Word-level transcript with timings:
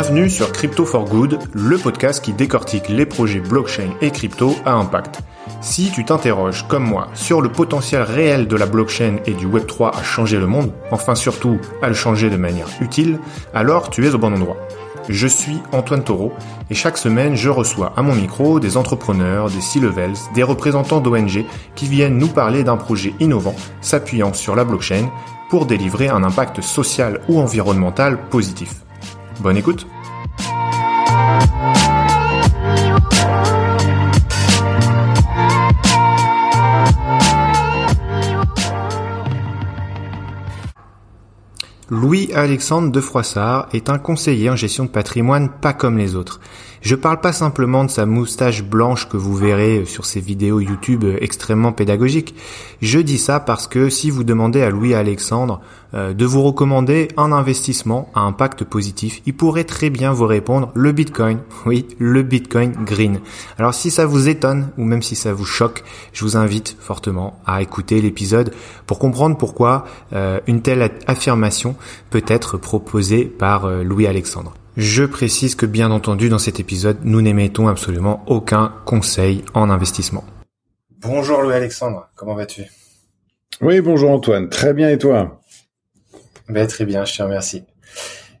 Bienvenue 0.00 0.30
sur 0.30 0.52
Crypto 0.52 0.84
for 0.84 1.06
Good, 1.06 1.40
le 1.54 1.76
podcast 1.76 2.24
qui 2.24 2.32
décortique 2.32 2.88
les 2.88 3.04
projets 3.04 3.40
blockchain 3.40 3.90
et 4.00 4.12
crypto 4.12 4.54
à 4.64 4.74
impact. 4.74 5.18
Si 5.60 5.90
tu 5.90 6.04
t'interroges, 6.04 6.68
comme 6.68 6.84
moi, 6.84 7.08
sur 7.14 7.40
le 7.40 7.50
potentiel 7.50 8.02
réel 8.02 8.46
de 8.46 8.54
la 8.54 8.66
blockchain 8.66 9.16
et 9.26 9.34
du 9.34 9.48
Web3 9.48 9.98
à 9.98 10.04
changer 10.04 10.38
le 10.38 10.46
monde, 10.46 10.70
enfin 10.92 11.16
surtout 11.16 11.58
à 11.82 11.88
le 11.88 11.94
changer 11.94 12.30
de 12.30 12.36
manière 12.36 12.68
utile, 12.80 13.18
alors 13.52 13.90
tu 13.90 14.06
es 14.06 14.14
au 14.14 14.18
bon 14.18 14.32
endroit. 14.32 14.56
Je 15.08 15.26
suis 15.26 15.58
Antoine 15.72 16.04
Taureau 16.04 16.32
et 16.70 16.76
chaque 16.76 16.96
semaine 16.96 17.34
je 17.34 17.50
reçois 17.50 17.92
à 17.96 18.02
mon 18.02 18.14
micro 18.14 18.60
des 18.60 18.76
entrepreneurs, 18.76 19.50
des 19.50 19.60
C-levels, 19.60 20.14
des 20.32 20.44
représentants 20.44 21.00
d'ONG 21.00 21.44
qui 21.74 21.88
viennent 21.88 22.18
nous 22.18 22.28
parler 22.28 22.62
d'un 22.62 22.76
projet 22.76 23.14
innovant 23.18 23.56
s'appuyant 23.80 24.32
sur 24.32 24.54
la 24.54 24.62
blockchain 24.62 25.10
pour 25.50 25.66
délivrer 25.66 26.06
un 26.06 26.22
impact 26.22 26.60
social 26.60 27.20
ou 27.28 27.40
environnemental 27.40 28.16
positif. 28.30 28.84
Bonne 29.40 29.56
écoute 29.56 29.86
Louis-Alexandre 41.90 42.90
de 42.90 43.00
Froissart 43.00 43.68
est 43.72 43.88
un 43.88 43.98
conseiller 43.98 44.50
en 44.50 44.56
gestion 44.56 44.84
de 44.84 44.90
patrimoine 44.90 45.48
pas 45.48 45.72
comme 45.72 45.96
les 45.96 46.16
autres. 46.16 46.40
Je 46.80 46.94
parle 46.94 47.20
pas 47.20 47.32
simplement 47.32 47.84
de 47.84 47.90
sa 47.90 48.06
moustache 48.06 48.62
blanche 48.62 49.08
que 49.08 49.16
vous 49.16 49.34
verrez 49.34 49.84
sur 49.84 50.06
ses 50.06 50.20
vidéos 50.20 50.60
YouTube 50.60 51.04
extrêmement 51.20 51.72
pédagogiques. 51.72 52.34
Je 52.80 52.98
dis 52.98 53.18
ça 53.18 53.40
parce 53.40 53.66
que 53.66 53.88
si 53.88 54.10
vous 54.10 54.24
demandez 54.24 54.62
à 54.62 54.70
Louis 54.70 54.94
Alexandre 54.94 55.60
euh, 55.94 56.12
de 56.12 56.24
vous 56.24 56.42
recommander 56.42 57.08
un 57.16 57.32
investissement 57.32 58.10
à 58.14 58.20
impact 58.20 58.64
positif, 58.64 59.22
il 59.26 59.34
pourrait 59.34 59.64
très 59.64 59.90
bien 59.90 60.12
vous 60.12 60.26
répondre 60.26 60.70
le 60.74 60.92
Bitcoin. 60.92 61.38
Oui, 61.66 61.86
le 61.98 62.22
Bitcoin 62.22 62.72
green. 62.84 63.20
Alors 63.58 63.74
si 63.74 63.90
ça 63.90 64.06
vous 64.06 64.28
étonne 64.28 64.70
ou 64.78 64.84
même 64.84 65.02
si 65.02 65.16
ça 65.16 65.32
vous 65.32 65.44
choque, 65.44 65.82
je 66.12 66.24
vous 66.24 66.36
invite 66.36 66.76
fortement 66.78 67.40
à 67.46 67.62
écouter 67.62 68.00
l'épisode 68.00 68.52
pour 68.86 68.98
comprendre 68.98 69.36
pourquoi 69.36 69.84
euh, 70.12 70.40
une 70.46 70.62
telle 70.62 70.90
affirmation 71.06 71.74
peut 72.10 72.24
être 72.26 72.56
proposée 72.56 73.24
par 73.24 73.64
euh, 73.64 73.82
Louis 73.82 74.06
Alexandre. 74.06 74.54
Je 74.78 75.02
précise 75.02 75.56
que 75.56 75.66
bien 75.66 75.90
entendu 75.90 76.28
dans 76.28 76.38
cet 76.38 76.60
épisode, 76.60 76.98
nous 77.02 77.20
n'émettons 77.20 77.66
absolument 77.66 78.22
aucun 78.28 78.72
conseil 78.84 79.44
en 79.52 79.70
investissement. 79.70 80.22
Bonjour 81.00 81.42
Louis 81.42 81.54
Alexandre, 81.54 82.08
comment 82.14 82.36
vas-tu? 82.36 82.62
Oui, 83.60 83.80
bonjour 83.80 84.12
Antoine, 84.12 84.48
très 84.48 84.74
bien 84.74 84.88
et 84.88 84.96
toi? 84.96 85.42
Ben, 86.48 86.64
Très 86.68 86.84
bien, 86.84 87.04
je 87.04 87.16
te 87.16 87.20
remercie. 87.24 87.64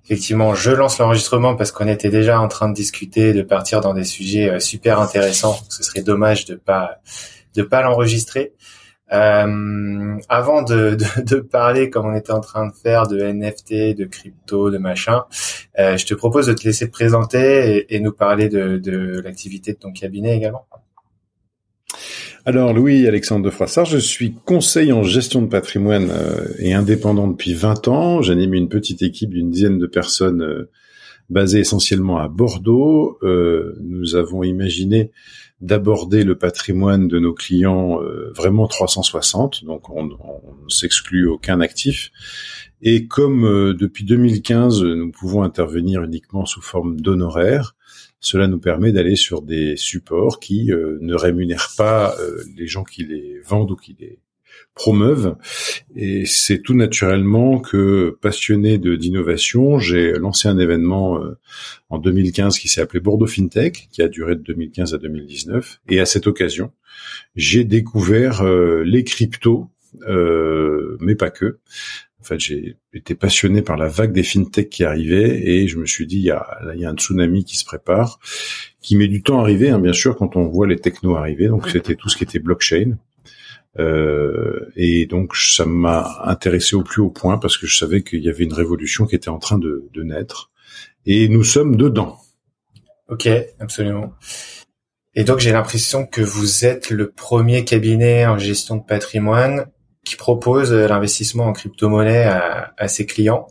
Effectivement, 0.04 0.54
je 0.54 0.70
lance 0.70 0.98
l'enregistrement 0.98 1.56
parce 1.56 1.72
qu'on 1.72 1.88
était 1.88 2.08
déjà 2.08 2.40
en 2.40 2.46
train 2.46 2.68
de 2.68 2.74
discuter, 2.74 3.32
de 3.32 3.42
partir 3.42 3.80
dans 3.80 3.92
des 3.92 4.04
sujets 4.04 4.48
euh, 4.48 4.60
super 4.60 5.00
intéressants. 5.00 5.58
Ce 5.68 5.82
serait 5.82 6.02
dommage 6.02 6.44
de 6.44 6.54
pas 6.54 7.00
de 7.56 7.64
pas 7.64 7.82
l'enregistrer. 7.82 8.52
Euh, 9.12 10.16
avant 10.28 10.62
de, 10.62 10.94
de, 10.94 11.22
de, 11.22 11.40
parler 11.40 11.88
comme 11.88 12.06
on 12.06 12.14
était 12.14 12.32
en 12.32 12.40
train 12.40 12.66
de 12.66 12.74
faire 12.74 13.06
de 13.06 13.18
NFT, 13.20 13.96
de 13.96 14.04
crypto, 14.04 14.70
de 14.70 14.78
machin, 14.78 15.24
euh, 15.78 15.96
je 15.96 16.04
te 16.04 16.14
propose 16.14 16.46
de 16.46 16.52
te 16.52 16.64
laisser 16.64 16.86
te 16.86 16.92
présenter 16.92 17.76
et, 17.76 17.96
et 17.96 18.00
nous 18.00 18.12
parler 18.12 18.48
de, 18.48 18.76
de 18.78 19.20
l'activité 19.20 19.72
de 19.72 19.78
ton 19.78 19.92
cabinet 19.92 20.36
également. 20.36 20.66
Alors 22.48 22.72
Louis 22.72 23.06
Alexandre 23.06 23.44
de 23.44 23.50
Froissart, 23.50 23.84
je 23.84 23.98
suis 23.98 24.32
conseiller 24.32 24.92
en 24.92 25.02
gestion 25.02 25.42
de 25.42 25.48
patrimoine 25.48 26.08
euh, 26.10 26.46
et 26.58 26.72
indépendant 26.72 27.28
depuis 27.28 27.52
20 27.52 27.88
ans. 27.88 28.22
J'anime 28.22 28.54
une 28.54 28.70
petite 28.70 29.02
équipe 29.02 29.34
d'une 29.34 29.50
dizaine 29.50 29.78
de 29.78 29.86
personnes 29.86 30.42
euh, 30.42 30.70
basées 31.28 31.60
essentiellement 31.60 32.16
à 32.16 32.28
Bordeaux. 32.28 33.18
Euh, 33.22 33.76
nous 33.82 34.16
avons 34.16 34.44
imaginé 34.44 35.10
d'aborder 35.60 36.22
le 36.22 36.38
patrimoine 36.38 37.08
de 37.08 37.18
nos 37.18 37.34
clients 37.34 38.00
euh, 38.00 38.32
vraiment 38.32 38.68
360, 38.68 39.64
donc 39.64 39.90
on, 39.90 40.04
ne 40.04 40.68
s'exclut 40.68 41.26
aucun 41.26 41.60
actif. 41.60 42.10
Et 42.80 43.06
comme 43.06 43.44
euh, 43.44 43.74
depuis 43.74 44.04
2015, 44.04 44.84
nous 44.84 45.10
pouvons 45.10 45.42
intervenir 45.42 46.02
uniquement 46.04 46.46
sous 46.46 46.62
forme 46.62 47.00
d'honoraires, 47.00 47.74
cela 48.20 48.46
nous 48.46 48.58
permet 48.58 48.92
d'aller 48.92 49.16
sur 49.16 49.42
des 49.42 49.76
supports 49.76 50.38
qui 50.38 50.72
euh, 50.72 50.98
ne 51.00 51.14
rémunèrent 51.14 51.72
pas 51.76 52.14
les 52.56 52.66
gens 52.66 52.84
qui 52.84 53.04
les 53.04 53.40
vendent 53.40 53.72
ou 53.72 53.76
qui 53.76 53.96
les 53.98 54.20
promeuvent. 54.74 55.36
Et 55.96 56.24
c'est 56.24 56.58
tout 56.58 56.74
naturellement 56.74 57.58
que, 57.58 58.16
passionné 58.20 58.78
de 58.78 58.96
d'innovation, 58.96 59.78
j'ai 59.78 60.12
lancé 60.12 60.48
un 60.48 60.58
événement 60.58 61.22
euh, 61.22 61.36
en 61.90 61.98
2015 61.98 62.58
qui 62.58 62.68
s'est 62.68 62.80
appelé 62.80 63.00
Bordeaux 63.00 63.26
FinTech, 63.26 63.88
qui 63.90 64.02
a 64.02 64.08
duré 64.08 64.36
de 64.36 64.42
2015 64.42 64.94
à 64.94 64.98
2019. 64.98 65.80
Et 65.88 66.00
à 66.00 66.06
cette 66.06 66.26
occasion, 66.26 66.72
j'ai 67.34 67.64
découvert 67.64 68.42
euh, 68.42 68.82
les 68.84 69.04
cryptos, 69.04 69.68
euh, 70.08 70.96
mais 71.00 71.16
pas 71.16 71.30
que. 71.30 71.58
En 72.20 72.24
fait, 72.24 72.40
j'ai 72.40 72.76
été 72.92 73.14
passionné 73.14 73.62
par 73.62 73.76
la 73.76 73.88
vague 73.88 74.12
des 74.12 74.24
fintech 74.24 74.68
qui 74.68 74.84
arrivait 74.84 75.40
et 75.48 75.68
je 75.68 75.78
me 75.78 75.86
suis 75.86 76.06
dit, 76.06 76.16
il 76.16 76.24
y 76.24 76.30
a, 76.30 76.58
il 76.74 76.80
y 76.80 76.84
a 76.84 76.90
un 76.90 76.96
tsunami 76.96 77.44
qui 77.44 77.56
se 77.56 77.64
prépare, 77.64 78.18
qui 78.82 78.96
met 78.96 79.08
du 79.08 79.22
temps 79.22 79.38
à 79.38 79.42
arriver, 79.42 79.70
hein, 79.70 79.78
bien 79.78 79.92
sûr, 79.92 80.16
quand 80.16 80.36
on 80.36 80.46
voit 80.46 80.66
les 80.66 80.76
technos 80.76 81.14
arriver. 81.14 81.46
Donc, 81.46 81.68
c'était 81.68 81.94
tout 81.94 82.08
ce 82.08 82.16
qui 82.16 82.24
était 82.24 82.40
blockchain. 82.40 82.98
Euh, 83.78 84.70
et 84.74 85.06
donc 85.06 85.36
ça 85.36 85.64
m'a 85.64 86.20
intéressé 86.24 86.74
au 86.74 86.82
plus 86.82 87.00
haut 87.00 87.10
point 87.10 87.38
parce 87.38 87.56
que 87.56 87.66
je 87.66 87.76
savais 87.76 88.02
qu'il 88.02 88.22
y 88.22 88.28
avait 88.28 88.44
une 88.44 88.52
révolution 88.52 89.06
qui 89.06 89.14
était 89.14 89.28
en 89.28 89.38
train 89.38 89.58
de, 89.58 89.88
de 89.92 90.02
naître. 90.02 90.50
Et 91.06 91.28
nous 91.28 91.44
sommes 91.44 91.76
dedans. 91.76 92.18
Ok, 93.08 93.28
absolument. 93.60 94.12
Et 95.14 95.24
donc 95.24 95.38
j'ai 95.38 95.52
l'impression 95.52 96.06
que 96.06 96.20
vous 96.20 96.64
êtes 96.64 96.90
le 96.90 97.10
premier 97.10 97.64
cabinet 97.64 98.26
en 98.26 98.38
gestion 98.38 98.76
de 98.76 98.82
patrimoine 98.82 99.66
qui 100.04 100.16
propose 100.16 100.72
l'investissement 100.72 101.46
en 101.46 101.52
crypto-monnaie 101.52 102.24
à, 102.24 102.74
à, 102.76 102.88
ses 102.88 103.06
clients. 103.06 103.46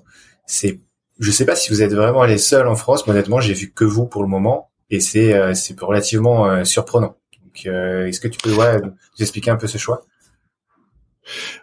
C'est, 0.45 0.79
je 1.19 1.31
sais 1.31 1.45
pas 1.45 1.55
si 1.55 1.69
vous 1.69 1.81
êtes 1.81 1.93
vraiment 1.93 2.25
les 2.25 2.37
seuls 2.37 2.67
en 2.67 2.75
France, 2.75 3.05
mais 3.05 3.13
honnêtement 3.13 3.39
j'ai 3.39 3.53
vu 3.53 3.71
que 3.71 3.85
vous 3.85 4.05
pour 4.07 4.23
le 4.23 4.29
moment, 4.29 4.71
et 4.89 4.99
c'est 4.99 5.33
euh, 5.33 5.53
c'est 5.53 5.79
relativement 5.79 6.47
euh, 6.47 6.63
surprenant. 6.63 7.17
Donc 7.43 7.65
est-ce 7.65 8.19
que 8.19 8.27
tu 8.27 8.39
peux 8.39 8.53
ouais, 8.53 8.79
nous 8.81 8.93
expliquer 9.19 9.51
un 9.51 9.55
peu 9.55 9.67
ce 9.67 9.77
choix? 9.77 10.05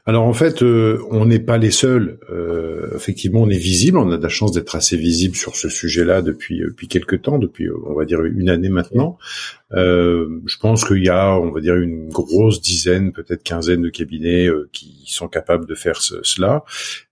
Alors 0.06 0.25
en 0.25 0.32
fait, 0.32 0.62
euh, 0.62 1.02
on 1.10 1.26
n'est 1.26 1.38
pas 1.38 1.58
les 1.58 1.70
seuls. 1.70 2.19
Euh, 2.30 2.94
effectivement, 2.94 3.42
on 3.42 3.48
est 3.48 3.58
visible. 3.58 3.98
On 3.98 4.10
a 4.10 4.16
de 4.16 4.22
la 4.22 4.28
chance 4.28 4.52
d'être 4.52 4.76
assez 4.76 4.97
visible 4.97 5.36
sur 5.36 5.56
ce 5.56 5.69
sujet-là 5.69 6.22
depuis 6.22 6.62
euh, 6.62 6.69
depuis 6.69 6.88
quelques 6.88 7.22
temps, 7.22 7.38
depuis 7.38 7.69
on 7.86 7.94
va 7.94 8.04
dire 8.04 8.22
une 8.22 8.48
année 8.48 8.69
maintenant. 8.69 9.19
je 9.72 10.58
pense 10.60 10.84
qu'il 10.84 11.04
y 11.04 11.08
a, 11.08 11.38
on 11.38 11.50
va 11.50 11.60
dire, 11.60 11.76
une 11.76 12.08
grosse 12.08 12.60
dizaine, 12.60 13.12
peut-être 13.12 13.42
quinzaine 13.42 13.82
de 13.82 13.91
cabinets 13.91 14.48
qui 14.72 15.04
sont 15.06 15.28
capables 15.28 15.66
de 15.66 15.74
faire 15.74 16.00
cela. 16.00 16.64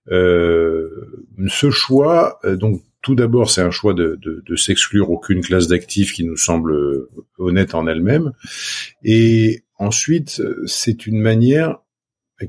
ce 0.07 1.69
choix, 1.71 2.39
donc 2.45 2.81
tout 3.01 3.15
d'abord, 3.15 3.49
c'est 3.49 3.61
un 3.61 3.71
choix 3.71 3.93
de, 3.93 4.17
de, 4.21 4.43
de 4.45 4.55
s'exclure 4.55 5.09
aucune 5.09 5.41
classe 5.41 5.67
d'actifs 5.67 6.13
qui 6.13 6.23
nous 6.23 6.37
semble 6.37 7.07
honnête 7.37 7.75
en 7.75 7.87
elle-même. 7.87 8.31
Et 9.03 9.63
ensuite, 9.77 10.41
c'est 10.65 11.05
une 11.05 11.19
manière 11.19 11.82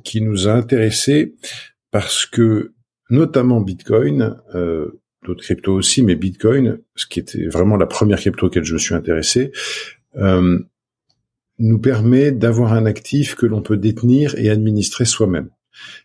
qui 0.03 0.21
nous 0.21 0.49
a 0.49 0.53
intéressés 0.53 1.34
parce 1.91 2.27
que 2.27 2.72
notamment 3.11 3.61
Bitcoin, 3.61 4.37
euh, 4.55 5.00
d'autres 5.25 5.43
cryptos 5.43 5.75
aussi, 5.75 6.03
mais 6.03 6.17
Bitcoin, 6.17 6.78
ce 6.97 7.06
qui 7.06 7.21
était 7.21 7.47
vraiment 7.47 7.77
la 7.77 7.87
première 7.87 8.19
crypto 8.19 8.47
auquel 8.47 8.65
je 8.65 8.75
me 8.75 8.78
suis 8.78 8.94
intéressé, 8.94 9.53
euh, 10.17 10.59
nous 11.59 11.78
permet 11.78 12.33
d'avoir 12.33 12.73
un 12.73 12.87
actif 12.87 13.34
que 13.37 13.47
l'on 13.47 13.62
peut 13.62 13.77
détenir 13.77 14.34
et 14.37 14.50
administrer 14.50 15.05
soi-même. 15.05 15.50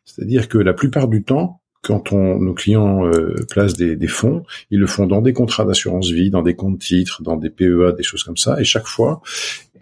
C'est-à-dire 0.05 0.47
que 0.47 0.57
la 0.57 0.73
plupart 0.73 1.07
du 1.07 1.23
temps, 1.23 1.61
quand 1.81 2.11
on, 2.11 2.39
nos 2.39 2.53
clients 2.53 3.07
euh, 3.07 3.35
placent 3.49 3.75
des, 3.75 3.95
des, 3.95 4.07
fonds, 4.07 4.43
ils 4.69 4.79
le 4.79 4.87
font 4.87 5.07
dans 5.07 5.21
des 5.21 5.33
contrats 5.33 5.65
d'assurance 5.65 6.09
vie, 6.09 6.29
dans 6.29 6.43
des 6.43 6.55
comptes 6.55 6.79
titres, 6.79 7.23
dans 7.23 7.37
des 7.37 7.49
PEA, 7.49 7.93
des 7.95 8.03
choses 8.03 8.23
comme 8.23 8.37
ça, 8.37 8.59
et 8.59 8.63
chaque 8.63 8.87
fois, 8.87 9.21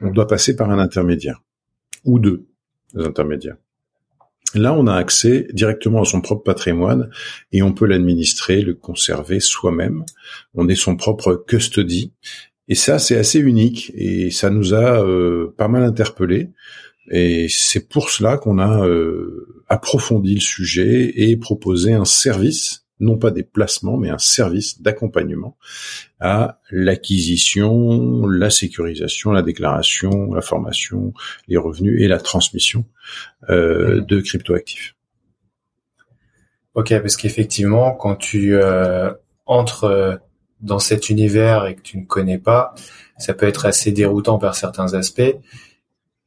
on 0.01 0.12
doit 0.12 0.27
passer 0.27 0.56
par 0.56 0.69
un 0.69 0.80
intermédiaire 0.80 1.42
ou 2.06 2.19
deux 2.19 2.45
intermédiaires. 2.95 3.57
Là, 4.55 4.73
on 4.73 4.88
a 4.88 4.95
accès 4.95 5.47
directement 5.51 6.01
à 6.01 6.05
son 6.05 6.21
propre 6.21 6.44
patrimoine 6.44 7.09
et 7.51 7.61
on 7.61 7.73
peut 7.73 7.85
l'administrer, 7.85 8.61
le 8.61 8.73
conserver 8.73 9.39
soi-même. 9.39 10.05
On 10.53 10.69
est 10.69 10.75
son 10.75 10.95
propre 10.95 11.44
custody. 11.47 12.13
Et 12.69 12.75
ça, 12.75 12.99
c'est 12.99 13.17
assez 13.17 13.39
unique 13.39 13.91
et 13.95 14.31
ça 14.31 14.49
nous 14.49 14.73
a 14.73 15.03
euh, 15.03 15.53
pas 15.57 15.67
mal 15.67 15.83
interpellés. 15.83 16.49
Et 17.09 17.47
c'est 17.49 17.88
pour 17.88 18.09
cela 18.09 18.38
qu'on 18.38 18.59
a 18.59 18.85
euh, 18.85 19.63
approfondi 19.67 20.35
le 20.35 20.41
sujet 20.41 21.13
et 21.15 21.38
proposé 21.38 21.94
un 21.94 22.05
service 22.05 22.87
non 22.99 23.17
pas 23.17 23.31
des 23.31 23.44
placements, 23.44 23.97
mais 23.97 24.09
un 24.09 24.17
service 24.17 24.81
d'accompagnement 24.81 25.57
à 26.19 26.59
l'acquisition, 26.71 28.25
la 28.27 28.49
sécurisation, 28.49 29.31
la 29.31 29.44
déclaration, 29.44 30.33
la 30.33 30.41
formation, 30.41 31.13
les 31.47 31.57
revenus 31.57 32.01
et 32.01 32.07
la 32.07 32.19
transmission 32.19 32.85
euh, 33.49 34.01
de 34.01 34.19
cryptoactifs. 34.19 34.95
Ok, 36.73 36.89
parce 36.89 37.17
qu'effectivement, 37.17 37.94
quand 37.94 38.15
tu 38.15 38.55
euh, 38.55 39.11
entres 39.45 40.19
dans 40.61 40.79
cet 40.79 41.09
univers 41.09 41.65
et 41.65 41.75
que 41.75 41.81
tu 41.81 41.97
ne 41.97 42.05
connais 42.05 42.38
pas, 42.38 42.73
ça 43.17 43.33
peut 43.33 43.47
être 43.47 43.65
assez 43.65 43.91
déroutant 43.91 44.38
par 44.38 44.55
certains 44.55 44.94
aspects. 44.94 45.35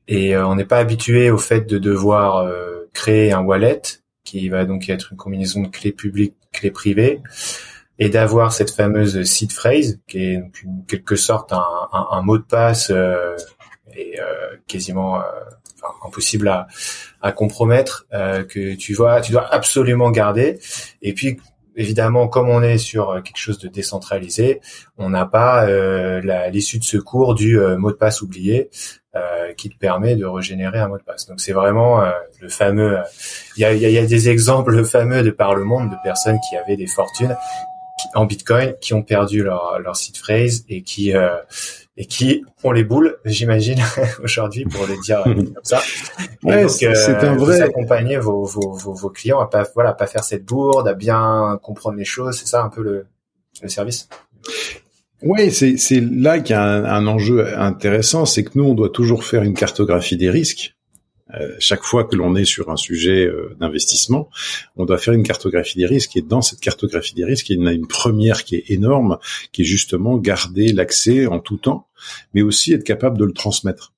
Et 0.08 0.36
on 0.36 0.56
n'est 0.56 0.64
pas 0.64 0.78
habitué 0.78 1.30
au 1.30 1.38
fait 1.38 1.68
de 1.68 1.78
devoir 1.78 2.50
créer 2.92 3.30
un 3.30 3.42
wallet 3.42 3.80
qui 4.24 4.48
va 4.48 4.64
donc 4.64 4.88
être 4.88 5.12
une 5.12 5.16
combinaison 5.16 5.62
de 5.62 5.68
clés 5.68 5.92
publiques, 5.92 6.36
clés 6.52 6.70
privées, 6.70 7.20
et 8.00 8.08
d'avoir 8.08 8.52
cette 8.52 8.70
fameuse 8.70 9.22
seed 9.24 9.52
phrase 9.52 10.00
qui 10.08 10.24
est 10.24 10.36
donc 10.38 10.86
quelque 10.88 11.16
sorte 11.16 11.52
un, 11.52 12.22
mot 12.22 12.38
de 12.38 12.42
passe 12.42 12.90
euh, 12.90 13.36
et 13.94 14.18
euh, 14.18 14.56
quasiment 14.66 15.20
euh, 15.20 15.22
impossible 16.04 16.48
à, 16.48 16.66
à 17.20 17.32
compromettre 17.32 18.06
que 18.10 18.74
tu 18.74 18.94
vois 18.94 19.20
tu 19.20 19.32
dois 19.32 19.46
absolument 19.52 20.10
garder. 20.10 20.58
Et 21.02 21.12
puis 21.12 21.38
évidemment, 21.80 22.28
comme 22.28 22.48
on 22.48 22.62
est 22.62 22.78
sur 22.78 23.22
quelque 23.24 23.38
chose 23.38 23.58
de 23.58 23.68
décentralisé, 23.68 24.60
on 24.98 25.10
n'a 25.10 25.26
pas 25.26 25.66
euh, 25.66 26.20
l'issue 26.50 26.78
de 26.78 26.84
secours 26.84 27.34
du 27.34 27.58
mot 27.78 27.90
de 27.90 27.96
passe 27.96 28.22
oublié 28.22 28.70
euh, 29.16 29.52
qui 29.54 29.70
te 29.70 29.78
permet 29.78 30.14
de 30.14 30.24
régénérer 30.24 30.78
un 30.78 30.88
mot 30.88 30.98
de 30.98 31.02
passe. 31.02 31.26
Donc 31.26 31.40
c'est 31.40 31.52
vraiment 31.52 32.02
le 32.40 32.48
fameux. 32.48 32.98
Il 33.56 33.62
y 33.62 33.64
a, 33.64 33.72
y 33.72 33.98
a, 33.98 34.06
des 34.06 34.28
exemples 34.28 34.84
fameux 34.96 35.22
de 35.22 35.30
par 35.30 35.54
le 35.54 35.64
monde 35.64 35.90
de 35.90 35.96
personnes 36.04 36.38
qui 36.48 36.56
avaient 36.56 36.76
des 36.76 36.86
fortunes 36.86 37.34
en 38.14 38.24
Bitcoin 38.24 38.74
qui 38.80 38.94
ont 38.94 39.02
perdu 39.02 39.42
leur 39.42 39.78
leur 39.78 39.96
seed 39.96 40.16
phrase 40.16 40.64
et 40.68 40.82
qui 40.82 41.14
euh, 41.14 41.36
et 42.00 42.06
qui 42.06 42.42
ont 42.64 42.72
les 42.72 42.82
boules, 42.82 43.18
j'imagine 43.26 43.78
aujourd'hui 44.24 44.64
pour 44.64 44.86
le 44.86 44.98
dire 45.02 45.22
comme 45.22 45.52
ça. 45.62 45.82
ouais, 46.42 46.66
c'est 46.66 46.88
un 46.88 47.36
vrai. 47.36 47.56
Vous 47.58 47.62
accompagner 47.62 48.16
vos, 48.16 48.42
vos, 48.46 48.72
vos, 48.72 48.94
vos, 48.94 49.10
clients 49.10 49.38
à 49.38 49.46
pas 49.46 49.66
voilà 49.74 49.92
pas 49.92 50.06
faire 50.06 50.24
cette 50.24 50.46
bourde, 50.46 50.88
à 50.88 50.94
bien 50.94 51.60
comprendre 51.62 51.98
les 51.98 52.06
choses. 52.06 52.38
C'est 52.38 52.46
ça 52.46 52.62
un 52.64 52.70
peu 52.70 52.82
le, 52.82 53.06
le 53.62 53.68
service? 53.68 54.08
Oui, 55.22 55.52
c'est 55.52 55.76
c'est 55.76 56.00
là 56.00 56.40
qu'il 56.40 56.56
y 56.56 56.58
a 56.58 56.62
un, 56.62 56.84
un 56.86 57.06
enjeu 57.06 57.46
intéressant, 57.58 58.24
c'est 58.24 58.44
que 58.44 58.52
nous 58.54 58.64
on 58.64 58.74
doit 58.74 58.88
toujours 58.88 59.22
faire 59.22 59.42
une 59.42 59.52
cartographie 59.52 60.16
des 60.16 60.30
risques. 60.30 60.74
Euh, 61.34 61.54
chaque 61.58 61.82
fois 61.82 62.04
que 62.04 62.16
l'on 62.16 62.34
est 62.34 62.44
sur 62.44 62.70
un 62.70 62.76
sujet 62.76 63.26
euh, 63.26 63.56
d'investissement, 63.60 64.28
on 64.76 64.84
doit 64.84 64.98
faire 64.98 65.14
une 65.14 65.22
cartographie 65.22 65.78
des 65.78 65.86
risques. 65.86 66.16
Et 66.16 66.22
dans 66.22 66.42
cette 66.42 66.60
cartographie 66.60 67.14
des 67.14 67.24
risques, 67.24 67.50
il 67.50 67.58
y 67.58 67.62
en 67.62 67.66
a 67.66 67.72
une 67.72 67.86
première 67.86 68.44
qui 68.44 68.56
est 68.56 68.70
énorme, 68.70 69.18
qui 69.52 69.62
est 69.62 69.66
justement 69.66 70.16
garder 70.18 70.72
l'accès 70.72 71.26
en 71.26 71.40
tout 71.40 71.56
temps, 71.56 71.86
mais 72.34 72.42
aussi 72.42 72.72
être 72.72 72.84
capable 72.84 73.18
de 73.18 73.24
le 73.24 73.32
transmettre. 73.32 73.92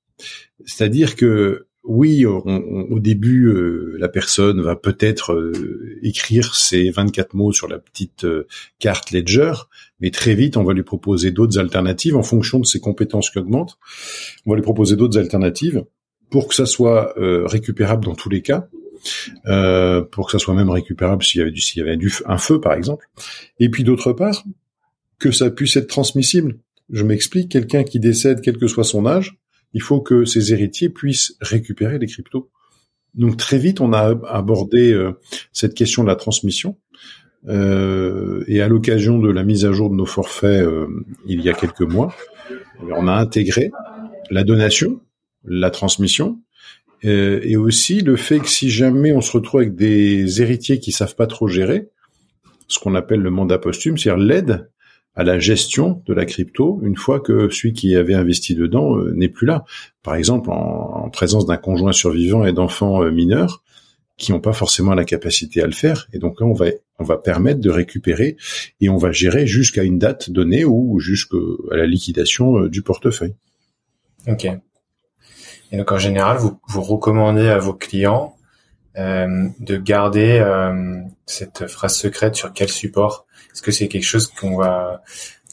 C'est-à-dire 0.65 1.15
que 1.15 1.67
oui, 1.85 2.25
au 2.25 2.99
début, 2.99 3.47
euh, 3.47 3.97
la 3.99 4.07
personne 4.07 4.61
va 4.61 4.77
peut-être 4.77 5.51
écrire 6.01 6.55
ses 6.55 6.89
24 6.91 7.33
mots 7.33 7.51
sur 7.51 7.67
la 7.67 7.77
petite 7.77 8.25
carte 8.79 9.11
Ledger, 9.11 9.51
mais 9.99 10.09
très 10.09 10.33
vite, 10.33 10.55
on 10.55 10.63
va 10.63 10.71
lui 10.71 10.83
proposer 10.83 11.31
d'autres 11.31 11.59
alternatives 11.59 12.15
en 12.15 12.23
fonction 12.23 12.59
de 12.59 12.65
ses 12.65 12.79
compétences 12.79 13.29
qui 13.29 13.39
augmentent. 13.39 13.77
On 14.45 14.51
va 14.51 14.55
lui 14.55 14.63
proposer 14.63 14.95
d'autres 14.95 15.17
alternatives 15.17 15.83
pour 16.33 16.47
que 16.47 16.55
ça 16.55 16.65
soit 16.65 17.13
euh, 17.19 17.45
récupérable 17.45 18.05
dans 18.05 18.15
tous 18.15 18.27
les 18.27 18.41
cas, 18.41 18.67
euh, 19.45 20.01
pour 20.01 20.25
que 20.25 20.31
ça 20.31 20.39
soit 20.39 20.55
même 20.55 20.71
récupérable 20.71 21.23
s'il 21.23 21.37
y 21.37 21.41
avait 21.43 21.51
du 21.51 21.61
s'il 21.61 21.79
y 21.79 21.85
avait 21.85 21.95
du 21.95 22.11
un 22.25 22.39
feu 22.39 22.59
par 22.59 22.73
exemple, 22.73 23.07
et 23.59 23.69
puis 23.69 23.83
d'autre 23.83 24.13
part 24.13 24.43
que 25.19 25.29
ça 25.29 25.51
puisse 25.51 25.75
être 25.75 25.85
transmissible. 25.85 26.57
Je 26.91 27.03
m'explique, 27.03 27.49
quelqu'un 27.49 27.83
qui 27.83 27.99
décède, 27.99 28.41
quel 28.41 28.57
que 28.57 28.65
soit 28.65 28.83
son 28.83 29.05
âge, 29.05 29.37
il 29.75 29.81
faut 29.83 30.01
que 30.01 30.25
ses 30.25 30.53
héritiers 30.53 30.89
puissent 30.89 31.37
récupérer 31.39 31.99
les 31.99 32.07
cryptos. 32.07 32.49
Donc 33.13 33.37
très 33.37 33.59
vite, 33.59 33.79
on 33.79 33.93
a 33.93 34.15
abordé 34.27 34.91
euh, 34.91 35.11
cette 35.51 35.75
question 35.75 36.01
de 36.01 36.07
la 36.07 36.15
transmission. 36.15 36.77
Euh, 37.47 38.43
et 38.47 38.59
à 38.63 38.67
l'occasion 38.67 39.19
de 39.19 39.29
la 39.29 39.43
mise 39.43 39.65
à 39.65 39.71
jour 39.71 39.91
de 39.91 39.95
nos 39.95 40.07
forfaits 40.07 40.65
euh, 40.65 40.87
il 41.27 41.41
y 41.41 41.49
a 41.49 41.53
quelques 41.53 41.81
mois, 41.81 42.11
on 42.89 43.07
a 43.07 43.13
intégré 43.13 43.69
la 44.31 44.43
donation, 44.43 44.99
la 45.45 45.69
transmission, 45.69 46.39
euh, 47.05 47.41
et 47.43 47.57
aussi 47.57 48.01
le 48.01 48.15
fait 48.15 48.39
que 48.39 48.47
si 48.47 48.69
jamais 48.69 49.11
on 49.13 49.21
se 49.21 49.31
retrouve 49.31 49.61
avec 49.61 49.75
des 49.75 50.41
héritiers 50.41 50.79
qui 50.79 50.91
savent 50.91 51.15
pas 51.15 51.27
trop 51.27 51.47
gérer, 51.47 51.89
ce 52.67 52.79
qu'on 52.79 52.95
appelle 52.95 53.19
le 53.19 53.29
mandat 53.29 53.57
posthume, 53.57 53.97
c'est-à-dire 53.97 54.23
l'aide 54.23 54.69
à 55.15 55.23
la 55.23 55.37
gestion 55.37 56.01
de 56.05 56.13
la 56.13 56.25
crypto 56.25 56.79
une 56.83 56.95
fois 56.95 57.19
que 57.19 57.49
celui 57.49 57.73
qui 57.73 57.95
avait 57.95 58.15
investi 58.15 58.55
dedans 58.55 58.97
euh, 58.97 59.11
n'est 59.13 59.29
plus 59.29 59.45
là. 59.45 59.65
Par 60.01 60.15
exemple, 60.15 60.49
en, 60.49 61.09
présence 61.09 61.45
d'un 61.45 61.57
conjoint 61.57 61.91
survivant 61.91 62.45
et 62.45 62.53
d'enfants 62.53 63.03
euh, 63.03 63.11
mineurs 63.11 63.63
qui 64.17 64.31
n'ont 64.31 64.39
pas 64.39 64.53
forcément 64.53 64.93
la 64.93 65.03
capacité 65.03 65.61
à 65.61 65.65
le 65.65 65.73
faire. 65.73 66.07
Et 66.13 66.19
donc 66.19 66.37
on 66.39 66.53
va, 66.53 66.67
on 66.99 67.03
va 67.03 67.17
permettre 67.17 67.59
de 67.59 67.69
récupérer 67.69 68.37
et 68.79 68.89
on 68.89 68.97
va 68.97 69.11
gérer 69.11 69.45
jusqu'à 69.45 69.83
une 69.83 69.99
date 69.99 70.29
donnée 70.29 70.63
ou 70.65 70.99
jusqu'à 70.99 71.37
la 71.71 71.85
liquidation 71.85 72.67
du 72.67 72.81
portefeuille. 72.81 73.35
Ok. 74.27 74.47
Et 75.73 75.77
donc 75.77 75.91
en 75.91 75.97
général, 75.97 76.37
vous, 76.37 76.59
vous 76.67 76.83
recommandez 76.83 77.49
à 77.49 77.57
vos 77.57 77.73
clients 77.73 78.37
euh, 78.95 79.47
de 79.59 79.75
garder 79.75 80.39
euh, 80.39 81.01
cette 81.25 81.65
phrase 81.65 81.95
secrète 81.95 82.35
sur 82.35 82.53
quel 82.53 82.69
support 82.69 83.25
Est-ce 83.51 83.63
que 83.63 83.71
c'est 83.71 83.87
quelque 83.87 84.05
chose 84.05 84.27
qu'on 84.27 84.55
va 84.55 85.01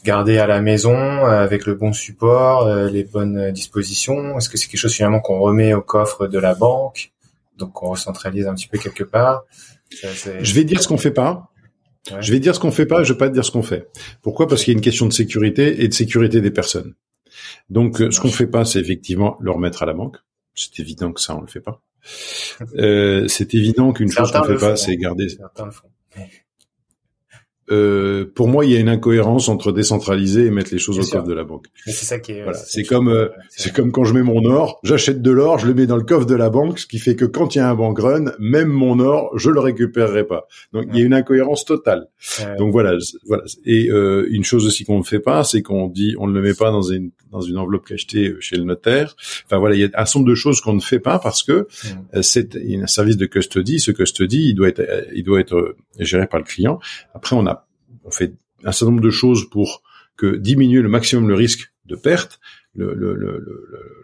garder 0.05 0.37
à 0.37 0.45
la 0.45 0.61
maison 0.61 0.93
euh, 0.95 1.43
avec 1.43 1.65
le 1.65 1.73
bon 1.73 1.91
support, 1.91 2.67
euh, 2.67 2.87
les 2.87 3.03
bonnes 3.03 3.51
dispositions? 3.51 4.37
Est-ce 4.37 4.47
que 4.47 4.57
c'est 4.57 4.67
quelque 4.67 4.79
chose 4.79 4.93
finalement 4.93 5.21
qu'on 5.21 5.39
remet 5.39 5.73
au 5.73 5.81
coffre 5.81 6.27
de 6.27 6.37
la 6.37 6.53
banque, 6.53 7.11
donc 7.57 7.73
qu'on 7.73 7.89
recentralise 7.89 8.45
un 8.45 8.53
petit 8.53 8.67
peu 8.67 8.77
quelque 8.77 9.03
part? 9.03 9.45
Je 9.89 10.53
vais 10.53 10.63
dire 10.63 10.83
ce 10.83 10.87
qu'on 10.87 10.99
fait 10.99 11.11
pas. 11.11 11.49
Je 12.19 12.31
vais 12.31 12.39
dire 12.39 12.53
ce 12.53 12.59
qu'on 12.59 12.71
fait 12.71 12.85
pas, 12.85 13.01
je 13.01 13.13
vais 13.13 13.17
pas 13.17 13.29
dire 13.29 13.43
ce 13.43 13.51
qu'on 13.51 13.63
fait. 13.63 13.87
Pourquoi? 14.21 14.47
Parce 14.47 14.63
qu'il 14.63 14.73
y 14.73 14.75
a 14.75 14.77
une 14.77 14.83
question 14.83 15.07
de 15.07 15.13
sécurité 15.13 15.83
et 15.83 15.87
de 15.87 15.93
sécurité 15.93 16.41
des 16.41 16.51
personnes. 16.51 16.93
Donc, 17.69 18.01
euh, 18.01 18.11
ce 18.11 18.19
qu'on 18.19 18.29
fait 18.29 18.47
pas, 18.47 18.65
c'est 18.65 18.79
effectivement 18.79 19.37
le 19.39 19.51
remettre 19.51 19.83
à 19.83 19.85
la 19.85 19.93
banque. 19.93 20.17
C'est 20.53 20.79
évident 20.79 21.11
que 21.13 21.21
ça, 21.21 21.35
on 21.35 21.41
le 21.41 21.47
fait 21.47 21.61
pas. 21.61 21.81
Euh, 22.75 23.27
c'est 23.27 23.53
évident 23.53 23.93
qu'une 23.93 24.11
chose 24.11 24.31
qu'on 24.31 24.43
fait 24.43 24.57
pas, 24.57 24.75
c'est 24.75 24.95
garder. 24.97 25.27
Euh, 27.71 28.25
pour 28.35 28.49
moi, 28.49 28.65
il 28.65 28.71
y 28.71 28.75
a 28.75 28.79
une 28.79 28.89
incohérence 28.89 29.47
entre 29.47 29.71
décentraliser 29.71 30.45
et 30.45 30.51
mettre 30.51 30.71
les 30.73 30.77
choses 30.77 30.99
au 30.99 31.03
coffre 31.03 31.27
de 31.27 31.33
la 31.33 31.45
banque. 31.45 31.67
c'est 31.85 31.91
ça 31.93 32.19
qui 32.19 32.33
est. 32.33 32.43
Voilà. 32.43 32.57
C'est 32.57 32.83
comme 32.83 33.07
euh, 33.07 33.29
c'est 33.49 33.73
comme 33.73 33.91
quand 33.91 34.03
je 34.03 34.13
mets 34.13 34.23
mon 34.23 34.43
or, 34.45 34.79
j'achète 34.83 35.21
de 35.21 35.31
l'or, 35.31 35.57
je 35.57 35.67
le 35.67 35.73
mets 35.73 35.87
dans 35.87 35.95
le 35.95 36.03
coffre 36.03 36.25
de 36.25 36.35
la 36.35 36.49
banque, 36.49 36.79
ce 36.79 36.85
qui 36.85 36.99
fait 36.99 37.15
que 37.15 37.25
quand 37.25 37.55
il 37.55 37.59
y 37.59 37.61
a 37.61 37.69
un 37.69 37.75
bank 37.75 37.99
run, 37.99 38.33
même 38.39 38.67
mon 38.67 38.99
or, 38.99 39.31
je 39.37 39.49
le 39.49 39.59
récupérerai 39.59 40.25
pas. 40.25 40.47
Donc 40.73 40.85
il 40.91 40.99
y 40.99 41.01
a 41.01 41.05
une 41.05 41.13
incohérence 41.13 41.63
totale. 41.63 42.07
Donc 42.57 42.71
voilà, 42.71 42.97
voilà. 43.27 43.43
Et 43.65 43.89
euh, 43.89 44.27
une 44.29 44.43
chose 44.43 44.65
aussi 44.65 44.83
qu'on 44.83 44.99
ne 44.99 45.03
fait 45.03 45.19
pas, 45.19 45.43
c'est 45.43 45.61
qu'on 45.61 45.87
dit 45.87 46.15
on 46.19 46.27
ne 46.27 46.33
le 46.33 46.41
met 46.41 46.53
pas 46.53 46.71
dans 46.71 46.81
une 46.81 47.11
dans 47.31 47.41
une 47.41 47.57
enveloppe 47.57 47.87
cachetée 47.87 48.35
chez 48.41 48.57
le 48.57 48.63
notaire. 48.63 49.15
Enfin 49.45 49.57
voilà, 49.57 49.75
il 49.75 49.81
y 49.81 49.83
a 49.85 49.87
un 49.93 50.05
certain 50.05 50.19
nombre 50.19 50.29
de 50.29 50.35
choses 50.35 50.59
qu'on 50.59 50.73
ne 50.73 50.81
fait 50.81 50.99
pas 50.99 51.19
parce 51.19 51.43
que 51.43 51.67
euh, 52.13 52.21
c'est 52.21 52.57
un 52.57 52.87
service 52.87 53.15
de 53.15 53.25
custody. 53.25 53.79
Ce 53.79 53.91
custody, 53.91 54.49
il 54.49 54.55
doit 54.55 54.67
être 54.67 54.81
il 55.13 55.23
doit 55.23 55.39
être 55.39 55.75
géré 55.99 56.27
par 56.27 56.39
le 56.39 56.45
client. 56.45 56.79
Après, 57.13 57.35
on 57.35 57.45
a 57.47 57.60
on 58.03 58.11
fait 58.11 58.33
un 58.63 58.71
certain 58.71 58.91
nombre 58.91 59.03
de 59.03 59.09
choses 59.09 59.49
pour 59.49 59.83
que 60.17 60.35
diminuer 60.35 60.81
le 60.81 60.89
maximum 60.89 61.27
le 61.27 61.35
risque 61.35 61.71
de 61.85 61.95
perte. 61.95 62.39
Le, 62.73 62.93
le, 62.93 63.15
le, 63.15 63.43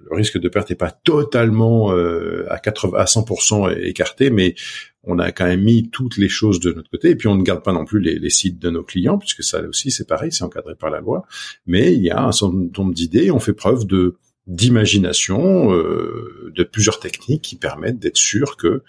le 0.10 0.16
risque 0.16 0.38
de 0.38 0.50
perte 0.50 0.70
n'est 0.70 0.76
pas 0.76 0.92
totalement 0.92 1.94
euh, 1.94 2.46
à 2.50 2.60
80, 2.60 2.98
à 2.98 3.06
100% 3.06 3.78
écarté, 3.82 4.30
mais 4.30 4.56
on 5.04 5.20
a 5.20 5.32
quand 5.32 5.46
même 5.46 5.64
mis 5.64 5.90
toutes 5.90 6.18
les 6.18 6.28
choses 6.28 6.60
de 6.60 6.74
notre 6.74 6.90
côté. 6.90 7.12
Et 7.12 7.16
puis 7.16 7.28
on 7.30 7.36
ne 7.36 7.44
garde 7.44 7.64
pas 7.64 7.72
non 7.72 7.86
plus 7.86 8.02
les, 8.02 8.20
les 8.20 8.30
sites 8.30 8.60
de 8.60 8.70
nos 8.70 8.84
clients, 8.84 9.18
puisque 9.18 9.44
ça 9.44 9.62
aussi 9.62 9.90
c'est 9.90 10.08
pareil, 10.08 10.32
c'est 10.32 10.44
encadré 10.44 10.76
par 10.76 10.90
la 10.90 11.00
loi. 11.00 11.26
Mais 11.66 11.94
il 11.94 12.02
y 12.02 12.10
a 12.10 12.22
un 12.22 12.32
certain 12.34 12.68
nombre 12.78 12.94
d'idées. 12.94 13.32
On 13.32 13.40
fait 13.40 13.54
preuve 13.54 13.86
de 13.86 14.18
d'imagination, 14.48 15.74
euh, 15.74 16.52
de 16.56 16.64
plusieurs 16.64 17.00
techniques 17.00 17.42
qui 17.42 17.58
permettent 17.58 18.00
d'être 18.00 18.18
sûr 18.18 18.56
que 18.56 18.68
euh, 18.68 18.82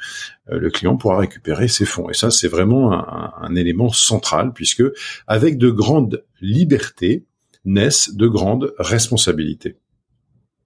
le 0.47 0.71
client 0.71 0.97
pourra 0.97 1.19
récupérer 1.19 1.67
ses 1.67 1.85
fonds. 1.85 2.09
Et 2.09 2.15
ça, 2.15 2.31
c'est 2.31 2.49
vraiment 2.49 2.93
un, 2.93 3.55
élément 3.57 3.91
central, 3.91 4.53
puisque 4.53 4.85
avec 5.27 5.59
de 5.59 5.71
grandes 5.71 6.25
libertés 6.41 7.27
naissent 7.65 8.15
de 8.15 8.29
grandes 8.29 8.73
responsabilités. 8.79 9.77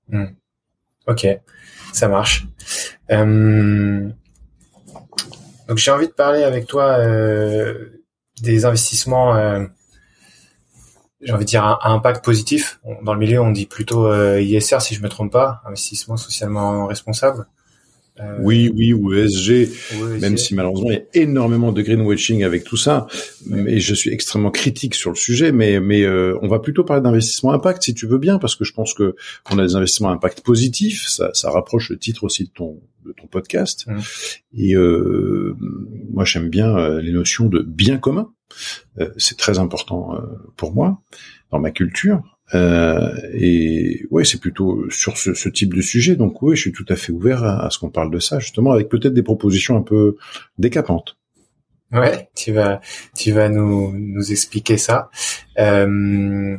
Hmm. 0.08 0.26
Ok, 1.06 1.26
ça 1.92 2.08
marche. 2.08 2.46
Euh, 3.10 4.08
donc 5.68 5.78
j'ai 5.78 5.90
envie 5.90 6.06
de 6.06 6.12
parler 6.12 6.42
avec 6.42 6.66
toi 6.66 6.98
des 8.42 8.64
investissements 8.66 9.34
j'ai 11.22 11.32
envie 11.32 11.44
de 11.44 11.48
dire, 11.48 11.64
un, 11.64 11.78
impact 11.82 12.24
positif. 12.24 12.80
Dans 13.02 13.14
le 13.14 13.18
milieu, 13.18 13.40
on 13.40 13.50
dit 13.50 13.66
plutôt 13.66 14.06
euh, 14.06 14.40
ISR, 14.40 14.80
si 14.80 14.94
je 14.94 15.02
me 15.02 15.08
trompe 15.08 15.32
pas, 15.32 15.62
investissement 15.64 16.16
socialement 16.16 16.86
responsable. 16.86 17.46
Euh, 18.20 18.36
oui, 18.40 18.70
oui, 18.74 18.92
ou 18.92 19.14
ESG, 19.14 19.70
même 20.20 20.36
si 20.36 20.54
malheureusement 20.54 20.90
il 20.90 20.94
y 20.94 20.98
a 20.98 21.22
énormément 21.22 21.72
de 21.72 21.80
greenwashing 21.80 22.44
avec 22.44 22.62
tout 22.62 22.76
ça, 22.76 23.06
mais 23.46 23.80
je 23.80 23.94
suis 23.94 24.10
extrêmement 24.10 24.50
critique 24.50 24.94
sur 24.94 25.10
le 25.10 25.16
sujet. 25.16 25.50
Mais 25.50 25.80
mais 25.80 26.02
euh, 26.02 26.38
on 26.42 26.48
va 26.48 26.58
plutôt 26.58 26.84
parler 26.84 27.02
d'investissement 27.02 27.52
impact, 27.52 27.82
si 27.82 27.94
tu 27.94 28.06
veux 28.06 28.18
bien, 28.18 28.38
parce 28.38 28.54
que 28.54 28.64
je 28.64 28.74
pense 28.74 28.92
que 28.92 29.16
on 29.50 29.58
a 29.58 29.66
des 29.66 29.76
investissements 29.76 30.10
impact 30.10 30.42
positifs. 30.42 31.06
Ça, 31.08 31.30
ça 31.32 31.50
rapproche 31.50 31.88
le 31.88 31.98
titre 31.98 32.24
aussi 32.24 32.44
de 32.44 32.50
ton 32.50 32.80
de 33.06 33.12
ton 33.12 33.26
podcast. 33.26 33.86
Et 34.56 34.74
moi, 34.76 36.24
j'aime 36.24 36.50
bien 36.50 37.00
les 37.00 37.12
notions 37.12 37.46
de 37.46 37.60
bien 37.60 37.96
commun 37.96 38.30
c'est 39.16 39.38
très 39.38 39.58
important 39.58 40.20
pour 40.56 40.74
moi 40.74 41.00
dans 41.50 41.58
ma 41.58 41.70
culture. 41.70 42.22
Euh, 42.54 43.14
et 43.32 44.04
ouais, 44.10 44.24
c'est 44.24 44.40
plutôt 44.40 44.84
sur 44.90 45.16
ce, 45.16 45.34
ce, 45.34 45.48
type 45.48 45.74
de 45.74 45.80
sujet. 45.80 46.16
Donc 46.16 46.42
oui, 46.42 46.56
je 46.56 46.60
suis 46.60 46.72
tout 46.72 46.84
à 46.88 46.96
fait 46.96 47.12
ouvert 47.12 47.44
à, 47.44 47.70
ce 47.70 47.78
qu'on 47.78 47.90
parle 47.90 48.10
de 48.10 48.18
ça, 48.18 48.38
justement, 48.38 48.72
avec 48.72 48.88
peut-être 48.88 49.14
des 49.14 49.22
propositions 49.22 49.76
un 49.76 49.82
peu 49.82 50.16
décapantes. 50.58 51.16
Ouais, 51.92 52.30
tu 52.34 52.52
vas, 52.52 52.80
tu 53.16 53.32
vas 53.32 53.48
nous, 53.48 53.92
nous 53.96 54.32
expliquer 54.32 54.76
ça. 54.76 55.10
Euh, 55.58 56.56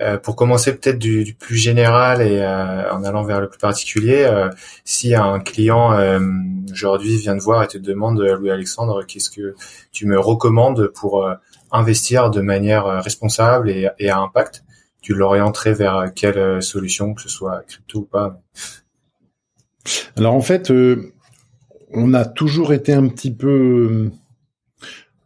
euh, 0.00 0.18
pour 0.18 0.36
commencer 0.36 0.74
peut-être 0.74 0.98
du, 0.98 1.22
du, 1.22 1.34
plus 1.34 1.56
général 1.56 2.22
et 2.22 2.40
euh, 2.40 2.90
en 2.92 3.04
allant 3.04 3.22
vers 3.22 3.40
le 3.40 3.48
plus 3.48 3.58
particulier, 3.58 4.24
euh, 4.24 4.48
si 4.84 5.14
un 5.14 5.38
client 5.38 5.92
aujourd'hui 6.72 7.18
vient 7.18 7.36
te 7.36 7.42
voir 7.42 7.62
et 7.62 7.68
te 7.68 7.78
demande, 7.78 8.18
Louis 8.20 8.50
Alexandre, 8.50 9.04
qu'est-ce 9.06 9.30
que 9.30 9.54
tu 9.92 10.06
me 10.06 10.18
recommandes 10.18 10.88
pour 10.94 11.28
investir 11.70 12.30
de 12.30 12.40
manière 12.40 12.84
responsable 13.02 13.70
et 13.70 14.08
à 14.08 14.18
impact, 14.18 14.64
tu 15.02 15.14
l'orienterais 15.14 15.74
vers 15.74 16.12
quelle 16.14 16.38
euh, 16.38 16.60
solution, 16.60 17.12
que 17.12 17.20
ce 17.20 17.28
soit 17.28 17.64
crypto 17.66 17.98
ou 17.98 18.04
pas 18.04 18.40
Alors 20.16 20.34
en 20.34 20.40
fait, 20.40 20.70
euh, 20.70 21.12
on 21.90 22.14
a 22.14 22.24
toujours 22.24 22.72
été 22.72 22.92
un 22.94 23.08
petit 23.08 23.34
peu 23.34 23.48
euh, 23.50 24.10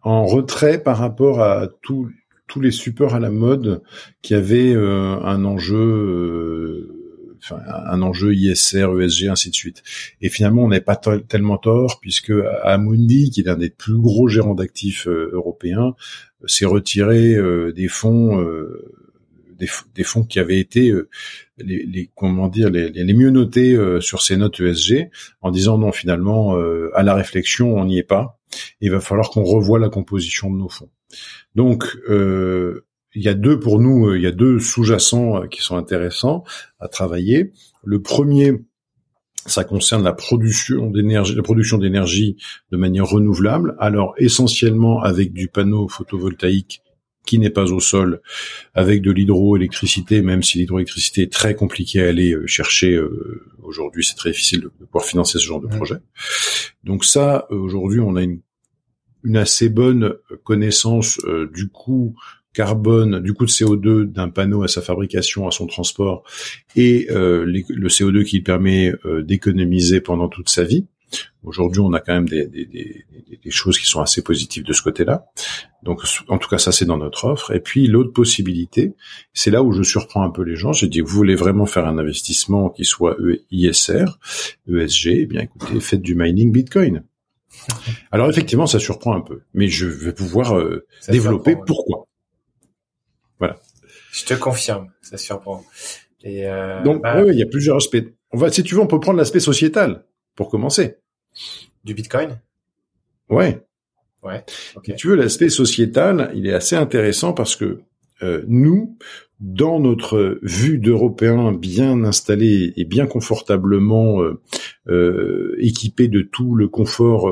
en 0.02 0.24
retrait 0.24 0.82
par 0.82 0.96
rapport 0.96 1.42
à 1.42 1.68
tous 1.82 2.10
les 2.60 2.70
supports 2.70 3.14
à 3.14 3.20
la 3.20 3.30
mode 3.30 3.82
qui 4.22 4.34
avaient 4.34 4.72
un 4.74 5.44
enjeu 5.44 6.88
enfin, 7.42 7.60
un 7.66 8.00
enjeu 8.00 8.34
ISR, 8.34 8.86
ESG, 8.98 9.28
ainsi 9.28 9.50
de 9.50 9.54
suite. 9.54 9.82
Et 10.22 10.30
finalement, 10.30 10.62
on 10.62 10.68
n'est 10.68 10.80
pas 10.80 10.96
tellement 10.96 11.58
tort 11.58 11.98
puisque 12.00 12.32
Amundi, 12.62 13.30
qui 13.30 13.40
est 13.40 13.44
l'un 13.44 13.56
des 13.56 13.68
plus 13.68 13.98
gros 13.98 14.28
gérants 14.28 14.54
d'actifs 14.54 15.06
européens, 15.08 15.96
s'est 16.46 16.66
retiré 16.66 17.36
des 17.74 17.88
fonds 17.88 18.42
des, 19.56 20.04
fonds 20.04 20.24
qui 20.24 20.38
avaient 20.38 20.58
été 20.58 20.90
euh, 20.90 21.08
les, 21.58 22.10
comment 22.14 22.48
dire 22.48 22.70
les, 22.70 22.90
les 22.90 23.14
mieux 23.14 23.30
notés 23.30 23.74
euh, 23.74 24.00
sur 24.00 24.22
ces 24.22 24.36
notes 24.36 24.60
ESG 24.60 25.10
en 25.40 25.50
disant 25.50 25.78
non 25.78 25.92
finalement 25.92 26.56
euh, 26.56 26.90
à 26.94 27.02
la 27.02 27.14
réflexion 27.14 27.74
on 27.76 27.84
n'y 27.84 27.98
est 27.98 28.02
pas. 28.02 28.38
Il 28.80 28.90
va 28.90 29.00
falloir 29.00 29.30
qu'on 29.30 29.44
revoie 29.44 29.78
la 29.78 29.88
composition 29.88 30.50
de 30.50 30.56
nos 30.56 30.68
fonds. 30.68 30.90
Donc 31.54 31.96
il 32.08 33.22
y 33.22 33.28
a 33.28 33.34
deux 33.34 33.58
pour 33.58 33.80
nous 33.80 34.14
il 34.14 34.22
y 34.22 34.26
a 34.26 34.32
deux 34.32 34.58
sous-jacents 34.58 35.46
qui 35.48 35.62
sont 35.62 35.76
intéressants 35.76 36.44
à 36.78 36.88
travailler. 36.88 37.52
Le 37.84 38.00
premier 38.00 38.52
ça 39.46 39.62
concerne 39.64 40.02
la 40.02 40.12
production 40.12 40.90
d'énergie, 40.90 41.34
la 41.34 41.42
production 41.42 41.78
d'énergie 41.78 42.36
de 42.72 42.76
manière 42.76 43.06
renouvelable. 43.06 43.76
Alors 43.78 44.14
essentiellement 44.18 45.02
avec 45.02 45.32
du 45.32 45.48
panneau 45.48 45.88
photovoltaïque 45.88 46.82
qui 47.26 47.38
n'est 47.38 47.50
pas 47.50 47.72
au 47.72 47.80
sol 47.80 48.22
avec 48.72 49.02
de 49.02 49.10
l'hydroélectricité, 49.10 50.22
même 50.22 50.42
si 50.42 50.58
l'hydroélectricité 50.58 51.22
est 51.22 51.32
très 51.32 51.54
compliquée 51.54 52.02
à 52.02 52.08
aller 52.08 52.32
euh, 52.32 52.46
chercher 52.46 52.94
euh, 52.94 53.44
aujourd'hui, 53.62 54.04
c'est 54.04 54.14
très 54.14 54.30
difficile 54.30 54.60
de 54.60 54.68
pouvoir 54.68 55.04
financer 55.04 55.38
ce 55.38 55.44
genre 55.44 55.60
de 55.60 55.66
projet. 55.66 55.96
Donc 56.84 57.04
ça, 57.04 57.46
euh, 57.50 57.56
aujourd'hui, 57.56 58.00
on 58.00 58.16
a 58.16 58.22
une, 58.22 58.40
une, 59.24 59.36
assez 59.36 59.68
bonne 59.68 60.14
connaissance 60.44 61.20
du 61.52 61.68
coût 61.68 62.14
carbone, 62.54 63.20
du 63.20 63.34
coût 63.34 63.44
de 63.44 63.50
CO2 63.50 64.04
d'un 64.04 64.30
panneau 64.30 64.62
à 64.62 64.68
sa 64.68 64.80
fabrication, 64.80 65.48
à 65.48 65.50
son 65.50 65.66
transport, 65.66 66.22
et 66.76 67.08
le 67.10 67.88
CO2 67.88 68.24
qui 68.24 68.40
permet 68.40 68.92
d'économiser 69.24 70.00
pendant 70.00 70.28
toute 70.28 70.48
sa 70.48 70.62
vie. 70.62 70.86
Aujourd'hui, 71.42 71.80
on 71.80 71.92
a 71.92 72.00
quand 72.00 72.14
même 72.14 72.28
des, 72.28 72.46
des, 72.46 72.66
des, 72.66 73.04
des, 73.42 73.50
choses 73.50 73.78
qui 73.78 73.86
sont 73.86 74.00
assez 74.00 74.22
positives 74.22 74.64
de 74.64 74.72
ce 74.72 74.82
côté-là. 74.82 75.26
Donc, 75.86 76.02
en 76.26 76.38
tout 76.38 76.48
cas, 76.48 76.58
ça 76.58 76.72
c'est 76.72 76.84
dans 76.84 76.96
notre 76.96 77.26
offre. 77.26 77.54
Et 77.54 77.60
puis 77.60 77.86
l'autre 77.86 78.12
possibilité, 78.12 78.94
c'est 79.32 79.52
là 79.52 79.62
où 79.62 79.70
je 79.70 79.84
surprends 79.84 80.24
un 80.24 80.30
peu 80.30 80.42
les 80.42 80.56
gens. 80.56 80.72
J'ai 80.72 80.88
dit, 80.88 81.00
vous 81.00 81.06
voulez 81.06 81.36
vraiment 81.36 81.64
faire 81.64 81.86
un 81.86 81.96
investissement 81.96 82.70
qui 82.70 82.84
soit 82.84 83.16
ISR, 83.52 84.18
ESG 84.68 85.06
Eh 85.06 85.26
bien, 85.26 85.42
écoutez, 85.42 85.78
faites 85.78 86.02
du 86.02 86.16
mining 86.16 86.50
Bitcoin. 86.50 87.04
Alors 88.10 88.28
effectivement, 88.28 88.66
ça 88.66 88.80
surprend 88.80 89.14
un 89.14 89.20
peu, 89.20 89.42
mais 89.54 89.68
je 89.68 89.86
vais 89.86 90.12
pouvoir 90.12 90.58
euh, 90.58 90.84
développer 91.08 91.54
pourquoi. 91.54 92.08
Voilà. 93.38 93.56
Je 94.10 94.24
te 94.24 94.34
confirme, 94.34 94.90
ça 95.02 95.16
surprend. 95.16 95.64
Et 96.24 96.48
euh, 96.48 96.82
Donc, 96.82 97.00
bah 97.02 97.22
il 97.28 97.38
y 97.38 97.42
a 97.44 97.46
plusieurs 97.46 97.76
aspects. 97.76 98.04
On 98.32 98.38
va, 98.38 98.50
si 98.50 98.64
tu 98.64 98.74
veux, 98.74 98.80
on 98.80 98.88
peut 98.88 98.98
prendre 98.98 99.18
l'aspect 99.18 99.38
sociétal 99.38 100.04
pour 100.34 100.50
commencer. 100.50 100.96
Du 101.84 101.94
Bitcoin? 101.94 102.40
Ouais. 103.28 103.64
Ouais. 104.26 104.44
Si 104.84 104.94
tu 104.96 105.08
veux, 105.08 105.14
l'aspect 105.14 105.48
sociétal, 105.48 106.32
il 106.34 106.46
est 106.46 106.52
assez 106.52 106.76
intéressant 106.76 107.32
parce 107.32 107.54
que 107.56 107.80
euh, 108.22 108.42
nous, 108.48 108.96
dans 109.40 109.78
notre 109.78 110.38
vue 110.42 110.78
d'Européens 110.78 111.52
bien 111.52 112.02
installés 112.04 112.72
et 112.76 112.84
bien 112.84 113.06
confortablement 113.06 114.22
euh, 114.22 114.40
euh, 114.88 115.54
équipés 115.58 116.08
de 116.08 116.22
tout 116.22 116.54
le 116.54 116.68
confort 116.68 117.30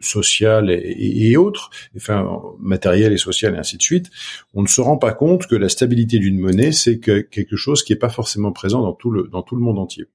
social 0.00 0.70
et, 0.70 1.30
et, 1.30 1.36
autres, 1.36 1.70
enfin 1.96 2.40
matériel 2.60 3.12
et 3.12 3.16
social 3.18 3.54
et 3.54 3.58
ainsi 3.58 3.76
de 3.76 3.82
suite, 3.82 4.10
on 4.54 4.62
ne 4.62 4.68
se 4.68 4.80
rend 4.80 4.96
pas 4.96 5.12
compte 5.12 5.46
que 5.46 5.56
la 5.56 5.68
stabilité 5.68 6.18
d'une 6.18 6.38
monnaie, 6.38 6.72
c'est 6.72 6.98
que 6.98 7.20
quelque 7.20 7.56
chose 7.56 7.82
qui 7.82 7.92
n'est 7.92 7.98
pas 7.98 8.08
forcément 8.08 8.52
présent 8.52 8.82
dans 8.82 8.92
tout 8.92 9.10
le 9.10 9.62
monde 9.62 9.78
entier. 9.78 10.06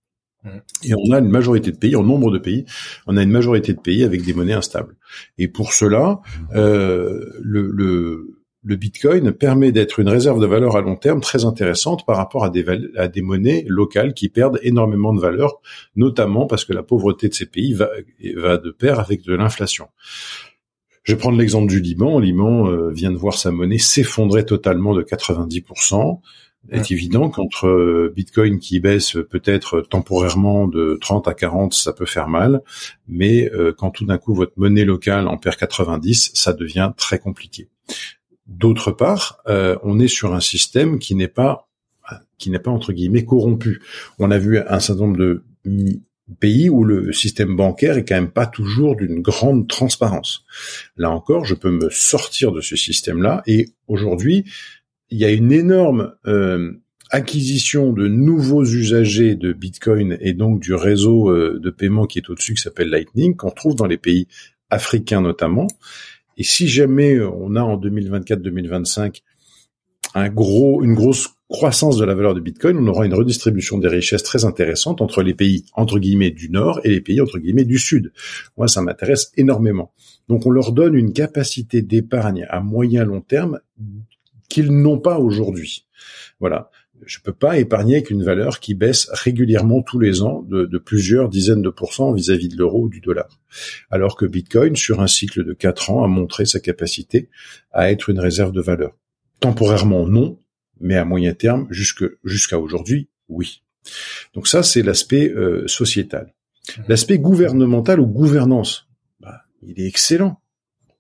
Mmh. 0.44 0.50
Et 0.86 0.94
on 0.96 1.12
a 1.12 1.20
une 1.20 1.30
majorité 1.30 1.72
de 1.72 1.78
pays, 1.78 1.96
en 1.96 2.04
nombre 2.04 2.32
de 2.32 2.40
pays, 2.40 2.66
on 3.08 3.18
a 3.18 3.24
une 3.24 3.32
majorité 3.32 3.74
de 3.74 3.80
pays 3.80 4.04
avec 4.04 4.24
des 4.24 4.34
monnaies 4.34 4.54
instables. 4.54 4.96
Et 5.38 5.48
pour 5.48 5.74
cela, 5.74 6.22
mmh. 6.24 6.56
euh, 6.56 7.26
le, 7.42 7.70
le, 7.72 8.38
le, 8.64 8.76
Bitcoin 8.76 9.32
permet 9.34 9.72
d'être 9.72 10.00
une 10.00 10.10
réserve 10.10 10.42
de 10.42 10.48
valeur 10.48 10.76
à 10.76 10.82
long 10.82 10.96
terme 10.96 11.22
très 11.22 11.46
intéressante 11.46 12.06
par 12.06 12.18
rapport 12.18 12.44
à 12.44 12.50
des, 12.50 12.66
à 12.98 13.08
des 13.08 13.22
monnaies 13.22 13.66
locales 13.68 14.14
qui 14.14 14.30
perdent 14.30 14.60
énormément 14.64 15.14
de 15.14 15.22
valeur, 15.22 15.62
notamment 15.96 16.48
parce 16.48 16.66
que 16.66 16.74
la 16.74 16.84
pauvreté 16.84 17.30
de 17.30 17.34
ces 17.34 17.46
pays 17.46 17.74
va, 17.74 17.90
va 18.36 18.58
de 18.58 18.72
pair 18.72 19.00
avec 19.00 19.24
de 19.24 19.36
l'inflation. 19.36 19.90
Je 21.04 21.14
vais 21.14 21.20
prendre 21.20 21.38
l'exemple 21.38 21.68
du 21.68 21.80
Liban. 21.80 22.20
Le 22.20 22.26
Liban 22.26 22.68
euh, 22.68 22.92
vient 22.92 23.12
de 23.12 23.18
voir 23.18 23.34
sa 23.34 23.52
monnaie 23.52 23.80
s'effondrer 23.80 24.46
totalement 24.46 24.94
de 24.94 25.02
90% 25.02 26.20
est 26.70 26.92
évident 26.92 27.30
qu'entre 27.30 27.68
euh, 27.68 28.14
Bitcoin 28.16 28.60
qui 28.60 28.80
baisse 28.80 29.18
peut-être 29.30 29.82
temporairement 29.82 30.68
de 30.68 30.98
30 31.02 31.28
à 31.28 31.34
40, 31.34 31.74
ça 31.74 31.94
peut 31.94 32.06
faire 32.06 32.28
mal, 32.28 32.62
mais 33.08 33.52
euh, 33.54 33.74
quand 33.76 33.92
tout 33.92 34.06
d'un 34.06 34.18
coup 34.18 34.34
votre 34.34 34.54
monnaie 34.58 34.86
locale 34.86 35.28
en 35.28 35.38
perd 35.38 35.56
90, 35.56 36.32
ça 36.34 36.54
devient 36.54 36.92
très 36.98 37.20
compliqué. 37.20 37.70
D'autre 38.48 38.92
part, 38.92 39.40
euh, 39.48 39.78
on 39.84 40.00
est 40.00 40.08
sur 40.08 40.34
un 40.34 40.40
système 40.40 41.00
qui 41.00 41.16
n'est 41.16 41.28
pas 41.28 41.68
qui 42.38 42.50
n'est 42.50 42.60
pas 42.60 42.72
entre 42.72 42.92
guillemets 42.92 43.24
corrompu. 43.24 43.82
On 44.20 44.32
a 44.32 44.38
vu 44.38 44.58
un 44.58 44.80
certain 44.80 45.04
nombre 45.04 45.18
de 45.18 45.44
pays 46.40 46.70
où 46.70 46.84
le 46.84 47.14
système 47.14 47.56
bancaire 47.56 47.98
est 47.98 48.06
quand 48.06 48.16
même 48.16 48.32
pas 48.32 48.48
toujours 48.48 48.96
d'une 48.96 49.22
grande 49.22 49.68
transparence. 49.68 50.44
Là 50.98 51.12
encore, 51.12 51.46
je 51.46 51.56
peux 51.56 51.72
me 51.72 51.90
sortir 51.90 52.52
de 52.52 52.62
ce 52.62 52.76
système-là 52.76 53.44
et 53.48 53.70
aujourd'hui, 53.88 54.46
il 55.12 55.20
y 55.20 55.26
a 55.26 55.32
une 55.32 55.52
énorme 55.52 56.14
euh, 56.26 56.72
acquisition 57.10 57.92
de 57.92 58.08
nouveaux 58.08 58.64
usagers 58.64 59.36
de 59.36 59.52
Bitcoin 59.52 60.18
et 60.22 60.34
donc 60.34 60.62
du 60.62 60.74
réseau 60.74 61.30
euh, 61.30 61.60
de 61.62 61.70
paiement 61.70 62.06
qui 62.06 62.20
est 62.20 62.30
au-dessus, 62.30 62.54
qui 62.54 62.62
s'appelle 62.62 62.90
Lightning, 62.90 63.36
qu'on 63.36 63.52
trouve 63.52 63.76
dans 63.76 63.86
les 63.86 63.98
pays 63.98 64.28
africains 64.70 65.22
notamment. 65.22 65.68
Et 66.38 66.44
si 66.44 66.70
jamais 66.70 67.20
on 67.20 67.56
a 67.58 67.62
en 67.62 67.78
2024-2025 67.78 69.22
un 70.16 70.30
gros, 70.30 70.82
une 70.82 70.94
grosse 70.94 71.30
croissance 71.50 71.98
de 71.98 72.06
la 72.06 72.16
valeur 72.16 72.34
de 72.34 72.40
Bitcoin, 72.40 72.78
on 72.78 72.88
aura 72.88 73.06
une 73.06 73.14
redistribution 73.14 73.78
des 73.78 73.90
richesses 73.90 74.24
très 74.24 74.46
intéressante 74.46 75.02
entre 75.02 75.22
les 75.22 75.34
pays 75.34 75.66
entre 75.74 76.00
guillemets 76.00 76.32
du 76.32 76.50
Nord 76.50 76.80
et 76.86 76.90
les 76.90 77.02
pays 77.02 77.20
entre 77.20 77.38
guillemets 77.38 77.66
du 77.66 77.78
Sud. 77.78 78.14
Moi, 78.58 78.70
ça 78.70 78.82
m'intéresse 78.82 79.34
énormément. 79.36 79.92
Donc, 80.30 80.46
on 80.46 80.52
leur 80.52 80.72
donne 80.72 80.96
une 80.96 81.12
capacité 81.12 81.82
d'épargne 81.82 82.46
à 82.50 82.62
moyen 82.62 83.04
long 83.04 83.20
terme 83.20 83.60
qu'ils 84.54 84.72
n'ont 84.72 85.00
pas 85.00 85.20
aujourd'hui. 85.20 85.88
Voilà. 86.40 86.70
Je 87.06 87.20
peux 87.20 87.34
pas 87.34 87.58
épargner 87.58 87.96
avec 87.96 88.12
une 88.12 88.24
valeur 88.24 88.60
qui 88.60 88.76
baisse 88.76 89.10
régulièrement 89.12 89.82
tous 89.82 90.00
les 90.00 90.22
ans 90.22 90.44
de, 90.48 90.78
plusieurs 90.78 91.30
dizaines 91.30 91.64
de 91.64 91.70
pourcents 91.70 92.14
vis-à-vis 92.14 92.50
de 92.50 92.58
l'euro 92.58 92.84
ou 92.84 92.90
du 92.90 93.02
dollar. 93.02 93.28
Alors 93.90 94.16
que 94.16 94.26
Bitcoin, 94.26 94.76
sur 94.76 95.02
un 95.02 95.08
cycle 95.08 95.44
de 95.44 95.54
quatre 95.54 95.90
ans, 95.90 96.04
a 96.04 96.08
montré 96.08 96.46
sa 96.46 96.60
capacité 96.60 97.30
à 97.72 97.92
être 97.92 98.10
une 98.10 98.20
réserve 98.20 98.52
de 98.52 98.62
valeur. 98.62 98.96
Temporairement, 99.40 100.06
non, 100.08 100.38
mais 100.80 100.96
à 100.96 101.06
moyen 101.06 101.34
terme, 101.34 101.68
jusqu'à 101.72 102.60
aujourd'hui, 102.60 103.10
oui. 103.30 103.64
Donc 104.36 104.48
ça, 104.48 104.62
c'est 104.62 104.84
l'aspect 104.84 105.30
euh, 105.30 105.68
sociétal. 105.68 106.34
L'aspect 106.88 107.18
gouvernemental 107.18 108.00
ou 108.00 108.06
gouvernance, 108.06 108.88
bah, 109.20 109.42
il 109.64 109.80
est 109.80 109.88
excellent. 109.88 110.40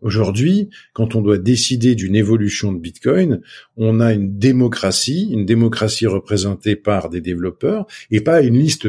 Aujourd'hui, 0.01 0.69
quand 0.93 1.15
on 1.15 1.21
doit 1.21 1.37
décider 1.37 1.93
d'une 1.93 2.15
évolution 2.15 2.73
de 2.73 2.79
Bitcoin, 2.79 3.41
on 3.77 3.99
a 3.99 4.13
une 4.13 4.37
démocratie, 4.37 5.29
une 5.31 5.45
démocratie 5.45 6.07
représentée 6.07 6.75
par 6.75 7.09
des 7.09 7.21
développeurs 7.21 7.85
et 8.09 8.21
pas 8.21 8.41
une 8.41 8.57
liste 8.57 8.87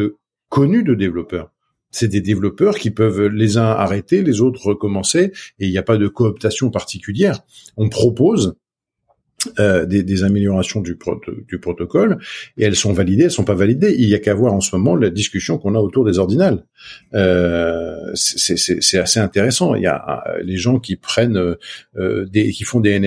connue 0.48 0.82
de 0.82 0.94
développeurs. 0.94 1.52
C'est 1.90 2.08
des 2.08 2.22
développeurs 2.22 2.76
qui 2.76 2.90
peuvent 2.90 3.26
les 3.26 3.58
uns 3.58 3.64
arrêter, 3.64 4.22
les 4.22 4.40
autres 4.40 4.64
recommencer, 4.64 5.32
et 5.58 5.66
il 5.66 5.70
n'y 5.70 5.78
a 5.78 5.82
pas 5.82 5.98
de 5.98 6.08
cooptation 6.08 6.70
particulière. 6.70 7.40
On 7.76 7.90
propose 7.90 8.54
euh, 9.58 9.86
des, 9.86 10.02
des, 10.02 10.22
améliorations 10.24 10.80
du, 10.80 10.98
du, 11.48 11.58
protocole 11.58 12.18
et 12.56 12.64
elles 12.64 12.76
sont 12.76 12.92
validées, 12.92 13.24
elles 13.24 13.30
sont 13.30 13.44
pas 13.44 13.54
validées. 13.54 13.94
Il 13.98 14.08
y 14.08 14.14
a 14.14 14.18
qu'à 14.18 14.34
voir 14.34 14.54
en 14.54 14.60
ce 14.60 14.74
moment 14.76 14.94
la 14.96 15.10
discussion 15.10 15.58
qu'on 15.58 15.74
a 15.74 15.78
autour 15.78 16.04
des 16.04 16.18
ordinales. 16.18 16.64
Euh, 17.14 17.96
c'est 18.14 18.98
assez 18.98 19.20
intéressant. 19.20 19.74
Il 19.74 19.82
y 19.82 19.86
a 19.86 20.22
euh, 20.26 20.42
les 20.42 20.56
gens 20.56 20.78
qui 20.78 20.96
prennent 20.96 21.56
euh, 21.96 22.26
des, 22.26 22.50
qui 22.50 22.64
font 22.64 22.80
des 22.80 22.98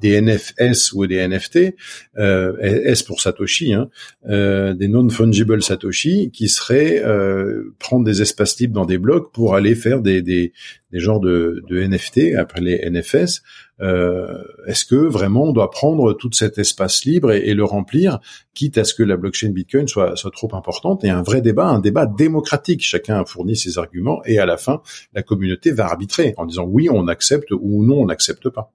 des 0.00 0.20
NFS 0.20 0.92
ou 0.92 1.06
des 1.06 1.26
NFT, 1.26 1.74
euh, 2.18 2.56
S 2.60 3.02
pour 3.02 3.20
Satoshi, 3.20 3.72
hein, 3.72 3.90
euh, 4.28 4.74
des 4.74 4.88
non-fungible 4.88 5.62
Satoshi, 5.62 6.30
qui 6.32 6.48
seraient 6.48 7.02
euh, 7.04 7.74
prendre 7.78 8.04
des 8.04 8.22
espaces 8.22 8.58
libres 8.58 8.74
dans 8.74 8.86
des 8.86 8.98
blocs 8.98 9.32
pour 9.32 9.54
aller 9.54 9.74
faire 9.74 10.00
des, 10.00 10.22
des, 10.22 10.52
des 10.92 11.00
genres 11.00 11.20
de, 11.20 11.62
de 11.68 11.82
NFT, 11.82 12.34
après 12.38 12.60
les 12.60 12.88
NFS. 12.90 13.42
Euh, 13.80 14.42
Est-ce 14.66 14.84
que 14.84 14.96
vraiment 14.96 15.44
on 15.44 15.52
doit 15.52 15.70
prendre 15.70 16.12
tout 16.12 16.30
cet 16.32 16.58
espace 16.58 17.04
libre 17.04 17.32
et, 17.32 17.48
et, 17.48 17.54
le 17.54 17.64
remplir, 17.64 18.20
quitte 18.54 18.78
à 18.78 18.84
ce 18.84 18.94
que 18.94 19.02
la 19.02 19.16
blockchain 19.16 19.50
Bitcoin 19.50 19.88
soit, 19.88 20.16
soit 20.16 20.30
trop 20.30 20.54
importante? 20.54 21.04
Et 21.04 21.10
un 21.10 21.22
vrai 21.22 21.40
débat, 21.40 21.66
un 21.66 21.80
débat 21.80 22.06
démocratique. 22.06 22.82
Chacun 22.82 23.24
fournit 23.24 23.56
ses 23.56 23.78
arguments 23.78 24.22
et 24.24 24.38
à 24.38 24.46
la 24.46 24.56
fin, 24.56 24.82
la 25.14 25.22
communauté 25.22 25.70
va 25.70 25.86
arbitrer 25.86 26.34
en 26.36 26.46
disant 26.46 26.64
oui, 26.64 26.88
on 26.90 27.08
accepte 27.08 27.50
ou 27.52 27.84
non, 27.84 28.02
on 28.02 28.06
n'accepte 28.06 28.48
pas. 28.48 28.72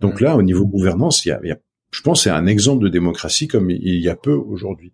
Donc 0.00 0.20
là, 0.20 0.36
au 0.36 0.42
niveau 0.42 0.66
gouvernance, 0.66 1.24
il 1.24 1.28
y 1.28 1.32
a, 1.32 1.40
il 1.42 1.48
y 1.48 1.52
a 1.52 1.58
je 1.90 2.02
pense 2.02 2.24
c'est 2.24 2.30
un 2.30 2.46
exemple 2.46 2.84
de 2.84 2.88
démocratie 2.88 3.48
comme 3.48 3.70
il 3.70 3.96
y 3.96 4.08
a 4.08 4.14
peu 4.14 4.32
aujourd'hui. 4.34 4.92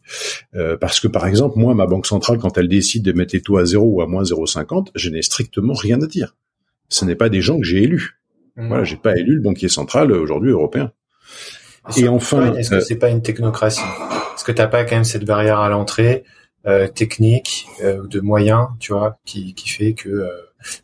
Euh, 0.55 0.76
parce 0.76 0.99
que 0.99 1.09
par 1.09 1.26
exemple, 1.26 1.59
moi, 1.59 1.75
ma 1.75 1.87
banque 1.87 2.07
centrale, 2.07 2.38
quand 2.38 2.57
elle 2.57 2.69
décide 2.69 3.05
de 3.05 3.12
mettre 3.12 3.35
les 3.35 3.43
taux 3.43 3.59
à 3.59 3.65
0 3.65 3.85
ou 3.85 4.00
à 4.00 4.07
moins 4.07 4.23
0,50, 4.23 4.88
je 4.95 5.11
n'ai 5.11 5.23
strictement 5.23 5.75
rien 5.75 6.00
à 6.00 6.07
dire. 6.07 6.35
Ce 6.88 7.05
n'est 7.05 7.17
pas 7.17 7.29
des 7.29 7.43
gens 7.43 7.59
que 7.59 7.65
j'ai 7.65 7.83
élus. 7.83 8.16
Mmh. 8.57 8.69
Voilà, 8.69 8.85
j'ai 8.85 8.97
pas 8.97 9.17
élu 9.17 9.35
le 9.35 9.41
banquier 9.41 9.69
central 9.69 10.11
euh, 10.11 10.21
aujourd'hui 10.21 10.51
européen. 10.51 10.93
Et, 11.97 12.09
enfin, 12.09 12.55
est-ce 12.55 12.71
que 12.71 12.75
euh, 12.77 12.81
c'est 12.81 12.97
pas 12.97 13.11
une 13.11 13.23
technocratie? 13.23 13.81
Est-ce 14.35 14.45
que 14.45 14.53
t'as 14.53 14.67
pas 14.67 14.85
quand 14.85 14.97
même 14.97 15.05
cette 15.05 15.25
barrière 15.25 15.61
à 15.61 15.69
l'entrée 15.69 16.25
euh, 16.67 16.89
technique 16.89 17.69
euh, 17.83 18.07
de 18.09 18.21
moyens, 18.21 18.69
tu 18.81 18.93
vois, 18.93 19.19
qui, 19.25 19.55
qui 19.55 19.69
fait 19.69 19.95
que 19.95 20.29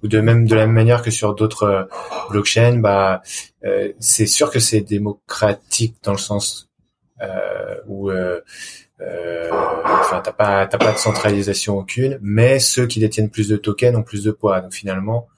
ou 0.02 0.09
de 0.09 0.21
même 0.21 0.47
de 0.47 0.55
la 0.55 0.67
même 0.67 0.75
manière 0.75 1.02
que 1.02 1.11
sur 1.11 1.35
d'autres 1.35 1.64
euh, 1.64 1.85
blockchains, 2.31 2.79
bah 2.79 3.23
euh, 3.64 3.93
c'est 3.99 4.26
sûr 4.26 4.50
que 4.50 4.61
c'est 4.61 4.81
démocratique 4.81 5.97
dans 6.02 6.12
le 6.12 6.19
sens 6.19 6.69
euh, 7.21 7.76
où 7.87 8.11
euh, 8.11 8.41
enfin 10.00 10.21
t'as 10.23 10.33
pas 10.33 10.67
t'as 10.67 10.79
pas 10.79 10.93
de 10.93 10.99
centralisation 10.99 11.79
aucune, 11.79 12.19
mais 12.23 12.59
ceux 12.59 12.87
qui 12.87 13.00
détiennent 13.00 13.31
plus 13.31 13.49
de 13.49 13.57
tokens 13.57 13.97
ont 13.97 14.02
plus 14.02 14.23
de 14.23 14.31
poids. 14.31 14.61
Donc 14.61 14.73
finalement, 14.73 15.29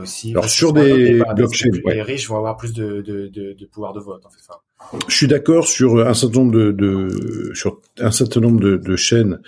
aussi 0.00 0.32
alors 0.32 0.48
sur 0.48 0.72
des 0.72 1.22
blockchains, 1.36 1.70
les 1.86 2.02
riches 2.02 2.28
vont 2.28 2.36
avoir 2.36 2.56
plus 2.56 2.72
de, 2.72 3.02
de, 3.02 3.28
de, 3.28 3.52
de 3.52 3.66
pouvoir 3.66 3.92
de 3.92 4.00
vote 4.00 4.24
en 4.24 4.30
fait. 4.30 4.40
Enfin, 4.48 4.60
je 5.08 5.14
suis 5.14 5.26
d'accord 5.26 5.66
sur 5.66 6.06
un 6.06 6.14
certain 6.14 6.40
nombre 6.40 6.52
de, 6.52 6.72
de, 6.72 7.52
sur 7.54 7.80
un 7.98 8.10
certain 8.10 8.40
nombre 8.40 8.60
de, 8.60 8.76
de 8.76 8.96
chaînes 8.96 9.40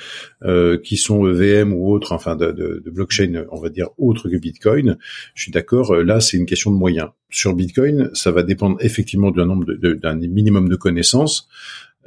euh, 0.42 0.78
qui 0.78 0.96
sont 0.96 1.24
VM 1.24 1.72
ou 1.72 1.92
autres, 1.92 2.12
enfin 2.12 2.36
de, 2.36 2.52
de, 2.52 2.82
de, 2.84 2.90
blockchain, 2.90 3.44
on 3.50 3.60
va 3.60 3.68
dire 3.68 3.88
autres 3.98 4.28
que 4.28 4.36
Bitcoin. 4.36 4.96
Je 5.34 5.42
suis 5.42 5.52
d'accord. 5.52 5.92
Euh, 5.92 6.02
là, 6.02 6.20
c'est 6.20 6.36
une 6.36 6.46
question 6.46 6.70
de 6.70 6.76
moyens. 6.76 7.10
Sur 7.28 7.54
Bitcoin, 7.54 8.10
ça 8.14 8.30
va 8.30 8.42
dépendre 8.42 8.76
effectivement 8.80 9.30
d'un 9.30 9.46
nombre 9.46 9.66
d'un 9.74 10.14
minimum 10.14 10.68
de 10.68 10.76
connaissances. 10.76 11.48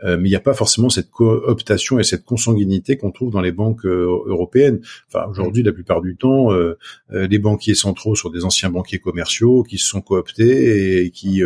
Euh, 0.04 0.18
mais 0.18 0.30
il 0.30 0.32
n'y 0.32 0.36
a 0.36 0.42
pas 0.42 0.54
forcément 0.54 0.90
cette 0.90 1.10
cooptation 1.12 2.00
et 2.00 2.04
cette 2.04 2.26
consanguinité 2.26 2.98
qu'on 2.98 3.12
trouve 3.12 3.32
dans 3.32 3.42
les 3.42 3.52
banques 3.52 3.86
euh, 3.86 4.24
européennes. 4.26 4.80
Enfin, 5.08 5.26
aujourd'hui, 5.30 5.64
la 5.64 5.72
plupart 5.72 6.02
du 6.02 6.16
temps, 6.16 6.52
euh, 6.54 6.78
les 7.10 7.40
banquiers 7.40 7.76
centraux 7.76 8.16
sont 8.16 8.30
des 8.30 8.46
anciens 8.46 8.70
banquiers 8.70 9.00
commerciaux 9.00 9.64
qui 9.64 9.78
se 9.78 9.88
sont 9.88 10.02
cooptés 10.02 11.04
et 11.04 11.12
qui 11.12 11.42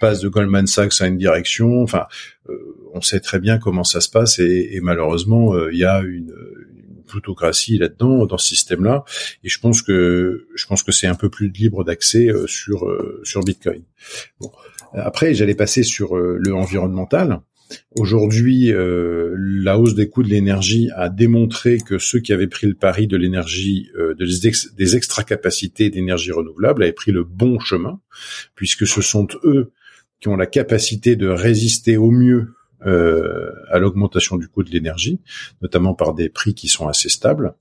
passent 0.00 0.20
de 0.20 0.28
Goldman 0.28 0.66
Sachs 0.66 1.00
à 1.00 1.06
une 1.06 1.18
direction. 1.18 1.82
Enfin, 1.82 2.06
on 2.92 3.00
sait 3.00 3.20
très 3.20 3.38
bien 3.38 3.58
comment 3.58 3.84
ça 3.84 4.00
se 4.00 4.08
passe 4.10 4.38
et, 4.38 4.70
et 4.72 4.80
malheureusement, 4.80 5.54
il 5.68 5.78
y 5.78 5.84
a 5.84 6.00
une, 6.00 6.32
plutocratie 7.06 7.76
là-dedans 7.76 8.24
dans 8.24 8.38
ce 8.38 8.46
système-là 8.46 9.02
et 9.42 9.48
je 9.48 9.58
pense 9.58 9.82
que 9.82 10.46
je 10.54 10.66
pense 10.66 10.84
que 10.84 10.92
c'est 10.92 11.08
un 11.08 11.16
peu 11.16 11.28
plus 11.28 11.48
libre 11.48 11.82
d'accès 11.82 12.28
sur 12.46 12.86
sur 13.24 13.42
Bitcoin. 13.42 13.82
Bon. 14.38 14.52
Après, 14.94 15.34
j'allais 15.34 15.54
passer 15.54 15.82
sur 15.82 16.16
euh, 16.16 16.36
le 16.38 16.54
environnemental. 16.54 17.40
Aujourd'hui, 17.96 18.72
euh, 18.72 19.34
la 19.36 19.78
hausse 19.78 19.94
des 19.94 20.08
coûts 20.08 20.22
de 20.24 20.28
l'énergie 20.28 20.90
a 20.96 21.08
démontré 21.08 21.78
que 21.78 21.98
ceux 21.98 22.18
qui 22.18 22.32
avaient 22.32 22.48
pris 22.48 22.66
le 22.66 22.74
pari 22.74 23.06
de 23.06 23.16
l'énergie, 23.16 23.90
euh, 23.96 24.14
des 24.76 24.96
extra 24.96 25.22
capacités 25.22 25.90
d'énergie 25.90 26.32
renouvelable, 26.32 26.82
avaient 26.82 26.92
pris 26.92 27.12
le 27.12 27.22
bon 27.22 27.58
chemin, 27.60 28.00
puisque 28.54 28.86
ce 28.86 29.02
sont 29.02 29.28
eux 29.44 29.72
qui 30.20 30.28
ont 30.28 30.36
la 30.36 30.46
capacité 30.46 31.16
de 31.16 31.28
résister 31.28 31.96
au 31.96 32.10
mieux 32.10 32.54
euh, 32.86 33.52
à 33.68 33.78
l'augmentation 33.78 34.36
du 34.36 34.48
coût 34.48 34.62
de 34.62 34.70
l'énergie, 34.70 35.20
notamment 35.60 35.92
par 35.92 36.14
des 36.14 36.30
prix 36.30 36.54
qui 36.54 36.68
sont 36.68 36.88
assez 36.88 37.10
stables. 37.10 37.54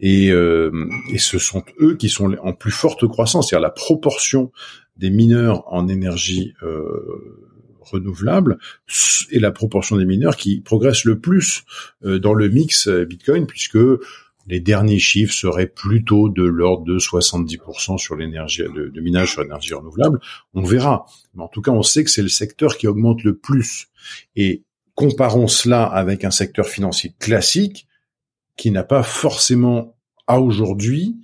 Et, 0.00 0.32
euh, 0.32 0.88
et 1.12 1.18
ce 1.18 1.38
sont 1.38 1.62
eux 1.80 1.94
qui 1.96 2.08
sont 2.08 2.34
en 2.42 2.52
plus 2.52 2.72
forte 2.72 3.06
croissance, 3.06 3.48
c'est-à-dire 3.48 3.62
la 3.62 3.70
proportion 3.70 4.50
des 4.96 5.10
mineurs 5.10 5.64
en 5.72 5.88
énergie 5.88 6.54
euh, 6.62 7.46
renouvelable 7.80 8.58
et 9.30 9.38
la 9.38 9.52
proportion 9.52 9.96
des 9.96 10.04
mineurs 10.04 10.36
qui 10.36 10.60
progressent 10.60 11.04
le 11.04 11.18
plus 11.18 11.64
euh, 12.04 12.18
dans 12.18 12.34
le 12.34 12.48
mix 12.48 12.88
euh, 12.88 13.04
Bitcoin, 13.04 13.46
puisque 13.46 13.78
les 14.46 14.60
derniers 14.60 14.98
chiffres 14.98 15.34
seraient 15.34 15.66
plutôt 15.66 16.28
de 16.28 16.44
l'ordre 16.44 16.84
de 16.84 16.98
70% 16.98 17.98
sur 17.98 18.16
l'énergie 18.16 18.62
de, 18.62 19.00
minage 19.00 19.32
sur 19.32 19.42
l'énergie 19.42 19.74
renouvelable. 19.74 20.20
On 20.54 20.62
verra. 20.62 21.06
Mais 21.34 21.42
en 21.42 21.48
tout 21.48 21.62
cas, 21.62 21.72
on 21.72 21.82
sait 21.82 22.04
que 22.04 22.10
c'est 22.10 22.22
le 22.22 22.28
secteur 22.28 22.76
qui 22.76 22.86
augmente 22.86 23.24
le 23.24 23.36
plus. 23.36 23.88
Et 24.36 24.62
comparons 24.94 25.48
cela 25.48 25.84
avec 25.84 26.24
un 26.24 26.30
secteur 26.30 26.66
financier 26.66 27.12
classique 27.18 27.88
qui 28.56 28.70
n'a 28.70 28.84
pas 28.84 29.02
forcément 29.02 29.96
à 30.28 30.40
aujourd'hui 30.40 31.16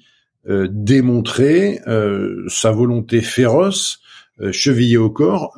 démontrer 0.46 1.81
euh, 1.87 2.44
sa 2.48 2.72
volonté 2.72 3.20
féroce, 3.20 4.00
euh, 4.40 4.50
chevillée 4.50 4.96
au 4.96 5.11
corps, 5.11 5.52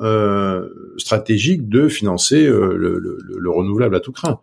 stratégique 0.97 1.67
de 1.69 1.87
financer 1.87 2.45
le, 2.45 2.77
le, 2.77 3.49
renouvelable 3.49 3.95
à 3.95 3.99
tout 3.99 4.11
craint. 4.11 4.39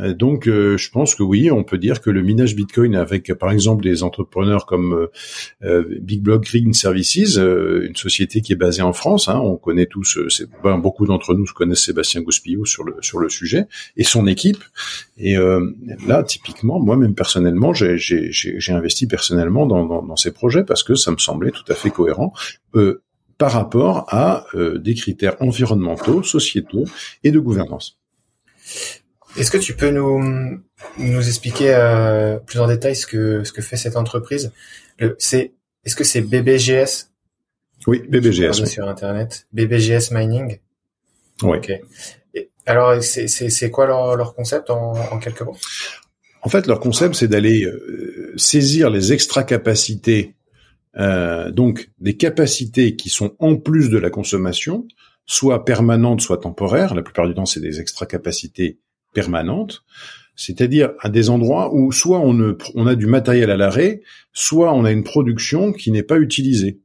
Euh, 0.00 0.14
donc, 0.14 0.46
euh, 0.46 0.76
je 0.76 0.90
pense 0.90 1.14
que 1.14 1.22
oui, 1.22 1.50
on 1.50 1.64
peut 1.64 1.78
dire 1.78 2.00
que 2.00 2.10
le 2.10 2.22
minage 2.22 2.54
Bitcoin, 2.54 2.94
avec 2.94 3.32
par 3.34 3.50
exemple 3.50 3.82
des 3.82 4.02
entrepreneurs 4.02 4.66
comme 4.66 5.08
euh, 5.62 5.84
Big 6.00 6.22
Block 6.22 6.44
Green 6.44 6.72
Services, 6.72 7.36
une 7.36 7.96
société 7.96 8.40
qui 8.40 8.52
est 8.52 8.56
basée 8.56 8.82
en 8.82 8.92
France, 8.92 9.28
hein, 9.28 9.40
on 9.42 9.56
connaît 9.56 9.86
tous, 9.86 10.18
ben, 10.62 10.78
beaucoup 10.78 11.06
d'entre 11.06 11.34
nous 11.34 11.44
connaissent 11.46 11.84
Sébastien 11.84 12.22
Gouspillou 12.22 12.66
sur 12.66 12.84
le 12.84 12.96
sur 13.00 13.18
le 13.18 13.28
sujet 13.28 13.66
et 13.96 14.04
son 14.04 14.26
équipe. 14.26 14.62
Et 15.16 15.36
là, 16.06 16.22
typiquement, 16.22 16.78
moi-même 16.78 17.14
personnellement, 17.14 17.72
j'ai 17.72 17.98
investi 18.68 19.06
personnellement 19.06 19.66
dans, 19.66 19.84
dans, 19.84 20.02
dans, 20.02 20.16
ces 20.16 20.32
projets 20.32 20.64
parce 20.64 20.82
que 20.82 20.94
ça 20.94 21.10
me 21.10 21.18
semblait 21.18 21.50
tout 21.50 21.64
à 21.68 21.74
fait 21.74 21.90
cohérent. 21.90 22.32
par 23.38 23.52
rapport 23.52 24.06
à 24.08 24.46
des 24.54 24.94
critères 24.94 25.36
environnementaux, 25.40 26.22
sociétaux 26.22 26.84
et 27.24 27.30
de 27.30 27.38
gouvernance. 27.38 27.98
Est-ce 29.38 29.50
que 29.50 29.58
tu 29.58 29.74
peux 29.74 29.90
nous, 29.90 30.60
nous 30.98 31.28
expliquer 31.28 31.74
euh, 31.74 32.38
plus 32.38 32.58
en 32.58 32.66
détail 32.66 32.96
ce 32.96 33.06
que, 33.06 33.44
ce 33.44 33.52
que 33.52 33.62
fait 33.62 33.76
cette 33.76 33.96
entreprise? 33.96 34.52
C'est, 35.18 35.52
Est-ce 35.84 35.94
que 35.94 36.04
c'est 36.04 36.22
BBGS 36.22 37.10
Oui, 37.86 38.02
BBGS. 38.08 38.64
Sur 38.66 38.88
Internet. 38.88 39.46
BBGS 39.52 40.10
Mining 40.12 40.58
Oui. 41.42 41.58
alors, 42.66 43.00
c'est 43.02 43.70
quoi 43.70 43.86
leur, 43.86 44.16
leur 44.16 44.34
concept 44.34 44.70
en, 44.70 44.92
en 44.92 45.18
quelques 45.18 45.42
mots? 45.42 45.56
En 46.42 46.48
fait, 46.48 46.66
leur 46.66 46.80
concept, 46.80 47.14
c'est 47.14 47.28
d'aller 47.28 47.64
euh, 47.64 48.32
saisir 48.36 48.90
les 48.90 49.12
extra 49.12 49.42
capacités, 49.42 50.34
euh, 50.96 51.50
donc 51.50 51.90
des 51.98 52.16
capacités 52.16 52.96
qui 52.96 53.08
sont 53.08 53.34
en 53.38 53.56
plus 53.56 53.90
de 53.90 53.98
la 53.98 54.10
consommation, 54.10 54.86
soit 55.26 55.64
permanentes, 55.64 56.20
soit 56.20 56.38
temporaires. 56.38 56.94
La 56.94 57.02
plupart 57.02 57.28
du 57.28 57.34
temps, 57.34 57.46
c'est 57.46 57.60
des 57.60 57.80
extra 57.80 58.06
capacités 58.06 58.78
permanente, 59.12 59.84
c'est-à-dire 60.36 60.92
à 61.00 61.08
des 61.08 61.30
endroits 61.30 61.74
où 61.74 61.90
soit 61.90 62.20
on, 62.20 62.86
a 62.86 62.94
du 62.94 63.06
matériel 63.06 63.50
à 63.50 63.56
l'arrêt, 63.56 64.02
soit 64.32 64.72
on 64.72 64.84
a 64.84 64.92
une 64.92 65.02
production 65.02 65.72
qui 65.72 65.90
n'est 65.90 66.04
pas 66.04 66.18
utilisée. 66.18 66.80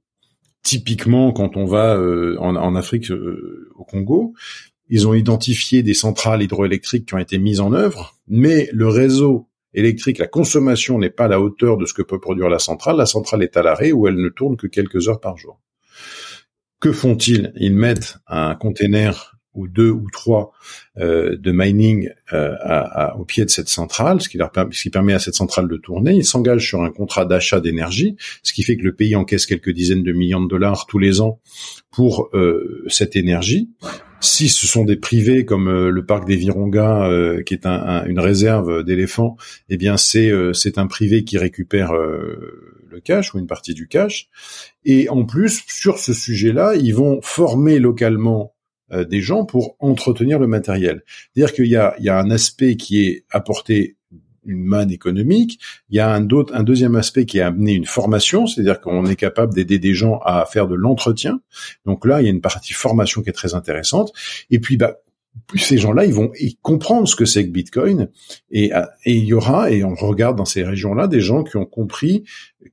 Typiquement, 0.63 1.31
quand 1.31 1.55
on 1.55 1.65
va 1.65 1.95
euh, 1.95 2.35
en, 2.39 2.75
Afrique, 2.75 3.11
euh, 3.11 3.69
au 3.75 3.83
Congo, 3.83 4.33
ils 4.89 5.07
ont 5.07 5.13
identifié 5.13 5.83
des 5.83 5.93
centrales 5.93 6.41
hydroélectriques 6.41 7.07
qui 7.07 7.13
ont 7.13 7.19
été 7.19 7.37
mises 7.37 7.59
en 7.59 7.73
œuvre, 7.73 8.15
mais 8.27 8.69
le 8.73 8.87
réseau 8.87 9.49
électrique, 9.73 10.17
la 10.17 10.27
consommation 10.27 10.97
n'est 10.99 11.09
pas 11.09 11.25
à 11.25 11.29
la 11.29 11.39
hauteur 11.39 11.77
de 11.77 11.85
ce 11.85 11.93
que 11.93 12.01
peut 12.01 12.19
produire 12.19 12.49
la 12.49 12.59
centrale. 12.59 12.97
La 12.97 13.05
centrale 13.05 13.43
est 13.43 13.57
à 13.57 13.63
l'arrêt 13.63 13.91
où 13.91 14.07
elle 14.07 14.17
ne 14.17 14.29
tourne 14.29 14.57
que 14.57 14.67
quelques 14.67 15.09
heures 15.09 15.19
par 15.19 15.37
jour. 15.37 15.59
Que 16.79 16.91
font-ils? 16.91 17.53
Ils 17.55 17.75
mettent 17.75 18.17
un 18.27 18.55
container 18.55 19.32
ou 19.53 19.67
deux 19.67 19.89
ou 19.89 20.07
trois 20.11 20.51
euh, 20.97 21.37
de 21.37 21.51
mining 21.51 22.09
euh, 22.33 22.53
à, 22.61 23.17
au 23.17 23.25
pied 23.25 23.45
de 23.45 23.49
cette 23.49 23.69
centrale, 23.69 24.21
ce 24.21 24.29
qui, 24.29 24.37
leur 24.37 24.51
ce 24.71 24.81
qui 24.81 24.89
permet 24.89 25.13
à 25.13 25.19
cette 25.19 25.35
centrale 25.35 25.67
de 25.67 25.77
tourner. 25.77 26.13
Ils 26.13 26.25
s'engagent 26.25 26.67
sur 26.67 26.81
un 26.83 26.91
contrat 26.91 27.25
d'achat 27.25 27.59
d'énergie, 27.59 28.15
ce 28.43 28.53
qui 28.53 28.63
fait 28.63 28.77
que 28.77 28.83
le 28.83 28.93
pays 28.93 29.15
encaisse 29.15 29.45
quelques 29.45 29.71
dizaines 29.71 30.03
de 30.03 30.11
millions 30.11 30.41
de 30.41 30.47
dollars 30.47 30.85
tous 30.87 30.99
les 30.99 31.21
ans 31.21 31.39
pour 31.91 32.29
euh, 32.33 32.83
cette 32.87 33.15
énergie. 33.15 33.69
Si 34.19 34.47
ce 34.47 34.67
sont 34.67 34.85
des 34.85 34.95
privés 34.95 35.43
comme 35.43 35.67
euh, 35.67 35.89
le 35.89 36.05
parc 36.05 36.25
des 36.25 36.37
Virunga, 36.37 37.07
euh, 37.07 37.43
qui 37.43 37.53
est 37.53 37.65
un, 37.65 38.05
une 38.05 38.19
réserve 38.19 38.83
d'éléphants, 38.83 39.35
eh 39.69 39.77
bien 39.77 39.97
c'est 39.97 40.31
c'est 40.53 40.77
un 40.77 40.87
privé 40.87 41.23
qui 41.23 41.37
récupère 41.37 41.93
le 41.93 42.99
cash 43.01 43.33
ou 43.33 43.39
une 43.39 43.47
partie 43.47 43.73
du 43.73 43.87
cash. 43.87 44.29
Et 44.85 45.09
en 45.09 45.25
plus, 45.25 45.63
sur 45.67 45.97
ce 45.97 46.13
sujet-là, 46.13 46.75
ils 46.75 46.95
vont 46.95 47.21
former 47.21 47.79
localement 47.79 48.52
euh, 48.52 48.52
des 48.91 49.21
gens 49.21 49.45
pour 49.45 49.75
entretenir 49.79 50.39
le 50.39 50.47
matériel. 50.47 51.03
C'est-à-dire 51.33 51.53
qu'il 51.53 51.67
y 51.67 51.75
a, 51.75 51.95
il 51.99 52.05
y 52.05 52.09
a 52.09 52.19
un 52.19 52.29
aspect 52.29 52.75
qui 52.75 53.05
est 53.05 53.25
apporté 53.31 53.97
une 54.45 54.63
manne 54.63 54.91
économique. 54.91 55.59
Il 55.89 55.95
y 55.95 55.99
a 55.99 56.09
un, 56.09 56.29
autre, 56.29 56.53
un 56.55 56.63
deuxième 56.63 56.95
aspect 56.95 57.25
qui 57.25 57.39
est 57.39 57.41
amené 57.41 57.73
une 57.73 57.85
formation, 57.85 58.47
c'est-à-dire 58.47 58.81
qu'on 58.81 59.05
est 59.05 59.15
capable 59.15 59.53
d'aider 59.53 59.79
des 59.79 59.93
gens 59.93 60.19
à 60.19 60.45
faire 60.45 60.67
de 60.67 60.75
l'entretien. 60.75 61.41
Donc 61.85 62.05
là, 62.05 62.21
il 62.21 62.25
y 62.25 62.27
a 62.27 62.31
une 62.31 62.41
partie 62.41 62.73
formation 62.73 63.21
qui 63.21 63.29
est 63.29 63.33
très 63.33 63.55
intéressante. 63.55 64.11
Et 64.49 64.59
puis, 64.59 64.77
bah, 64.77 64.97
ces 65.55 65.77
gens-là, 65.77 66.05
ils 66.05 66.13
vont 66.13 66.31
comprendre 66.61 67.07
ce 67.07 67.15
que 67.15 67.25
c'est 67.25 67.45
que 67.45 67.51
Bitcoin, 67.51 68.09
et, 68.51 68.71
et, 69.05 69.15
il 69.15 69.25
y 69.25 69.33
aura, 69.33 69.71
et 69.71 69.83
on 69.83 69.95
regarde 69.95 70.37
dans 70.37 70.45
ces 70.45 70.63
régions-là, 70.63 71.07
des 71.07 71.21
gens 71.21 71.43
qui 71.43 71.57
ont 71.57 71.65
compris 71.65 72.23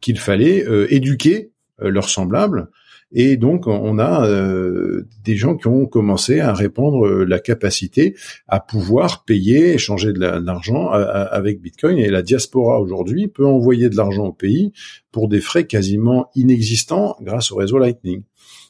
qu'il 0.00 0.18
fallait 0.18 0.66
euh, 0.66 0.92
éduquer 0.92 1.52
euh, 1.82 1.90
leurs 1.90 2.08
semblables 2.08 2.68
et 3.12 3.36
donc, 3.36 3.66
on 3.66 3.98
a 3.98 4.26
euh, 4.28 5.06
des 5.24 5.34
gens 5.36 5.56
qui 5.56 5.66
ont 5.66 5.86
commencé 5.86 6.40
à 6.40 6.52
répandre 6.52 7.06
euh, 7.06 7.24
la 7.24 7.40
capacité 7.40 8.14
à 8.46 8.60
pouvoir 8.60 9.24
payer, 9.24 9.74
échanger 9.74 10.12
de 10.12 10.20
l'argent 10.20 10.88
avec 10.90 11.60
Bitcoin. 11.60 11.98
Et 11.98 12.08
la 12.08 12.22
diaspora 12.22 12.80
aujourd'hui 12.80 13.26
peut 13.28 13.46
envoyer 13.46 13.88
de 13.88 13.96
l'argent 13.96 14.26
au 14.26 14.32
pays 14.32 14.72
pour 15.10 15.28
des 15.28 15.40
frais 15.40 15.66
quasiment 15.66 16.30
inexistants 16.36 17.16
grâce 17.20 17.50
au 17.50 17.56
réseau 17.56 17.78
Lightning. 17.78 18.22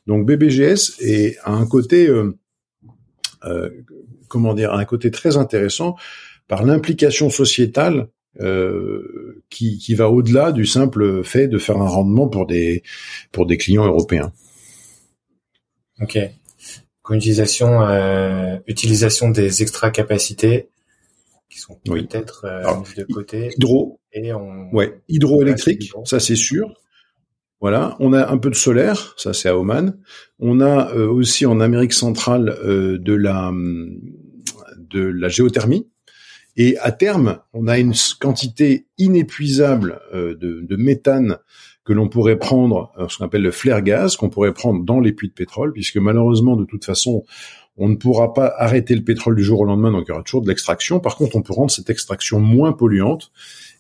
Donc 0.07 0.27
BBGS 0.27 1.01
est, 1.01 1.39
a 1.45 1.53
un 1.53 1.67
côté, 1.67 2.09
euh, 2.09 2.37
euh, 3.45 3.71
comment 4.29 4.55
dire, 4.55 4.73
un 4.73 4.85
côté 4.85 5.11
très 5.11 5.37
intéressant 5.37 5.97
par 6.49 6.65
l'implication 6.65 7.31
sociétale 7.31 8.09
euh, 8.39 9.43
qui, 9.51 9.79
qui, 9.79 9.95
va 9.95 10.09
au-delà 10.09 10.53
du 10.53 10.65
simple 10.65 11.25
fait 11.25 11.49
de 11.49 11.59
faire 11.59 11.79
un 11.79 11.89
rendement 11.89 12.29
pour 12.29 12.47
des 12.47 12.85
pour 13.33 13.45
des 13.45 13.57
clients 13.57 13.85
européens. 13.85 14.33
Ok. 16.01 16.19
Utilisation 17.11 17.83
euh, 17.83 18.59
utilisation 18.69 19.31
des 19.31 19.63
extra 19.63 19.91
capacités 19.91 20.69
qui 21.49 21.59
sont 21.59 21.77
peut-être 21.85 22.45
euh, 22.45 22.79
mises 22.79 22.95
de 22.95 23.05
côté. 23.13 23.51
Hydro. 23.57 23.99
Et 24.13 24.33
on, 24.33 24.73
ouais, 24.73 25.03
hydroélectrique, 25.09 25.93
ça 26.05 26.21
c'est 26.21 26.37
sûr. 26.37 26.73
Voilà, 27.61 27.97
on 27.99 28.13
a 28.13 28.31
un 28.31 28.39
peu 28.39 28.49
de 28.49 28.55
solaire, 28.55 29.15
ça 29.17 29.33
c'est 29.33 29.49
à 29.49 29.59
Oman. 29.59 29.99
On 30.39 30.61
a 30.61 30.93
euh, 30.95 31.09
aussi 31.09 31.47
en 31.47 31.59
Amérique 31.59 31.95
centrale 31.95 32.57
de 32.65 33.15
la 33.15 33.51
de 34.77 35.01
la 35.01 35.29
géothermie, 35.29 35.89
et 36.57 36.77
à 36.79 36.93
terme, 36.93 37.39
on 37.53 37.69
a 37.69 37.79
une 37.79 37.95
quantité 38.19 38.87
inépuisable 38.99 40.01
euh, 40.15 40.35
de, 40.37 40.77
méthane 40.77 41.39
que 41.85 41.93
l'on 41.93 42.09
pourrait 42.09 42.39
prendre, 42.39 42.93
euh, 42.99 43.09
ce 43.09 43.19
qu'on 43.19 43.25
appelle 43.25 43.43
le 43.43 43.51
flare 43.51 43.83
gaz, 43.83 44.17
qu'on 44.17 44.31
pourrait 44.31 44.53
prendre 44.53 44.85
dans 44.85 45.01
les 45.01 45.13
puits 45.13 45.29
de 45.29 45.35
pétrole, 45.35 45.73
puisque 45.73 45.97
malheureusement, 45.97 46.57
de 46.57 46.65
toute 46.65 46.85
façon, 46.85 47.25
on 47.77 47.89
ne 47.89 47.97
pourra 47.97 48.35
pas 48.35 48.53
arrêter 48.59 48.95
le 48.95 49.03
pétrole 49.03 49.37
du 49.37 49.45
jour 49.45 49.61
au 49.61 49.65
lendemain, 49.65 49.91
donc 49.91 50.05
il 50.07 50.11
y 50.11 50.13
aura 50.13 50.23
toujours 50.23 50.43
de 50.43 50.49
l'extraction. 50.49 51.01
Par 51.01 51.17
contre, 51.17 51.37
on 51.37 51.43
peut 51.43 51.55
rendre 51.55 51.71
cette 51.71 51.89
extraction 51.89 52.41
moins 52.41 52.73
polluante. 52.73 53.31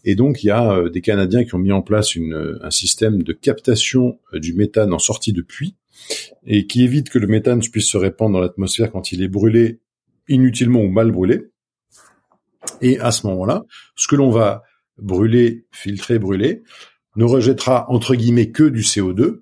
Et 0.04 0.14
donc, 0.14 0.42
il 0.42 0.46
y 0.46 0.50
a 0.50 0.72
euh, 0.72 0.88
des 0.88 1.02
Canadiens 1.02 1.44
qui 1.44 1.54
ont 1.54 1.58
mis 1.58 1.72
en 1.72 1.82
place 1.82 2.16
un 2.16 2.70
système 2.70 3.22
de 3.22 3.32
captation 3.32 4.18
du 4.32 4.54
méthane 4.54 4.94
en 4.94 4.98
sortie 4.98 5.32
de 5.32 5.42
puits 5.42 5.76
et 6.46 6.66
qui 6.66 6.84
évite 6.84 7.10
que 7.10 7.18
le 7.18 7.26
méthane 7.26 7.60
puisse 7.60 7.88
se 7.88 7.98
répandre 7.98 8.34
dans 8.34 8.40
l'atmosphère 8.40 8.90
quand 8.90 9.12
il 9.12 9.22
est 9.22 9.28
brûlé 9.28 9.80
inutilement 10.28 10.80
ou 10.80 10.88
mal 10.88 11.10
brûlé. 11.10 11.49
Et 12.80 12.98
à 12.98 13.10
ce 13.10 13.26
moment-là, 13.26 13.64
ce 13.96 14.08
que 14.08 14.16
l'on 14.16 14.30
va 14.30 14.62
brûler, 14.98 15.66
filtrer, 15.72 16.18
brûler, 16.18 16.62
ne 17.16 17.24
rejettera 17.24 17.86
entre 17.90 18.14
guillemets 18.14 18.50
que 18.50 18.64
du 18.64 18.82
CO2 18.82 19.40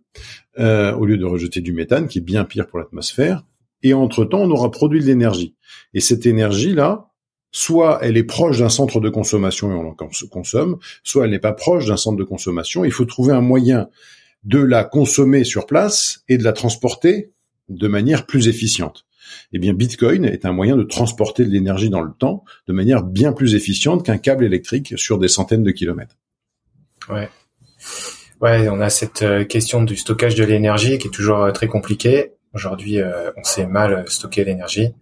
euh, 0.59 0.93
au 0.95 1.05
lieu 1.05 1.17
de 1.17 1.25
rejeter 1.25 1.61
du 1.61 1.73
méthane, 1.73 2.09
qui 2.09 2.19
est 2.19 2.23
bien 2.23 2.45
pire 2.45 2.67
pour 2.67 2.79
l'atmosphère. 2.79 3.45
Et 3.83 3.95
entre-temps, 3.95 4.41
on 4.41 4.51
aura 4.51 4.71
produit 4.71 5.01
de 5.01 5.07
l'énergie. 5.07 5.55
Et 5.95 6.01
cette 6.01 6.27
énergie-là, 6.27 7.09
soit 7.51 7.99
elle 8.03 8.17
est 8.17 8.25
proche 8.25 8.59
d'un 8.59 8.69
centre 8.69 9.01
de 9.01 9.09
consommation 9.09 9.71
et 9.71 9.75
on 9.75 9.89
en 9.89 9.97
consomme, 10.31 10.79
soit 11.03 11.25
elle 11.25 11.31
n'est 11.31 11.39
pas 11.39 11.53
proche 11.53 11.87
d'un 11.87 11.97
centre 11.97 12.19
de 12.19 12.25
consommation. 12.25 12.85
Il 12.85 12.93
faut 12.93 13.05
trouver 13.05 13.33
un 13.33 13.41
moyen 13.41 13.89
de 14.45 14.59
la 14.59 14.85
consommer 14.85 15.45
sur 15.45 15.67
place 15.67 16.25
et 16.29 16.39
de 16.39 16.45
la 16.45 16.53
transporter 16.53 17.33
de 17.69 17.89
manière 17.89 18.27
plus 18.27 18.49
efficiente 18.49 19.08
eh 19.53 19.59
bien 19.59 19.73
Bitcoin 19.75 20.25
est 20.25 20.45
un 20.45 20.53
moyen 20.53 20.77
de 20.77 20.83
transporter 20.83 21.45
de 21.45 21.51
l'énergie 21.51 21.91
dans 21.91 22.03
le 22.03 22.13
temps 22.13 22.45
de 22.67 22.73
manière 22.73 23.03
bien 23.03 23.33
plus 23.33 23.55
efficiente 23.55 24.05
qu'un 24.05 24.19
câble 24.19 24.45
électrique 24.45 24.95
sur 24.97 25.19
des 25.19 25.29
centaines 25.29 25.63
de 25.63 25.71
kilomètres. 25.71 26.17
Ouais. 27.09 27.29
Ouais, 28.41 28.69
on 28.69 28.81
a 28.81 28.89
cette 28.89 29.23
euh, 29.23 29.45
question 29.45 29.83
du 29.83 29.97
stockage 29.97 30.37
de 30.37 30.45
l'énergie 30.45 30.99
qui 30.99 31.09
est 31.09 31.11
toujours 31.11 31.43
euh, 31.43 31.51
très 31.51 31.67
compliquée. 31.67 32.35
Aujourd'hui, 32.55 33.01
euh, 33.01 33.31
on 33.37 33.43
sait 33.43 33.67
mal 33.67 34.05
stocker 34.09 34.45
l'énergie. 34.45 34.95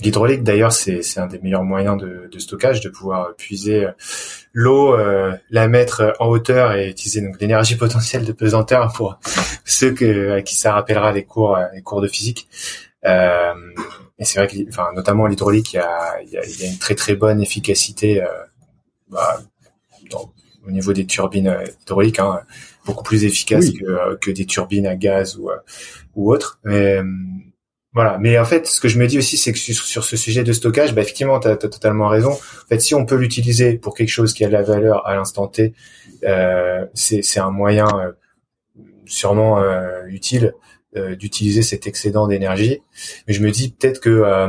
L'hydraulique, 0.00 0.42
d'ailleurs, 0.42 0.72
c'est 0.72 1.18
un 1.18 1.26
des 1.26 1.38
meilleurs 1.38 1.64
moyens 1.64 1.96
de, 1.96 2.28
de, 2.30 2.38
stockage, 2.38 2.82
de 2.82 2.90
pouvoir 2.90 3.34
puiser 3.36 3.86
l'eau, 4.52 4.94
euh, 4.94 5.32
la 5.50 5.68
mettre 5.68 6.14
en 6.20 6.28
hauteur 6.28 6.72
et 6.72 6.90
utiliser 6.90 7.22
donc 7.22 7.40
l'énergie 7.40 7.76
potentielle 7.78 8.24
de 8.24 8.32
pesanteur 8.32 8.92
pour 8.92 9.18
ceux 9.64 9.92
que, 9.92 10.32
à 10.32 10.42
qui 10.42 10.54
ça 10.54 10.72
rappellera 10.72 11.12
les 11.12 11.24
cours, 11.24 11.58
les 11.74 11.82
cours 11.82 12.02
de 12.02 12.08
physique. 12.08 12.48
Euh, 13.06 13.54
et 14.18 14.24
c'est 14.24 14.38
vrai 14.38 14.48
que, 14.48 14.68
enfin, 14.68 14.88
notamment 14.94 15.26
l'hydraulique, 15.26 15.74
il 15.74 15.76
y 15.76 15.78
a, 15.78 16.22
y, 16.22 16.36
a, 16.36 16.44
y 16.44 16.64
a, 16.64 16.70
une 16.70 16.78
très 16.78 16.94
très 16.94 17.14
bonne 17.14 17.40
efficacité 17.40 18.22
euh, 18.22 18.26
bah, 19.08 19.40
dans, 20.10 20.32
au 20.66 20.70
niveau 20.70 20.92
des 20.92 21.06
turbines 21.06 21.48
euh, 21.48 21.64
hydrauliques, 21.82 22.18
hein, 22.18 22.40
beaucoup 22.84 23.04
plus 23.04 23.24
efficace 23.24 23.70
que, 23.70 24.16
que 24.16 24.30
des 24.30 24.46
turbines 24.46 24.86
à 24.86 24.96
gaz 24.96 25.36
ou, 25.36 25.50
ou 26.14 26.32
autres. 26.32 26.58
Mais, 26.64 27.00
voilà. 27.96 28.18
Mais 28.20 28.38
en 28.38 28.44
fait, 28.44 28.66
ce 28.66 28.78
que 28.78 28.88
je 28.88 28.98
me 28.98 29.06
dis 29.06 29.16
aussi, 29.16 29.38
c'est 29.38 29.54
que 29.54 29.58
sur, 29.58 30.04
ce 30.04 30.16
sujet 30.18 30.44
de 30.44 30.52
stockage, 30.52 30.94
bah, 30.94 31.00
effectivement, 31.00 31.40
tu 31.40 31.48
as, 31.48 31.56
totalement 31.56 32.08
raison. 32.08 32.32
En 32.32 32.68
fait, 32.68 32.78
si 32.78 32.94
on 32.94 33.06
peut 33.06 33.14
l'utiliser 33.14 33.78
pour 33.78 33.94
quelque 33.94 34.10
chose 34.10 34.34
qui 34.34 34.44
a 34.44 34.48
de 34.48 34.52
la 34.52 34.60
valeur 34.60 35.06
à 35.06 35.14
l'instant 35.14 35.48
T, 35.48 35.72
euh, 36.24 36.84
c'est 36.92 37.38
un 37.38 37.50
moyen 37.50 37.88
euh, 37.98 38.12
sûrement 39.06 39.60
euh, 39.60 40.04
utile 40.08 40.52
euh, 40.94 41.16
d'utiliser 41.16 41.62
cet 41.62 41.86
excédent 41.86 42.28
d'énergie. 42.28 42.82
Mais 43.26 43.32
je 43.32 43.42
me 43.42 43.50
dis 43.50 43.70
peut-être 43.70 44.00
que 44.00 44.46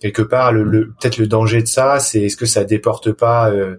quelque 0.00 0.22
part, 0.22 0.52
le, 0.52 0.62
le 0.62 0.86
peut-être 0.86 1.18
le 1.18 1.26
danger 1.26 1.60
de 1.60 1.68
ça, 1.68 2.00
c'est 2.00 2.22
est-ce 2.22 2.36
que 2.38 2.46
ça 2.46 2.64
déporte 2.64 3.12
pas 3.12 3.50
euh, 3.50 3.76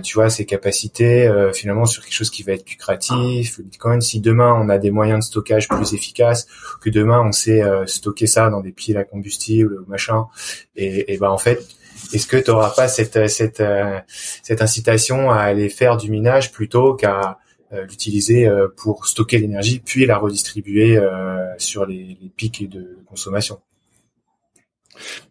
tu 0.00 0.14
vois, 0.14 0.30
ses 0.30 0.46
capacités 0.46 1.26
euh, 1.26 1.52
finalement 1.52 1.86
sur 1.86 2.04
quelque 2.04 2.14
chose 2.14 2.30
qui 2.30 2.42
va 2.42 2.52
être 2.52 2.68
lucratif. 2.70 3.58
Le 3.58 3.64
Bitcoin, 3.64 4.00
si 4.00 4.20
demain 4.20 4.54
on 4.54 4.68
a 4.68 4.78
des 4.78 4.90
moyens 4.90 5.20
de 5.20 5.24
stockage 5.24 5.68
plus 5.68 5.92
efficaces, 5.94 6.46
que 6.80 6.88
demain 6.88 7.20
on 7.20 7.32
sait 7.32 7.62
euh, 7.62 7.84
stocker 7.86 8.26
ça 8.26 8.48
dans 8.48 8.60
des 8.60 8.72
piles 8.72 8.96
à 8.96 9.04
combustible 9.04 9.80
ou 9.80 9.90
machin, 9.90 10.26
et, 10.76 11.12
et 11.12 11.18
ben 11.18 11.30
en 11.30 11.38
fait, 11.38 11.66
est-ce 12.12 12.26
que 12.26 12.36
tu 12.36 12.50
n'auras 12.50 12.70
pas 12.70 12.88
cette 12.88 13.28
cette 13.28 13.62
cette 14.42 14.62
incitation 14.62 15.30
à 15.30 15.38
aller 15.40 15.68
faire 15.68 15.96
du 15.96 16.10
minage 16.10 16.52
plutôt 16.52 16.94
qu'à 16.94 17.38
l'utiliser 17.72 18.50
pour 18.76 19.06
stocker 19.06 19.38
l'énergie 19.38 19.80
puis 19.80 20.04
la 20.04 20.18
redistribuer 20.18 21.00
sur 21.58 21.86
les, 21.86 22.18
les 22.20 22.28
pics 22.28 22.68
de 22.68 22.98
consommation? 23.06 23.60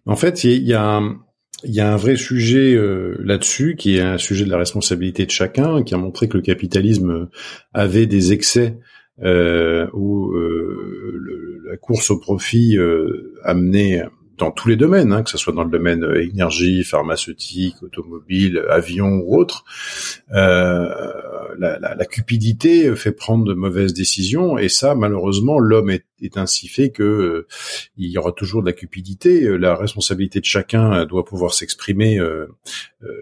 En 0.05 0.15
fait, 0.15 0.43
il 0.43 0.63
y 0.63 0.73
a 0.73 1.01
il 1.63 1.73
y 1.73 1.79
a 1.79 1.91
un 1.91 1.97
vrai 1.97 2.15
sujet 2.15 2.73
euh, 2.73 3.17
là-dessus, 3.23 3.75
qui 3.77 3.97
est 3.97 4.01
un 4.01 4.17
sujet 4.17 4.45
de 4.45 4.49
la 4.49 4.57
responsabilité 4.57 5.25
de 5.25 5.31
chacun, 5.31 5.83
qui 5.83 5.93
a 5.93 5.97
montré 5.97 6.27
que 6.27 6.37
le 6.37 6.43
capitalisme 6.43 7.29
avait 7.73 8.05
des 8.05 8.33
excès 8.33 8.77
euh, 9.23 9.87
où 9.93 10.31
euh, 10.31 11.61
la 11.69 11.77
course 11.77 12.09
au 12.09 12.17
profit 12.17 12.77
euh, 12.77 13.35
amenait 13.43 14.03
dans 14.41 14.51
tous 14.51 14.67
les 14.69 14.75
domaines, 14.75 15.13
hein, 15.13 15.21
que 15.21 15.29
ce 15.29 15.37
soit 15.37 15.53
dans 15.53 15.63
le 15.63 15.69
domaine 15.69 16.03
euh, 16.03 16.23
énergie, 16.23 16.83
pharmaceutique, 16.83 17.75
automobile, 17.83 18.63
avion 18.69 19.21
ou 19.23 19.37
autre, 19.37 19.63
euh, 20.33 20.89
la, 21.59 21.77
la, 21.77 21.93
la, 21.93 22.05
cupidité 22.05 22.95
fait 22.95 23.11
prendre 23.11 23.45
de 23.45 23.53
mauvaises 23.53 23.93
décisions 23.93 24.57
et 24.57 24.67
ça, 24.67 24.95
malheureusement, 24.95 25.59
l'homme 25.59 25.91
est, 25.91 26.05
est, 26.23 26.37
ainsi 26.37 26.67
fait 26.67 26.89
que 26.89 27.03
euh, 27.03 27.47
il 27.97 28.09
y 28.09 28.17
aura 28.17 28.31
toujours 28.31 28.61
de 28.61 28.67
la 28.67 28.73
cupidité. 28.73 29.57
La 29.59 29.75
responsabilité 29.75 30.39
de 30.39 30.45
chacun 30.45 31.05
doit 31.05 31.23
pouvoir 31.23 31.53
s'exprimer 31.53 32.19
euh, 32.19 32.47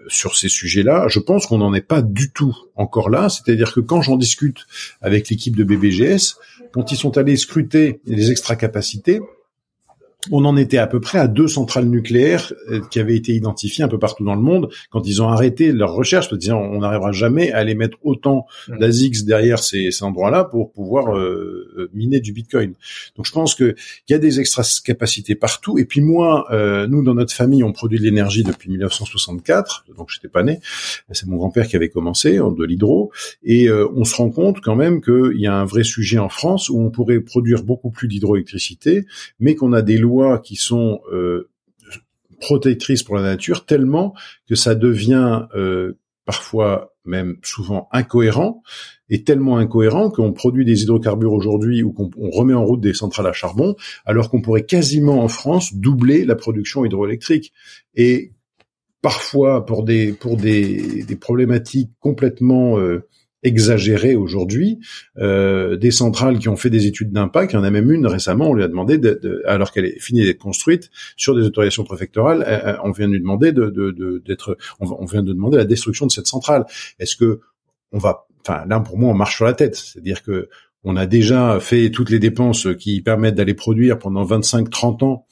sur 0.08 0.36
ces 0.36 0.48
sujets-là. 0.48 1.06
Je 1.08 1.20
pense 1.20 1.46
qu'on 1.46 1.58
n'en 1.58 1.74
est 1.74 1.86
pas 1.86 2.00
du 2.00 2.32
tout 2.32 2.56
encore 2.76 3.10
là. 3.10 3.28
C'est-à-dire 3.28 3.74
que 3.74 3.80
quand 3.80 4.00
j'en 4.00 4.16
discute 4.16 4.66
avec 5.02 5.28
l'équipe 5.28 5.54
de 5.54 5.64
BBGS, 5.64 6.36
quand 6.72 6.92
ils 6.92 6.96
sont 6.96 7.18
allés 7.18 7.36
scruter 7.36 8.00
les 8.06 8.30
extra 8.30 8.56
capacités, 8.56 9.20
on 10.30 10.44
en 10.44 10.56
était 10.56 10.78
à 10.78 10.86
peu 10.86 11.00
près 11.00 11.18
à 11.18 11.28
deux 11.28 11.48
centrales 11.48 11.86
nucléaires 11.86 12.52
euh, 12.68 12.80
qui 12.90 13.00
avaient 13.00 13.16
été 13.16 13.32
identifiées 13.32 13.84
un 13.84 13.88
peu 13.88 13.98
partout 13.98 14.24
dans 14.24 14.34
le 14.34 14.42
monde 14.42 14.68
quand 14.90 15.06
ils 15.06 15.22
ont 15.22 15.28
arrêté 15.28 15.72
leur 15.72 15.94
recherche, 15.94 16.28
parce 16.28 16.38
disant 16.38 16.60
on 16.60 16.80
n'arrivera 16.80 17.12
jamais 17.12 17.52
à 17.52 17.64
les 17.64 17.74
mettre 17.74 17.98
autant 18.02 18.46
mmh. 18.68 18.78
d'ASICS 18.78 19.24
derrière 19.24 19.58
ces, 19.60 19.90
ces 19.90 20.04
endroits-là 20.04 20.44
pour 20.44 20.72
pouvoir 20.72 21.16
euh, 21.16 21.70
euh, 21.76 21.90
miner 21.94 22.20
du 22.20 22.32
Bitcoin. 22.32 22.74
Donc 23.16 23.26
je 23.26 23.32
pense 23.32 23.54
qu'il 23.54 23.74
y 24.08 24.14
a 24.14 24.18
des 24.18 24.40
extra 24.40 24.62
capacités 24.84 25.34
partout. 25.34 25.78
Et 25.78 25.84
puis 25.84 26.00
moi, 26.00 26.46
nous 26.88 27.02
dans 27.02 27.14
notre 27.14 27.32
famille, 27.32 27.62
on 27.62 27.72
produit 27.72 27.98
de 27.98 28.04
l'énergie 28.04 28.42
depuis 28.42 28.70
1964, 28.70 29.86
donc 29.96 30.08
j'étais 30.10 30.28
pas 30.28 30.42
né. 30.42 30.60
C'est 31.10 31.26
mon 31.26 31.36
grand-père 31.36 31.66
qui 31.66 31.76
avait 31.76 31.88
commencé 31.88 32.38
de 32.38 32.64
l'hydro, 32.64 33.10
et 33.42 33.70
on 33.70 34.04
se 34.04 34.16
rend 34.16 34.30
compte 34.30 34.60
quand 34.60 34.76
même 34.76 35.00
qu'il 35.00 35.38
y 35.40 35.46
a 35.46 35.54
un 35.54 35.64
vrai 35.64 35.84
sujet 35.84 36.18
en 36.18 36.28
France 36.28 36.68
où 36.68 36.80
on 36.80 36.90
pourrait 36.90 37.20
produire 37.20 37.62
beaucoup 37.62 37.90
plus 37.90 38.08
d'hydroélectricité, 38.08 39.06
mais 39.38 39.54
qu'on 39.54 39.72
a 39.72 39.82
des 39.82 39.98
lois 39.98 40.09
qui 40.42 40.56
sont 40.56 41.00
euh, 41.12 41.48
protectrices 42.40 43.02
pour 43.02 43.16
la 43.16 43.22
nature 43.22 43.66
tellement 43.66 44.14
que 44.48 44.54
ça 44.54 44.74
devient 44.74 45.46
euh, 45.54 45.98
parfois 46.24 46.94
même 47.04 47.36
souvent 47.42 47.88
incohérent 47.92 48.62
et 49.08 49.24
tellement 49.24 49.58
incohérent 49.58 50.10
qu'on 50.10 50.32
produit 50.32 50.64
des 50.64 50.82
hydrocarbures 50.82 51.32
aujourd'hui 51.32 51.82
ou 51.82 51.92
qu'on 51.92 52.10
remet 52.30 52.54
en 52.54 52.64
route 52.64 52.80
des 52.80 52.94
centrales 52.94 53.26
à 53.26 53.32
charbon 53.32 53.74
alors 54.04 54.30
qu'on 54.30 54.40
pourrait 54.40 54.64
quasiment 54.64 55.22
en 55.22 55.28
France 55.28 55.74
doubler 55.74 56.24
la 56.24 56.36
production 56.36 56.84
hydroélectrique. 56.84 57.52
Et 57.94 58.32
parfois 59.02 59.64
pour 59.66 59.82
des 59.82 60.12
pour 60.12 60.36
des, 60.36 61.04
des 61.04 61.16
problématiques 61.16 61.90
complètement 62.00 62.78
euh, 62.78 63.06
exagéré 63.42 64.16
aujourd'hui. 64.16 64.78
Euh, 65.18 65.76
des 65.76 65.90
centrales 65.90 66.38
qui 66.38 66.48
ont 66.48 66.56
fait 66.56 66.70
des 66.70 66.86
études 66.86 67.12
d'impact, 67.12 67.52
il 67.52 67.56
y 67.56 67.58
en 67.58 67.64
a 67.64 67.70
même 67.70 67.90
une 67.90 68.06
récemment, 68.06 68.50
on 68.50 68.54
lui 68.54 68.62
a 68.62 68.68
demandé, 68.68 68.98
de, 68.98 69.42
alors 69.46 69.72
qu'elle 69.72 69.86
est 69.86 69.98
finie 69.98 70.24
d'être 70.24 70.38
construite, 70.38 70.90
sur 71.16 71.34
des 71.34 71.42
autorisations 71.42 71.84
préfectorales, 71.84 72.44
euh, 72.46 72.72
euh, 72.72 72.76
on 72.84 72.90
vient 72.90 73.08
de 73.08 73.12
lui 73.12 73.20
demander 73.20 73.52
de, 73.52 74.20
d'être, 74.26 74.56
on, 74.80 75.04
vient 75.04 75.22
de 75.22 75.32
demander 75.32 75.56
la 75.56 75.64
destruction 75.64 76.06
de 76.06 76.12
cette 76.12 76.26
centrale. 76.26 76.64
Est-ce 76.98 77.16
que 77.16 77.40
on 77.92 77.98
va, 77.98 78.26
enfin 78.46 78.64
là 78.68 78.78
pour 78.80 78.98
moi 78.98 79.10
on 79.10 79.14
marche 79.14 79.36
sur 79.36 79.44
la 79.44 79.52
tête, 79.52 79.74
c'est-à-dire 79.74 80.22
que 80.22 80.48
on 80.84 80.96
a 80.96 81.06
déjà 81.06 81.58
fait 81.60 81.90
toutes 81.90 82.10
les 82.10 82.18
dépenses 82.18 82.68
qui 82.78 83.02
permettent 83.02 83.34
d'aller 83.34 83.54
produire 83.54 83.98
pendant 83.98 84.24
25-30 84.24 85.04
ans 85.04 85.26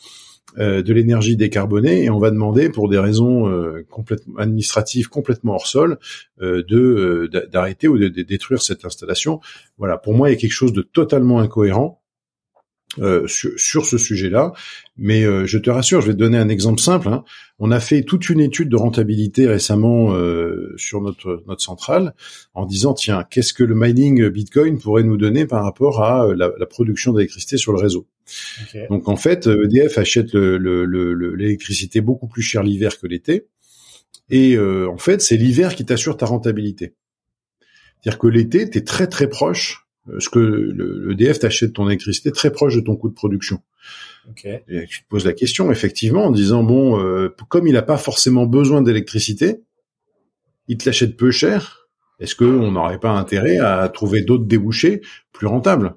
euh, 0.56 0.82
de 0.82 0.94
l'énergie 0.94 1.36
décarbonée 1.36 2.04
et 2.04 2.10
on 2.10 2.18
va 2.18 2.30
demander 2.30 2.70
pour 2.70 2.88
des 2.88 2.98
raisons 2.98 3.50
euh, 3.50 3.84
complètement 3.90 4.38
administratives 4.38 5.08
complètement 5.08 5.52
hors 5.52 5.66
sol 5.66 5.98
euh, 6.40 6.62
de 6.66 7.28
d'arrêter 7.52 7.86
ou 7.86 7.98
de, 7.98 8.08
détruire 8.08 8.62
cette 8.62 8.86
installation. 8.86 9.40
Voilà, 9.76 9.98
pour 9.98 10.14
moi 10.14 10.30
il 10.30 10.32
y 10.32 10.36
a 10.36 10.40
quelque 10.40 10.50
chose 10.50 10.72
de 10.72 10.80
totalement 10.80 11.40
incohérent 11.40 12.02
sur, 13.26 13.86
ce 13.86 13.98
sujet-là. 13.98 14.52
Mais 14.96 15.22
je 15.22 15.58
te 15.58 15.70
rassure, 15.70 16.00
je 16.00 16.08
vais 16.08 16.14
te 16.14 16.18
donner 16.18 16.38
un 16.38 16.48
exemple 16.48 16.80
simple. 16.80 17.08
Hein. 17.08 17.22
On 17.60 17.70
a 17.70 17.78
fait 17.78 18.02
toute 18.02 18.28
une 18.28 18.40
étude 18.40 18.70
de 18.70 18.76
rentabilité 18.76 19.46
récemment 19.46 20.16
sur 20.76 21.02
notre 21.02 21.44
notre 21.46 21.62
centrale 21.62 22.14
en 22.54 22.64
disant 22.64 22.94
tiens 22.94 23.24
qu'est-ce 23.30 23.52
que 23.52 23.62
le 23.62 23.76
mining 23.76 24.28
Bitcoin 24.30 24.80
pourrait 24.80 25.04
nous 25.04 25.18
donner 25.18 25.46
par 25.46 25.62
rapport 25.62 26.02
à 26.02 26.26
la 26.34 26.66
production 26.66 27.12
d'électricité 27.12 27.58
sur 27.58 27.72
le 27.72 27.78
réseau? 27.78 28.08
Donc 28.90 29.08
en 29.08 29.16
fait, 29.16 29.46
EDF 29.46 29.98
achète 29.98 30.34
l'électricité 30.34 32.00
beaucoup 32.00 32.28
plus 32.28 32.42
cher 32.42 32.62
l'hiver 32.62 32.98
que 32.98 33.06
l'été. 33.06 33.46
Et 34.30 34.56
euh, 34.56 34.88
en 34.90 34.98
fait, 34.98 35.22
c'est 35.22 35.36
l'hiver 35.36 35.74
qui 35.74 35.84
t'assure 35.84 36.16
ta 36.16 36.26
rentabilité. 36.26 36.94
C'est-à-dire 38.00 38.18
que 38.18 38.26
l'été, 38.26 38.70
tu 38.70 38.78
es 38.78 38.84
très 38.84 39.06
très 39.06 39.28
proche, 39.28 39.86
euh, 40.08 40.20
ce 40.20 40.28
que 40.28 40.38
le, 40.38 41.12
EDF 41.12 41.38
t'achète 41.40 41.72
ton 41.74 41.88
électricité 41.88 42.30
très 42.30 42.50
proche 42.50 42.74
de 42.76 42.80
ton 42.80 42.96
coût 42.96 43.08
de 43.08 43.14
production. 43.14 43.62
Et 44.44 44.84
tu 44.86 45.02
te 45.02 45.08
poses 45.08 45.24
la 45.24 45.32
question, 45.32 45.72
effectivement, 45.72 46.26
en 46.26 46.30
disant, 46.30 46.62
bon, 46.62 47.00
euh, 47.00 47.34
comme 47.48 47.66
il 47.66 47.72
n'a 47.72 47.82
pas 47.82 47.96
forcément 47.96 48.44
besoin 48.44 48.82
d'électricité, 48.82 49.62
il 50.66 50.76
te 50.76 50.84
l'achète 50.84 51.16
peu 51.16 51.30
cher, 51.30 51.88
est-ce 52.20 52.34
qu'on 52.34 52.72
n'aurait 52.72 53.00
pas 53.00 53.12
intérêt 53.12 53.56
à 53.56 53.88
trouver 53.88 54.20
d'autres 54.22 54.44
débouchés 54.44 55.00
plus 55.32 55.46
rentables? 55.46 55.94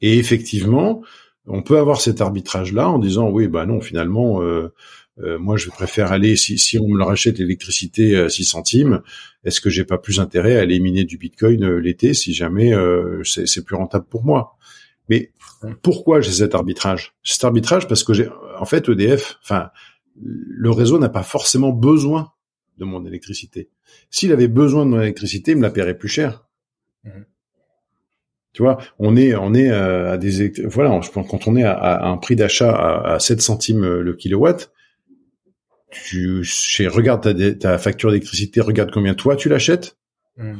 Et 0.00 0.18
effectivement, 0.18 1.02
on 1.46 1.62
peut 1.62 1.78
avoir 1.78 2.00
cet 2.00 2.20
arbitrage-là 2.20 2.88
en 2.88 2.98
disant 2.98 3.28
oui, 3.28 3.48
bah 3.48 3.66
non, 3.66 3.80
finalement, 3.80 4.42
euh, 4.42 4.72
euh, 5.18 5.38
moi 5.38 5.56
je 5.56 5.68
préfère 5.68 6.12
aller 6.12 6.36
si, 6.36 6.78
on 6.78 6.88
me 6.88 7.02
rachète 7.02 7.38
l'électricité 7.38 8.16
à 8.16 8.28
6 8.28 8.44
centimes, 8.44 9.02
est-ce 9.44 9.60
que 9.60 9.70
j'ai 9.70 9.84
pas 9.84 9.98
plus 9.98 10.20
intérêt 10.20 10.56
à 10.56 10.62
aller 10.62 10.80
miner 10.80 11.04
du 11.04 11.18
Bitcoin 11.18 11.64
euh, 11.64 11.78
l'été 11.78 12.14
si 12.14 12.32
jamais 12.32 12.72
c'est 13.24 13.64
plus 13.64 13.76
rentable 13.76 14.06
pour 14.06 14.24
moi? 14.24 14.56
Mais 15.10 15.32
pourquoi 15.82 16.22
j'ai 16.22 16.32
cet 16.32 16.54
arbitrage? 16.54 17.14
Cet 17.22 17.44
arbitrage 17.44 17.88
parce 17.88 18.04
que 18.04 18.14
j'ai 18.14 18.28
en 18.58 18.64
fait 18.64 18.88
EDF, 18.88 19.38
enfin 19.42 19.70
le 20.16 20.70
réseau 20.70 20.98
n'a 20.98 21.08
pas 21.08 21.22
forcément 21.22 21.72
besoin 21.72 22.32
de 22.78 22.84
mon 22.84 23.04
électricité. 23.04 23.68
S'il 24.10 24.32
avait 24.32 24.48
besoin 24.48 24.86
de 24.86 24.90
mon 24.90 25.00
électricité, 25.00 25.52
il 25.52 25.58
me 25.58 25.62
la 25.62 25.70
paierait 25.70 25.98
plus 25.98 26.08
cher. 26.08 26.46
Mmh. 27.04 27.10
Tu 28.54 28.62
vois, 28.62 28.78
on 29.00 29.16
est 29.16 29.34
on 29.34 29.52
est 29.52 29.68
euh, 29.68 30.12
à 30.12 30.16
des 30.16 30.52
voilà, 30.66 31.00
je 31.00 31.10
pense 31.10 31.26
quand 31.28 31.48
on 31.48 31.56
est 31.56 31.64
à, 31.64 32.04
un 32.04 32.16
prix 32.16 32.36
d'achat 32.36 32.70
à, 32.72 33.18
7 33.18 33.42
centimes 33.42 33.82
euh, 33.82 34.00
le 34.00 34.14
kilowatt, 34.14 34.70
tu 35.90 36.44
chez, 36.44 36.86
regarde 36.86 37.20
ta, 37.20 37.54
ta 37.54 37.78
facture 37.78 38.12
d'électricité, 38.12 38.60
regarde 38.60 38.92
combien 38.92 39.14
toi 39.14 39.34
tu 39.34 39.48
l'achètes. 39.48 39.96
Mmh. 40.36 40.54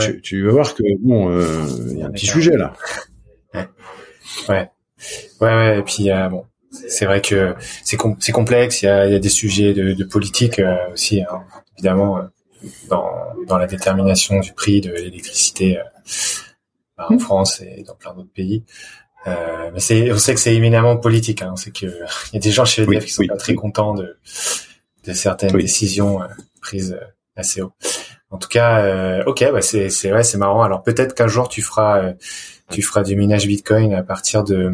Tu, 0.00 0.20
tu, 0.20 0.44
vas 0.44 0.50
voir 0.50 0.74
que 0.74 0.82
bon, 1.00 1.30
euh, 1.30 1.66
il 1.92 1.98
y 2.00 2.02
a 2.02 2.06
un 2.06 2.10
petit 2.10 2.26
sujet 2.26 2.56
là. 2.56 2.72
Ouais. 3.54 3.68
ouais, 4.48 4.68
ouais, 5.40 5.78
Et 5.78 5.82
puis 5.82 6.08
bon, 6.30 6.44
c'est 6.72 7.06
vrai 7.06 7.22
que 7.22 7.54
c'est 7.84 7.96
c'est 8.18 8.32
complexe. 8.32 8.82
Il 8.82 8.86
y 8.86 8.88
a, 8.88 9.06
y 9.06 9.14
a, 9.14 9.20
des 9.20 9.28
sujets 9.28 9.72
de, 9.72 9.92
de 9.92 10.04
politique 10.04 10.60
aussi, 10.92 11.22
hein, 11.22 11.44
évidemment, 11.76 12.28
dans 12.90 13.08
dans 13.46 13.56
la 13.56 13.68
détermination 13.68 14.40
du 14.40 14.52
prix 14.52 14.80
de 14.80 14.90
l'électricité 14.90 15.78
en 16.98 17.14
mmh. 17.14 17.18
France 17.20 17.60
et 17.60 17.84
dans 17.84 17.94
plein 17.94 18.14
d'autres 18.14 18.32
pays. 18.32 18.64
Euh, 19.26 19.70
mais 19.72 19.80
c'est, 19.80 20.12
on 20.12 20.18
sait 20.18 20.34
que 20.34 20.40
c'est 20.40 20.54
éminemment 20.54 20.96
politique. 20.96 21.42
Hein. 21.42 21.50
On 21.52 21.56
sait 21.56 21.70
qu'il 21.70 21.88
y 22.32 22.36
a 22.36 22.40
des 22.40 22.50
gens 22.50 22.64
chez 22.64 22.82
EDF 22.82 23.04
qui 23.04 23.12
sont 23.12 23.26
pas 23.26 23.36
très 23.36 23.54
contents 23.54 23.94
de, 23.94 24.16
de 25.04 25.12
certaines 25.12 25.56
décisions 25.56 26.22
euh, 26.22 26.26
prises 26.60 26.92
euh, 27.00 27.04
assez 27.36 27.62
haut. 27.62 27.72
En 28.30 28.36
tout 28.36 28.48
cas, 28.48 28.80
euh, 28.80 29.24
ok, 29.24 29.44
bah 29.52 29.62
c'est 29.62 29.88
c'est 29.88 30.12
ouais, 30.12 30.22
c'est 30.22 30.36
marrant. 30.36 30.62
Alors 30.62 30.82
peut-être 30.82 31.14
qu'un 31.14 31.28
jour 31.28 31.48
tu 31.48 31.62
feras 31.62 32.02
euh, 32.02 32.12
tu 32.70 32.82
feras 32.82 33.02
du 33.02 33.16
minage 33.16 33.46
Bitcoin 33.46 33.92
à 33.92 34.02
partir 34.02 34.44
de 34.44 34.70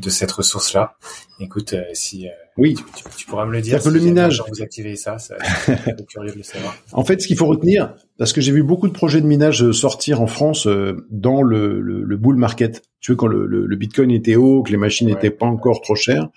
de 0.00 0.10
cette 0.10 0.30
ressource 0.30 0.74
là. 0.74 0.96
Écoute, 1.40 1.74
si 1.92 2.28
oui, 2.58 2.74
tu, 3.16 3.26
pourras 3.26 3.46
me 3.46 3.52
le 3.52 3.60
dire. 3.60 3.80
Si 3.80 3.88
le 3.88 4.00
minage. 4.00 4.42
Vous 4.48 4.62
activez 4.62 4.96
ça, 4.96 5.18
ça 5.18 5.36
curieux 6.08 6.32
de 6.32 6.38
le 6.38 6.42
savoir. 6.42 6.76
En 6.92 7.04
fait, 7.04 7.22
ce 7.22 7.28
qu'il 7.28 7.36
faut 7.36 7.46
retenir, 7.46 7.94
parce 8.18 8.32
que 8.32 8.40
j'ai 8.40 8.50
vu 8.50 8.64
beaucoup 8.64 8.88
de 8.88 8.92
projets 8.92 9.20
de 9.20 9.26
minage 9.26 9.70
sortir 9.70 10.20
en 10.20 10.26
France 10.26 10.66
euh, 10.66 11.06
dans 11.10 11.42
le, 11.42 11.80
le, 11.80 12.02
le, 12.02 12.16
bull 12.16 12.34
market. 12.34 12.82
Tu 13.00 13.12
veux 13.12 13.16
quand 13.16 13.28
le, 13.28 13.46
le, 13.46 13.76
Bitcoin 13.76 14.10
était 14.10 14.34
haut, 14.34 14.64
que 14.64 14.72
les 14.72 14.76
machines 14.76 15.06
n'étaient 15.06 15.30
pas 15.30 15.46
encore 15.46 15.80
trop 15.82 15.94
chères, 15.94 16.30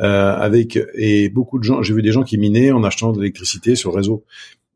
euh, 0.00 0.34
avec 0.34 0.76
et 0.94 1.28
beaucoup 1.28 1.60
de 1.60 1.64
gens. 1.64 1.82
J'ai 1.82 1.94
vu 1.94 2.02
des 2.02 2.10
gens 2.10 2.24
qui 2.24 2.36
minaient 2.36 2.72
en 2.72 2.82
achetant 2.82 3.12
de 3.12 3.20
l'électricité 3.20 3.76
sur 3.76 3.92
le 3.92 3.98
réseau. 3.98 4.24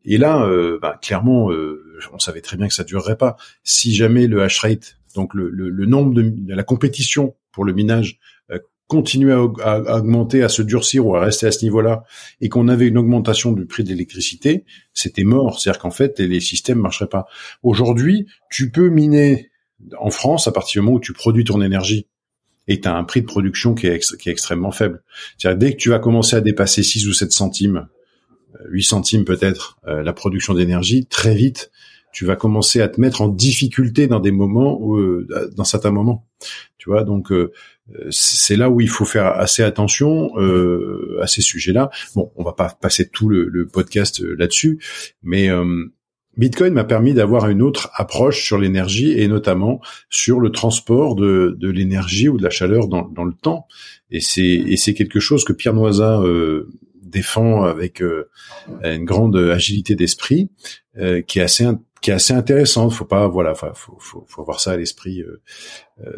Et 0.05 0.19
là, 0.19 0.45
euh, 0.45 0.79
bah, 0.81 0.99
clairement, 1.01 1.51
euh, 1.51 1.83
on 2.13 2.19
savait 2.19 2.41
très 2.43 2.57
bien 2.57 2.69
que 2.69 2.75
ça 2.75 2.85
durerait 2.85 3.17
pas. 3.17 3.37
Si 3.65 3.95
jamais 3.95 4.29
le 4.29 4.43
hash 4.43 4.61
rate, 4.61 4.99
donc 5.15 5.35
le, 5.35 5.49
le 5.51 5.87
nombre 5.87 6.15
de, 6.15 6.55
la 6.55 6.63
compétition 6.63 7.35
pour 7.53 7.65
le 7.65 7.73
minage 7.73 8.19
continuer 8.87 9.33
à, 9.33 9.97
augmenter, 9.97 10.43
à 10.43 10.49
se 10.49 10.63
durcir 10.63 11.07
ou 11.07 11.17
à 11.17 11.21
rester 11.21 11.47
à 11.47 11.53
ce 11.53 11.65
niveau-là, 11.65 12.05
et 12.41 12.49
qu'on 12.49 12.69
avait 12.69 12.87
une 12.87 12.99
augmentation 12.99 13.53
du 13.53 13.67
prix 13.67 13.83
de 13.83 13.89
l'électricité, 13.89 14.65
c'était 14.93 15.25
mort. 15.25 15.59
C'est-à-dire 15.59 15.81
qu'en 15.81 15.91
fait, 15.91 16.21
les 16.21 16.41
systèmes 16.41 16.81
marcheraient 16.81 17.09
pas. 17.09 17.27
Aujourd'hui, 17.63 18.27
tu 18.51 18.71
peux 18.71 18.89
miner 18.89 19.51
en 19.99 20.11
France 20.11 20.49
à 20.49 20.53
partir 20.53 20.81
du 20.81 20.87
moment 20.87 20.99
où 20.99 21.01
tu 21.01 21.13
produis 21.13 21.45
ton 21.45 21.61
énergie 21.63 22.07
et 22.69 22.81
tu 22.81 22.89
as 22.89 22.95
un 22.95 23.05
prix 23.05 23.21
de 23.21 23.27
production 23.27 23.75
qui 23.75 23.87
est, 23.87 24.17
qui 24.17 24.29
est 24.29 24.33
extrêmement 24.33 24.71
faible. 24.71 25.03
C'est-à-dire 25.39 25.59
dès 25.59 25.73
que 25.73 25.79
tu 25.79 25.91
vas 25.91 25.99
commencer 25.99 26.37
à 26.37 26.41
dépasser 26.41 26.83
6 26.83 27.09
ou 27.09 27.13
7 27.13 27.33
centimes, 27.33 27.89
8 28.69 28.81
euh, 28.81 28.83
centimes 28.83 29.25
peut-être, 29.25 29.79
euh, 29.87 30.03
la 30.03 30.13
production 30.13 30.55
d'énergie, 30.55 31.07
très 31.07 31.35
vite, 31.35 31.71
tu 32.15 32.25
vas 32.25 32.37
commencer 32.37 32.81
à 32.81 32.89
te 32.89 32.99
mettre 32.99 33.21
en 33.21 33.29
difficulté 33.29 34.07
dans 34.07 34.21
des 34.21 34.31
moments, 34.31 34.79
où, 34.81 34.97
euh, 34.97 35.27
dans 35.55 35.65
certains 35.65 35.91
moments. 35.91 36.27
Tu 36.79 36.89
vois, 36.89 37.05
donc 37.05 37.31
c'est 38.11 38.57
là 38.57 38.71
où 38.71 38.81
il 38.81 38.89
faut 38.89 39.05
faire 39.05 39.27
assez 39.27 39.63
attention 39.63 40.31
euh, 40.39 41.19
à 41.21 41.27
ces 41.27 41.43
sujets-là. 41.43 41.91
Bon, 42.15 42.33
on 42.37 42.43
va 42.43 42.53
pas 42.53 42.69
passer 42.81 43.09
tout 43.09 43.29
le, 43.29 43.69
podcast 43.71 44.21
euh, 44.23 44.35
là-dessus, 44.39 44.79
mais 45.23 45.51
euh, 45.51 45.85
Bitcoin 46.37 46.73
m'a 46.73 46.85
permis 46.85 47.15
d'avoir 47.15 47.49
une 47.49 47.63
autre 47.63 47.91
approche 47.95 48.45
sur 48.45 48.59
l'énergie 48.59 49.13
et 49.13 49.29
notamment 49.29 49.81
sur 50.09 50.41
le 50.41 50.51
transport 50.51 51.15
de, 51.15 51.57
de 51.59 51.71
l'énergie 51.71 52.29
ou 52.29 52.39
de 52.39 52.43
la 52.43 52.51
chaleur 52.51 52.89
dans, 52.89 53.03
dans 53.09 53.25
le 53.25 53.35
temps. 53.35 53.67
Et 54.11 54.21
c'est 54.21 54.43
et 54.43 54.77
c'est 54.77 54.95
quelque 54.95 55.21
chose 55.21 55.45
que 55.45 55.53
Pierre 55.53 55.75
Noisa 55.75 56.21
euh, 56.21 56.71
défend 57.03 57.63
avec 57.63 58.03
une 58.83 59.05
grande 59.05 59.37
agilité 59.37 59.95
d'esprit, 59.95 60.51
qui 61.29 61.39
est 61.39 61.43
assez 61.43 61.65
qui 62.05 62.11
est 62.11 62.15
assez 62.15 62.35
intéressante. 62.35 62.93
Faut 62.93 63.07
pas, 63.07 63.29
voilà, 63.29 63.55
faut, 63.55 63.97
faut, 63.99 64.25
faut 64.29 64.41
avoir 64.43 64.61
ça 64.61 64.73
à 64.73 64.77
l'esprit. 64.77 65.25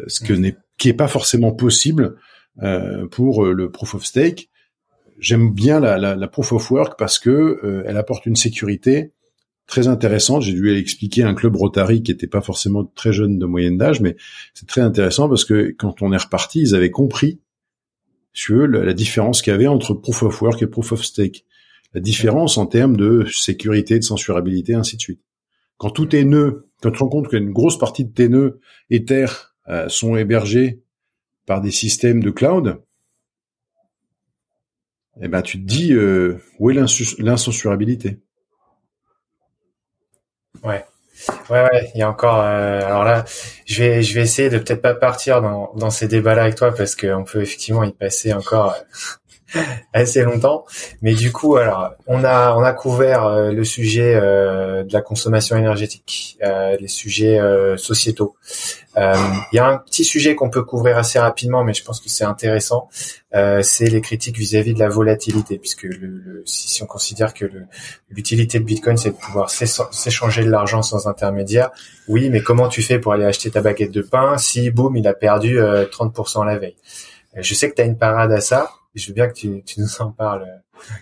ce 0.07 0.19
que 0.19 0.33
n'est 0.33 0.57
qui 0.77 0.89
est 0.89 0.93
pas 0.93 1.07
forcément 1.07 1.53
possible 1.53 2.17
euh, 2.61 3.07
pour 3.07 3.45
le 3.45 3.71
proof 3.71 3.95
of 3.95 4.05
stake. 4.05 4.49
J'aime 5.17 5.53
bien 5.53 5.79
la, 5.79 5.97
la, 5.97 6.15
la, 6.15 6.27
proof 6.27 6.51
of 6.51 6.69
work 6.69 6.99
parce 6.99 7.19
que 7.19 7.83
elle 7.87 7.97
apporte 7.97 8.25
une 8.25 8.35
sécurité 8.35 9.13
très 9.65 9.87
intéressante. 9.87 10.43
J'ai 10.43 10.53
dû 10.53 10.75
expliquer 10.77 11.23
un 11.23 11.33
club 11.33 11.55
Rotary 11.55 12.03
qui 12.03 12.11
était 12.11 12.27
pas 12.27 12.41
forcément 12.41 12.83
très 12.83 13.13
jeune 13.13 13.39
de 13.39 13.45
moyenne 13.45 13.77
d'âge, 13.77 14.01
mais 14.01 14.17
c'est 14.53 14.67
très 14.67 14.81
intéressant 14.81 15.29
parce 15.29 15.45
que 15.45 15.73
quand 15.77 16.01
on 16.01 16.11
est 16.11 16.17
reparti, 16.17 16.59
ils 16.59 16.75
avaient 16.75 16.91
compris 16.91 17.39
sur 18.33 18.67
la, 18.67 18.83
la 18.83 18.93
différence 18.93 19.41
qu'il 19.41 19.51
y 19.51 19.55
avait 19.55 19.67
entre 19.67 19.93
proof 19.93 20.23
of 20.23 20.41
work 20.41 20.61
et 20.61 20.67
proof 20.67 20.91
of 20.91 21.03
stake. 21.03 21.45
La 21.93 22.01
différence 22.01 22.57
en 22.57 22.65
termes 22.67 22.97
de 22.97 23.25
sécurité, 23.31 23.97
de 23.97 24.03
censurabilité, 24.03 24.75
ainsi 24.75 24.97
de 24.97 25.01
suite. 25.01 25.21
Quand 25.77 25.89
tout 25.89 26.15
est 26.15 26.23
nœud, 26.23 26.69
quand 26.81 26.91
tu 26.91 26.97
te 26.97 27.03
rends 27.03 27.09
compte 27.09 27.29
qu'une 27.29 27.51
grosse 27.51 27.77
partie 27.77 28.05
de 28.05 28.13
tes 28.13 28.29
nœuds 28.29 28.59
Ether 28.89 29.27
euh, 29.69 29.89
sont 29.89 30.15
hébergés 30.15 30.81
par 31.45 31.61
des 31.61 31.71
systèmes 31.71 32.23
de 32.23 32.31
cloud, 32.31 32.81
eh 35.21 35.27
ben 35.27 35.41
tu 35.41 35.59
te 35.59 35.65
dis 35.65 35.93
euh, 35.93 36.39
où 36.59 36.69
est 36.69 36.73
l'incensurabilité? 36.73 38.19
Ouais. 40.63 40.85
Ouais, 41.49 41.63
ouais, 41.63 41.91
il 41.95 41.99
y 41.99 42.03
a 42.03 42.09
encore. 42.09 42.41
Euh, 42.41 42.79
alors 42.85 43.03
là, 43.03 43.25
je 43.65 43.83
vais, 43.83 44.03
je 44.03 44.13
vais 44.13 44.21
essayer 44.21 44.49
de 44.49 44.59
peut-être 44.59 44.83
pas 44.83 44.93
partir 44.93 45.41
dans, 45.41 45.73
dans 45.75 45.89
ces 45.89 46.07
débats-là 46.07 46.43
avec 46.43 46.55
toi 46.55 46.71
parce 46.71 46.95
qu'on 46.95 47.23
peut 47.23 47.41
effectivement 47.41 47.83
y 47.83 47.91
passer 47.91 48.33
encore 48.33 48.75
assez 49.93 50.23
longtemps. 50.23 50.65
Mais 51.01 51.13
du 51.13 51.31
coup, 51.31 51.55
alors, 51.55 51.91
on 52.07 52.23
a 52.23 52.55
on 52.55 52.63
a 52.63 52.73
couvert 52.73 53.25
euh, 53.25 53.51
le 53.51 53.63
sujet 53.63 54.15
euh, 54.15 54.83
de 54.83 54.93
la 54.93 55.01
consommation 55.01 55.55
énergétique, 55.55 56.37
euh, 56.43 56.75
les 56.79 56.87
sujets 56.87 57.39
sociétaux. 57.77 58.35
Il 58.95 59.53
y 59.53 59.59
a 59.59 59.67
un 59.67 59.77
petit 59.77 60.03
sujet 60.03 60.33
qu'on 60.33 60.49
peut 60.49 60.63
couvrir 60.63 60.97
assez 60.97 61.19
rapidement, 61.19 61.63
mais 61.63 61.73
je 61.73 61.83
pense 61.83 61.99
que 62.01 62.09
c'est 62.09 62.23
intéressant. 62.23 62.89
c'est 63.61 63.85
les 63.85 64.01
critiques 64.01 64.37
vis-à-vis 64.37 64.73
de 64.73 64.79
la 64.79 64.89
volatilité, 64.89 65.59
puisque 65.59 65.83
le, 65.83 66.41
si, 66.45 66.69
si, 66.69 66.81
on 66.81 66.87
considère 66.87 67.35
que 67.35 67.45
l'utilité 68.09 68.59
de 68.59 68.63
Bitcoin, 68.63 68.97
c'est 68.97 69.11
de 69.11 69.15
pouvoir 69.15 69.51
s'échanger 69.51 70.43
de 70.43 70.49
l'argent 70.49 70.81
sans 70.81 71.07
intermédiaire. 71.07 71.69
Oui, 72.07 72.29
mais 72.31 72.41
comment 72.41 72.69
tu 72.69 72.81
fais 72.81 72.97
pour 72.97 73.13
aller 73.13 73.25
acheter 73.25 73.51
ta 73.51 73.61
baguette 73.61 73.91
de 73.91 74.01
pain 74.01 74.37
si, 74.39 74.71
boum, 74.71 74.97
il 74.97 75.07
a 75.07 75.13
perdu 75.13 75.59
30% 75.59 76.45
la 76.45 76.57
veille? 76.57 76.75
Je 77.35 77.53
sais 77.53 77.69
que 77.69 77.75
tu 77.75 77.83
as 77.83 77.85
une 77.85 77.99
parade 77.99 78.31
à 78.31 78.41
ça 78.41 78.71
je 78.95 79.07
veux 79.07 79.13
bien 79.13 79.27
que 79.27 79.33
tu, 79.33 79.63
tu 79.63 79.79
nous 79.79 80.01
en 80.01 80.11
parles. 80.11 80.45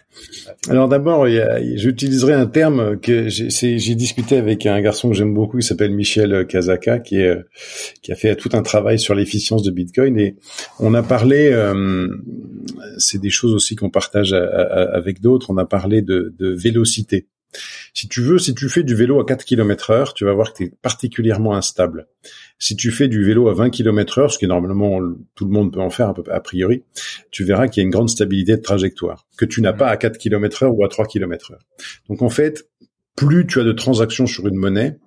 Alors 0.69 0.87
d'abord, 0.87 1.27
j'utiliserai 1.27 2.33
un 2.33 2.45
terme 2.45 2.99
que 2.99 3.27
j'ai 3.29 3.95
discuté 3.95 4.37
avec 4.37 4.65
un 4.65 4.79
garçon 4.81 5.09
que 5.09 5.15
j'aime 5.15 5.33
beaucoup, 5.33 5.57
qui 5.57 5.65
s'appelle 5.65 5.91
Michel 5.91 6.45
Kazaka, 6.47 6.99
qui, 6.99 7.17
est, 7.17 7.37
qui 8.01 8.11
a 8.11 8.15
fait 8.15 8.35
tout 8.35 8.49
un 8.53 8.61
travail 8.61 8.99
sur 8.99 9.15
l'efficience 9.15 9.63
de 9.63 9.71
Bitcoin. 9.71 10.17
Et 10.19 10.35
on 10.79 10.93
a 10.93 11.03
parlé, 11.03 11.49
euh, 11.51 12.07
c'est 12.97 13.19
des 13.19 13.29
choses 13.29 13.53
aussi 13.53 13.75
qu'on 13.75 13.89
partage 13.89 14.33
avec 14.33 15.21
d'autres, 15.21 15.49
on 15.49 15.57
a 15.57 15.65
parlé 15.65 16.01
de, 16.01 16.33
de 16.37 16.53
vélocité. 16.53 17.27
Si 17.93 18.07
tu 18.07 18.21
veux, 18.21 18.37
si 18.37 18.53
tu 18.53 18.67
fais 18.69 18.83
du 18.83 18.95
vélo 18.95 19.19
à 19.19 19.25
4 19.25 19.45
km 19.45 19.89
heure, 19.91 20.13
tu 20.13 20.25
vas 20.25 20.33
voir 20.33 20.51
que 20.51 20.57
tu 20.57 20.63
es 20.65 20.73
particulièrement 20.81 21.55
instable. 21.55 22.07
Si 22.59 22.75
tu 22.75 22.91
fais 22.91 23.07
du 23.07 23.23
vélo 23.23 23.47
à 23.47 23.53
20 23.53 23.69
km 23.69 24.19
heure, 24.19 24.31
ce 24.31 24.37
qui 24.37 24.47
normalement 24.47 24.99
tout 25.35 25.45
le 25.45 25.51
monde 25.51 25.73
peut 25.73 25.79
en 25.79 25.89
faire 25.89 26.13
a 26.31 26.39
priori, 26.41 26.83
tu 27.31 27.43
verras 27.43 27.67
qu'il 27.67 27.81
y 27.81 27.83
a 27.83 27.85
une 27.85 27.91
grande 27.91 28.09
stabilité 28.09 28.57
de 28.57 28.61
trajectoire 28.61 29.27
que 29.37 29.45
tu 29.45 29.61
n'as 29.61 29.73
pas 29.73 29.87
à 29.87 29.97
4 29.97 30.17
km 30.17 30.63
heure 30.63 30.77
ou 30.77 30.83
à 30.83 30.89
3 30.89 31.05
km 31.05 31.51
heure. 31.51 31.65
Donc 32.09 32.21
en 32.21 32.29
fait, 32.29 32.67
plus 33.15 33.47
tu 33.47 33.59
as 33.59 33.63
de 33.63 33.71
transactions 33.71 34.27
sur 34.27 34.47
une 34.47 34.55
monnaie, 34.55 34.97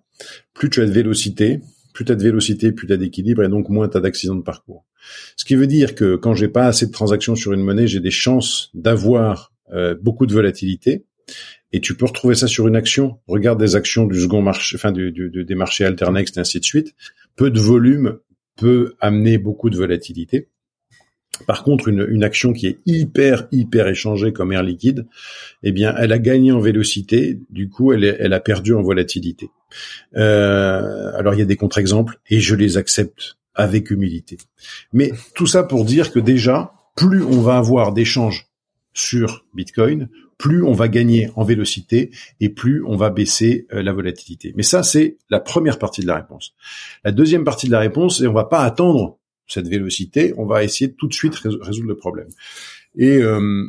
plus 0.54 0.70
tu 0.70 0.80
as 0.80 0.86
de 0.86 0.92
vélocité, 0.92 1.60
plus 1.92 2.04
tu 2.04 2.12
as 2.12 2.14
de 2.14 2.22
vélocité, 2.22 2.72
plus 2.72 2.86
tu 2.86 2.92
as 2.92 2.96
d'équilibre 2.96 3.42
et 3.42 3.48
donc 3.48 3.68
moins 3.68 3.88
tu 3.88 3.96
as 3.96 4.00
d'accidents 4.00 4.36
de 4.36 4.42
parcours. 4.42 4.86
Ce 5.36 5.44
qui 5.44 5.54
veut 5.54 5.66
dire 5.66 5.94
que 5.94 6.16
quand 6.16 6.34
j'ai 6.34 6.48
pas 6.48 6.66
assez 6.66 6.86
de 6.86 6.92
transactions 6.92 7.34
sur 7.34 7.52
une 7.52 7.62
monnaie, 7.62 7.86
j'ai 7.86 8.00
des 8.00 8.10
chances 8.10 8.70
d'avoir 8.74 9.52
euh, 9.72 9.94
beaucoup 10.00 10.26
de 10.26 10.32
volatilité 10.32 11.04
et 11.72 11.80
tu 11.80 11.94
peux 11.94 12.06
retrouver 12.06 12.34
ça 12.34 12.46
sur 12.46 12.66
une 12.66 12.76
action. 12.76 13.18
Regarde 13.26 13.60
des 13.60 13.76
actions 13.76 14.06
du 14.06 14.20
second 14.20 14.42
marché, 14.42 14.76
enfin 14.76 14.92
des 14.92 15.54
marchés 15.54 15.84
Alternext 15.84 16.36
et 16.36 16.40
ainsi 16.40 16.60
de 16.60 16.64
suite. 16.64 16.94
Peu 17.36 17.50
de 17.50 17.60
volume 17.60 18.18
peut 18.56 18.94
amener 19.00 19.38
beaucoup 19.38 19.70
de 19.70 19.76
volatilité. 19.76 20.48
Par 21.46 21.62
contre, 21.62 21.88
une, 21.88 22.24
action 22.24 22.52
qui 22.52 22.66
est 22.66 22.78
hyper 22.84 23.46
hyper 23.52 23.86
échangée 23.86 24.32
comme 24.32 24.52
Air 24.52 24.62
Liquide, 24.62 25.06
eh 25.62 25.72
bien, 25.72 25.94
elle 25.96 26.12
a 26.12 26.18
gagné 26.18 26.50
en 26.50 26.58
vélocité. 26.58 27.38
Du 27.50 27.68
coup, 27.68 27.92
elle, 27.92 28.04
elle 28.04 28.32
a 28.32 28.40
perdu 28.40 28.74
en 28.74 28.82
volatilité. 28.82 29.48
Euh, 30.16 31.12
alors, 31.16 31.34
il 31.34 31.38
y 31.38 31.42
a 31.42 31.46
des 31.46 31.56
contre-exemples 31.56 32.18
et 32.28 32.40
je 32.40 32.54
les 32.54 32.76
accepte 32.76 33.36
avec 33.54 33.90
humilité. 33.90 34.38
Mais 34.92 35.12
tout 35.34 35.46
ça 35.46 35.62
pour 35.62 35.84
dire 35.84 36.12
que 36.12 36.18
déjà, 36.18 36.72
plus 36.96 37.22
on 37.22 37.40
va 37.40 37.56
avoir 37.56 37.92
d'échanges 37.92 38.47
sur 38.92 39.44
Bitcoin, 39.54 40.08
plus 40.38 40.62
on 40.62 40.72
va 40.72 40.88
gagner 40.88 41.30
en 41.34 41.44
vélocité 41.44 42.10
et 42.40 42.48
plus 42.48 42.82
on 42.84 42.96
va 42.96 43.10
baisser 43.10 43.66
euh, 43.72 43.82
la 43.82 43.92
volatilité. 43.92 44.54
Mais 44.56 44.62
ça, 44.62 44.82
c'est 44.84 45.18
la 45.30 45.40
première 45.40 45.78
partie 45.78 46.00
de 46.00 46.06
la 46.06 46.14
réponse. 46.14 46.54
La 47.04 47.12
deuxième 47.12 47.44
partie 47.44 47.66
de 47.66 47.72
la 47.72 47.80
réponse, 47.80 48.18
c'est 48.18 48.26
on 48.26 48.32
va 48.32 48.44
pas 48.44 48.60
attendre 48.60 49.18
cette 49.48 49.66
vélocité, 49.66 50.32
on 50.36 50.46
va 50.46 50.62
essayer 50.62 50.92
tout 50.92 51.08
de 51.08 51.14
suite 51.14 51.34
résoudre 51.34 51.88
le 51.88 51.96
problème. 51.96 52.28
Et 52.96 53.16
euh, 53.16 53.66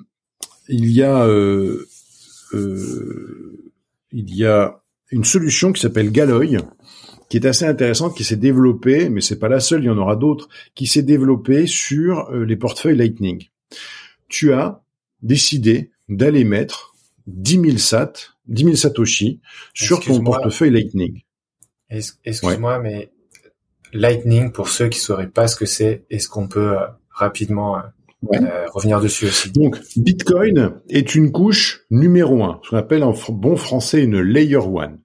il 0.67 0.91
y 0.91 1.01
a 1.01 1.25
euh, 1.25 1.87
il 4.11 4.35
y 4.35 4.45
a 4.45 4.81
une 5.11 5.23
solution 5.23 5.71
qui 5.71 5.81
s'appelle 5.81 6.11
Galoy, 6.11 6.57
qui 7.29 7.37
est 7.37 7.45
assez 7.45 7.65
intéressante, 7.65 8.15
qui 8.15 8.23
s'est 8.23 8.35
développée, 8.35 9.09
mais 9.09 9.21
c'est 9.21 9.39
pas 9.39 9.49
la 9.49 9.59
seule, 9.59 9.83
il 9.83 9.87
y 9.87 9.89
en 9.89 9.97
aura 9.97 10.15
d'autres, 10.15 10.49
qui 10.75 10.87
s'est 10.87 11.03
développée 11.03 11.67
sur 11.67 12.31
les 12.31 12.55
portefeuilles 12.55 12.97
Lightning. 12.97 13.47
Tu 14.27 14.51
as 14.51 14.81
décidé 15.21 15.91
d'aller 16.07 16.43
mettre 16.43 16.95
10 17.27 17.61
000 17.61 17.77
sat, 17.77 18.13
10 18.47 18.63
000 18.63 18.75
satoshi 18.75 19.41
sur 19.73 19.99
ton 19.99 20.23
portefeuille 20.23 20.71
Lightning. 20.71 21.21
Excuse-moi, 21.89 22.79
mais 22.79 23.11
Lightning, 23.93 24.51
pour 24.51 24.69
ceux 24.69 24.89
qui 24.89 24.99
sauraient 24.99 25.29
pas 25.29 25.47
ce 25.47 25.55
que 25.55 25.65
c'est, 25.65 26.05
est-ce 26.09 26.29
qu'on 26.29 26.47
peut 26.47 26.77
euh, 26.77 26.85
rapidement 27.09 27.77
euh, 27.77 27.81
euh, 28.33 28.65
revenir 28.71 29.01
dessus 29.01 29.25
aussi? 29.25 29.51
Donc, 29.51 29.79
Bitcoin 29.95 30.73
est 30.89 31.15
une 31.15 31.31
couche 31.31 31.85
numéro 31.89 32.43
un, 32.43 32.59
ce 32.63 32.69
qu'on 32.69 32.77
appelle 32.77 33.03
en 33.03 33.13
bon 33.29 33.55
français 33.55 34.03
une 34.03 34.19
layer 34.21 34.57
one. 34.57 34.99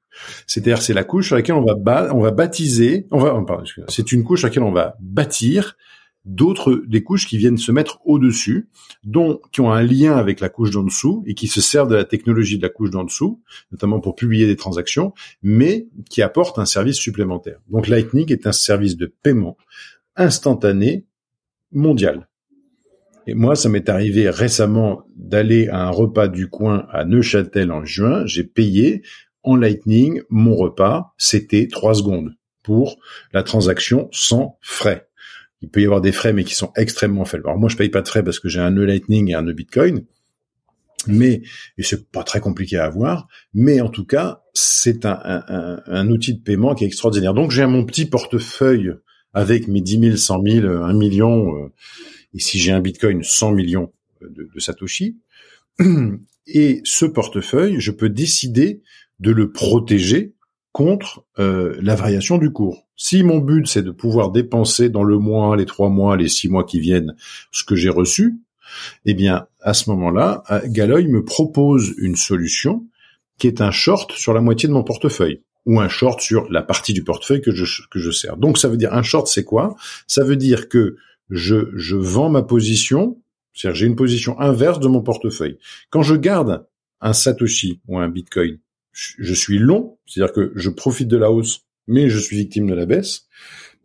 C'est-à-dire, 0.46 0.80
c'est 0.80 0.92
la 0.92 1.04
couche 1.04 1.28
sur 1.28 1.36
laquelle 1.36 1.56
on 1.56 1.64
va, 1.64 2.14
on 2.14 2.20
va 2.20 2.30
baptiser, 2.30 3.08
on 3.10 3.18
va, 3.18 3.44
c'est 3.88 4.12
une 4.12 4.22
couche 4.22 4.40
sur 4.40 4.48
laquelle 4.48 4.62
on 4.62 4.72
va 4.72 4.96
bâtir 5.00 5.76
d'autres 6.24 6.82
des 6.86 7.02
couches 7.02 7.26
qui 7.26 7.36
viennent 7.36 7.58
se 7.58 7.72
mettre 7.72 8.00
au-dessus, 8.04 8.68
dont 9.04 9.40
qui 9.52 9.60
ont 9.60 9.72
un 9.72 9.82
lien 9.82 10.16
avec 10.16 10.40
la 10.40 10.48
couche 10.48 10.70
d'en 10.70 10.82
dessous 10.82 11.22
et 11.26 11.34
qui 11.34 11.48
se 11.48 11.60
servent 11.60 11.90
de 11.90 11.96
la 11.96 12.04
technologie 12.04 12.56
de 12.56 12.62
la 12.62 12.70
couche 12.70 12.90
d'en 12.90 13.04
dessous, 13.04 13.42
notamment 13.72 14.00
pour 14.00 14.14
publier 14.14 14.46
des 14.46 14.56
transactions, 14.56 15.12
mais 15.42 15.88
qui 16.08 16.22
apportent 16.22 16.58
un 16.58 16.64
service 16.64 16.96
supplémentaire. 16.96 17.60
Donc 17.70 17.88
Lightning 17.88 18.32
est 18.32 18.46
un 18.46 18.52
service 18.52 18.96
de 18.96 19.06
paiement 19.06 19.56
instantané 20.16 21.06
mondial. 21.72 22.28
Et 23.26 23.34
moi, 23.34 23.56
ça 23.56 23.68
m'est 23.68 23.88
arrivé 23.88 24.28
récemment 24.28 25.02
d'aller 25.16 25.68
à 25.68 25.86
un 25.86 25.90
repas 25.90 26.28
du 26.28 26.48
coin 26.48 26.86
à 26.90 27.04
Neuchâtel 27.04 27.72
en 27.72 27.84
juin. 27.84 28.26
J'ai 28.26 28.44
payé 28.44 29.02
en 29.42 29.56
Lightning 29.56 30.22
mon 30.28 30.54
repas. 30.54 31.14
C'était 31.16 31.68
trois 31.70 31.94
secondes 31.94 32.34
pour 32.62 32.98
la 33.32 33.42
transaction 33.42 34.08
sans 34.12 34.58
frais 34.60 35.08
il 35.64 35.70
peut 35.70 35.80
y 35.80 35.84
avoir 35.84 36.02
des 36.02 36.12
frais, 36.12 36.32
mais 36.32 36.44
qui 36.44 36.54
sont 36.54 36.72
extrêmement 36.76 37.24
faibles. 37.24 37.44
Alors 37.46 37.58
moi, 37.58 37.70
je 37.70 37.76
paye 37.76 37.88
pas 37.88 38.02
de 38.02 38.08
frais 38.08 38.22
parce 38.22 38.38
que 38.38 38.48
j'ai 38.48 38.60
un 38.60 38.70
nœud 38.70 38.84
Lightning 38.84 39.30
et 39.30 39.34
un 39.34 39.42
nœud 39.42 39.54
Bitcoin, 39.54 40.04
mais 41.06 41.42
et 41.78 41.82
c'est 41.82 42.10
pas 42.10 42.22
très 42.22 42.40
compliqué 42.40 42.76
à 42.76 42.84
avoir. 42.84 43.28
Mais 43.54 43.80
en 43.80 43.88
tout 43.88 44.04
cas, 44.04 44.42
c'est 44.52 45.06
un, 45.06 46.08
outil 46.08 46.34
de 46.34 46.42
paiement 46.42 46.74
qui 46.74 46.84
est 46.84 46.86
extraordinaire. 46.86 47.32
Donc 47.32 47.50
j'ai 47.50 47.64
mon 47.66 47.84
petit 47.84 48.04
portefeuille 48.04 48.92
avec 49.32 49.66
mes 49.66 49.80
10 49.80 50.00
000, 50.00 50.16
100 50.16 50.42
000, 50.42 50.66
1 50.66 50.92
million, 50.92 51.56
euh, 51.56 51.72
et 52.34 52.38
si 52.38 52.58
j'ai 52.58 52.72
un 52.72 52.80
Bitcoin, 52.80 53.22
100 53.22 53.52
millions 53.52 53.92
de 54.20 54.60
Satoshi. 54.60 55.18
Et 56.46 56.82
ce 56.84 57.06
portefeuille, 57.06 57.80
je 57.80 57.90
peux 57.90 58.10
décider 58.10 58.82
de 59.18 59.30
le 59.30 59.50
protéger 59.50 60.33
contre 60.74 61.24
euh, 61.38 61.78
la 61.80 61.94
variation 61.94 62.36
du 62.36 62.50
cours. 62.50 62.84
Si 62.96 63.22
mon 63.22 63.38
but 63.38 63.68
c'est 63.68 63.84
de 63.84 63.92
pouvoir 63.92 64.32
dépenser 64.32 64.88
dans 64.88 65.04
le 65.04 65.18
mois, 65.18 65.56
les 65.56 65.66
trois 65.66 65.88
mois, 65.88 66.16
les 66.16 66.28
six 66.28 66.48
mois 66.48 66.64
qui 66.64 66.80
viennent, 66.80 67.14
ce 67.52 67.62
que 67.62 67.76
j'ai 67.76 67.90
reçu, 67.90 68.40
eh 69.04 69.14
bien 69.14 69.46
à 69.60 69.72
ce 69.72 69.88
moment-là, 69.90 70.42
euh, 70.50 70.60
Galoy 70.66 71.06
me 71.06 71.24
propose 71.24 71.94
une 71.98 72.16
solution 72.16 72.84
qui 73.38 73.46
est 73.46 73.60
un 73.60 73.70
short 73.70 74.10
sur 74.12 74.34
la 74.34 74.40
moitié 74.40 74.68
de 74.68 74.74
mon 74.74 74.82
portefeuille 74.82 75.42
ou 75.64 75.78
un 75.80 75.88
short 75.88 76.20
sur 76.20 76.50
la 76.50 76.62
partie 76.62 76.92
du 76.92 77.04
portefeuille 77.04 77.40
que 77.40 77.52
je 77.52 77.82
que 77.88 78.00
je 78.00 78.10
sers. 78.10 78.36
Donc 78.36 78.58
ça 78.58 78.68
veut 78.68 78.76
dire 78.76 78.92
un 78.94 79.04
short 79.04 79.28
c'est 79.28 79.44
quoi? 79.44 79.76
Ça 80.08 80.24
veut 80.24 80.36
dire 80.36 80.68
que 80.68 80.96
je 81.30 81.70
je 81.76 81.94
vends 81.94 82.30
ma 82.30 82.42
position, 82.42 83.22
c'est-à-dire 83.52 83.76
j'ai 83.76 83.86
une 83.86 83.96
position 83.96 84.40
inverse 84.40 84.80
de 84.80 84.88
mon 84.88 85.02
portefeuille. 85.02 85.56
Quand 85.90 86.02
je 86.02 86.16
garde 86.16 86.66
un 87.00 87.12
satoshi 87.12 87.80
ou 87.86 88.00
un 88.00 88.08
bitcoin 88.08 88.58
je 88.94 89.34
suis 89.34 89.58
long, 89.58 89.98
c'est-à-dire 90.06 90.32
que 90.32 90.52
je 90.54 90.70
profite 90.70 91.08
de 91.08 91.16
la 91.16 91.30
hausse, 91.30 91.66
mais 91.86 92.08
je 92.08 92.18
suis 92.18 92.36
victime 92.36 92.68
de 92.68 92.74
la 92.74 92.86
baisse. 92.86 93.26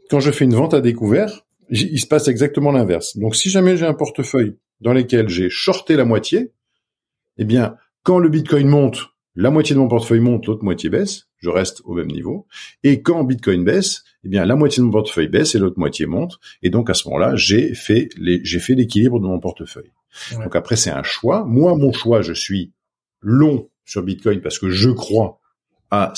Quand 0.10 0.20
je 0.20 0.32
fais 0.32 0.45
une 0.45 0.55
vente 0.55 0.74
à 0.74 0.82
découvert, 0.82 1.45
il 1.70 1.99
se 1.99 2.07
passe 2.07 2.28
exactement 2.28 2.72
l'inverse. 2.72 3.18
Donc 3.18 3.36
si 3.36 3.49
jamais 3.49 3.78
j'ai 3.78 3.86
un 3.86 3.93
portefeuille 3.93 4.57
dans 4.82 4.93
lequel 4.93 5.30
j'ai 5.30 5.49
shorté 5.49 5.95
la 5.95 6.05
moitié, 6.05 6.51
eh 7.38 7.45
bien, 7.45 7.76
quand 8.03 8.20
le 8.20 8.30
Bitcoin 8.30 8.68
monte, 8.68 9.10
la 9.36 9.51
moitié 9.51 9.76
de 9.76 9.80
mon 9.80 9.88
portefeuille 9.88 10.20
monte, 10.20 10.47
l'autre 10.47 10.64
moitié 10.64 10.89
baisse, 10.89 11.28
je 11.38 11.49
reste 11.49 11.82
au 11.86 11.93
même 11.93 12.07
niveau. 12.07 12.47
Et 12.84 13.01
quand 13.01 13.24
Bitcoin 13.24 13.64
baisse, 13.64 14.03
eh 14.24 14.30
bien, 14.30 14.45
la 14.45 14.55
moitié 14.55 14.82
de 14.82 14.86
mon 14.86 14.91
portefeuille 14.91 15.28
baisse 15.28 15.55
et 15.55 15.60
l'autre 15.60 15.80
moitié 15.80 16.05
monte. 16.05 16.39
Et 16.62 16.70
donc, 16.70 16.89
à 16.89 16.93
ce 16.93 17.07
moment-là, 17.07 17.36
j'ai 17.36 17.74
fait 17.74 18.10
les, 18.18 18.41
j'ai 18.43 18.60
fait 18.60 18.76
l'équilibre 18.76 19.20
de 19.20 19.26
mon 19.26 19.39
portefeuille. 19.39 19.91
Donc 20.34 20.55
après, 20.55 20.76
c'est 20.76 20.89
un 20.89 21.03
choix. 21.03 21.45
Moi, 21.45 21.76
mon 21.78 21.93
choix, 21.93 22.22
je 22.22 22.34
suis 22.34 22.74
long 23.22 23.70
sur 23.89 24.03
Bitcoin 24.03 24.41
parce 24.41 24.59
que 24.59 24.69
je 24.69 24.89
crois 24.89 25.39
à, 25.91 26.13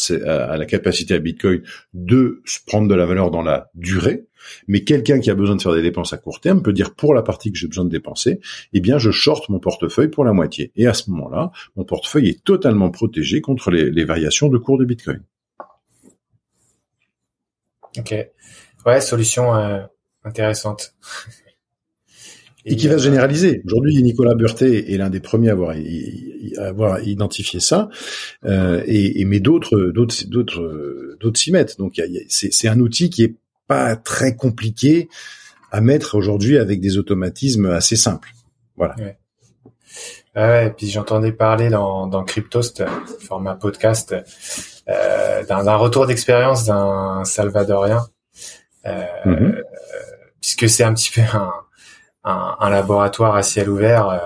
la 0.58 0.66
capacité 0.66 1.14
à 1.14 1.20
Bitcoin 1.20 1.64
de 1.94 2.42
prendre 2.68 2.88
de 2.88 2.96
la 2.96 3.06
valeur 3.06 3.32
dans 3.32 3.42
la 3.42 3.70
durée. 3.74 4.26
Mais 4.68 4.84
quelqu'un 4.84 5.20
qui 5.20 5.30
a 5.30 5.36
besoin 5.36 5.56
de 5.56 5.62
faire 5.62 5.74
des 5.74 5.82
dépenses 5.82 6.14
à 6.14 6.18
court 6.18 6.42
terme 6.42 6.62
peut 6.62 6.74
dire 6.74 6.96
pour 6.96 7.14
la 7.14 7.22
partie 7.22 7.52
que 7.52 7.58
j'ai 7.58 7.68
besoin 7.68 7.86
de 7.86 7.90
dépenser, 7.90 8.42
eh 8.74 8.80
bien 8.80 8.98
je 8.98 9.12
short 9.12 9.48
mon 9.50 9.60
portefeuille 9.60 10.10
pour 10.10 10.26
la 10.26 10.34
moitié. 10.34 10.72
Et 10.76 10.88
à 10.88 10.94
ce 10.94 11.10
moment-là, 11.12 11.52
mon 11.76 11.86
portefeuille 11.86 12.30
est 12.30 12.44
totalement 12.44 12.90
protégé 12.90 13.40
contre 13.40 13.72
les, 13.72 13.92
les 13.92 14.04
variations 14.04 14.50
de 14.50 14.58
cours 14.58 14.78
de 14.78 14.86
Bitcoin. 14.86 15.24
Ok. 17.98 18.14
Ouais, 18.86 19.02
solution 19.02 19.56
euh, 19.56 19.84
intéressante. 20.24 20.96
et, 22.66 22.76
qui 22.76 22.88
va 22.88 22.98
se 22.98 23.04
généraliser. 23.04 23.62
Aujourd'hui, 23.66 24.02
Nicolas 24.04 24.36
Burté 24.36 24.94
est 24.94 24.98
l'un 24.98 25.10
des 25.10 25.20
premiers 25.20 25.50
à 25.50 25.54
avoir, 25.54 25.76
à 26.58 26.62
avoir 26.62 27.02
identifié 27.04 27.60
ça, 27.60 27.90
euh, 28.46 28.82
et, 28.86 29.22
et, 29.22 29.26
mais 29.26 29.40
d'autres, 29.40 29.92
d'autres, 29.94 30.26
d'autres, 30.28 31.18
d'autres 31.20 31.40
s'y 31.40 31.52
mettent. 31.52 31.78
Donc, 31.78 32.02
c'est 32.30 32.68
un 32.68 32.80
outil 32.80 33.10
qui 33.10 33.24
est 33.24 33.36
pas 33.68 33.96
très 33.96 34.36
compliqué 34.36 35.10
à 35.72 35.82
mettre 35.82 36.16
aujourd'hui 36.16 36.58
avec 36.58 36.82
des 36.82 36.98
automatismes 36.98 37.68
assez 37.68 37.96
simples. 37.96 38.30
Voilà. 38.76 38.96
Ouais. 38.98 39.18
Ouais, 40.36 40.68
et 40.68 40.70
puis 40.70 40.90
j'entendais 40.90 41.34
parler 41.34 41.70
dans, 41.70 42.08
dans 42.08 42.24
Cryptost, 42.24 42.84
format 43.20 43.56
podcast, 43.56 44.16
euh, 44.88 45.44
d'un 45.44 45.76
retour 45.76 46.08
d'expérience 46.08 46.66
d'un 46.66 47.26
Salvadorien, 47.26 48.06
euh, 48.86 49.04
mm-hmm. 49.26 49.62
puisque 50.40 50.70
c'est 50.70 50.86
un 50.86 50.94
petit 50.94 51.12
peu 51.12 51.22
un, 51.34 51.52
un, 52.24 52.56
un, 52.60 52.70
laboratoire 52.70 53.36
à 53.36 53.44
ciel 53.44 53.70
ouvert 53.70 54.10
euh, 54.10 54.20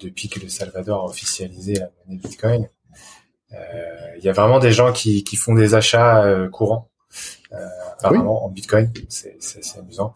depuis 0.00 0.28
que 0.28 0.40
le 0.40 0.48
Salvador 0.48 1.02
a 1.02 1.04
officialisé 1.04 1.74
la 1.74 1.90
monnaie 2.06 2.20
Bitcoin. 2.20 2.68
Euh, 3.52 3.56
il 4.18 4.24
y 4.24 4.28
a 4.28 4.32
vraiment 4.32 4.58
des 4.58 4.72
gens 4.72 4.92
qui, 4.92 5.24
qui 5.24 5.36
font 5.36 5.54
des 5.54 5.74
achats 5.74 6.24
euh, 6.24 6.48
courants 6.48 6.90
euh, 7.52 7.56
apparemment 7.92 8.44
en 8.44 8.48
Bitcoin. 8.48 8.92
C'est 9.08 9.38
amusant. 9.78 10.14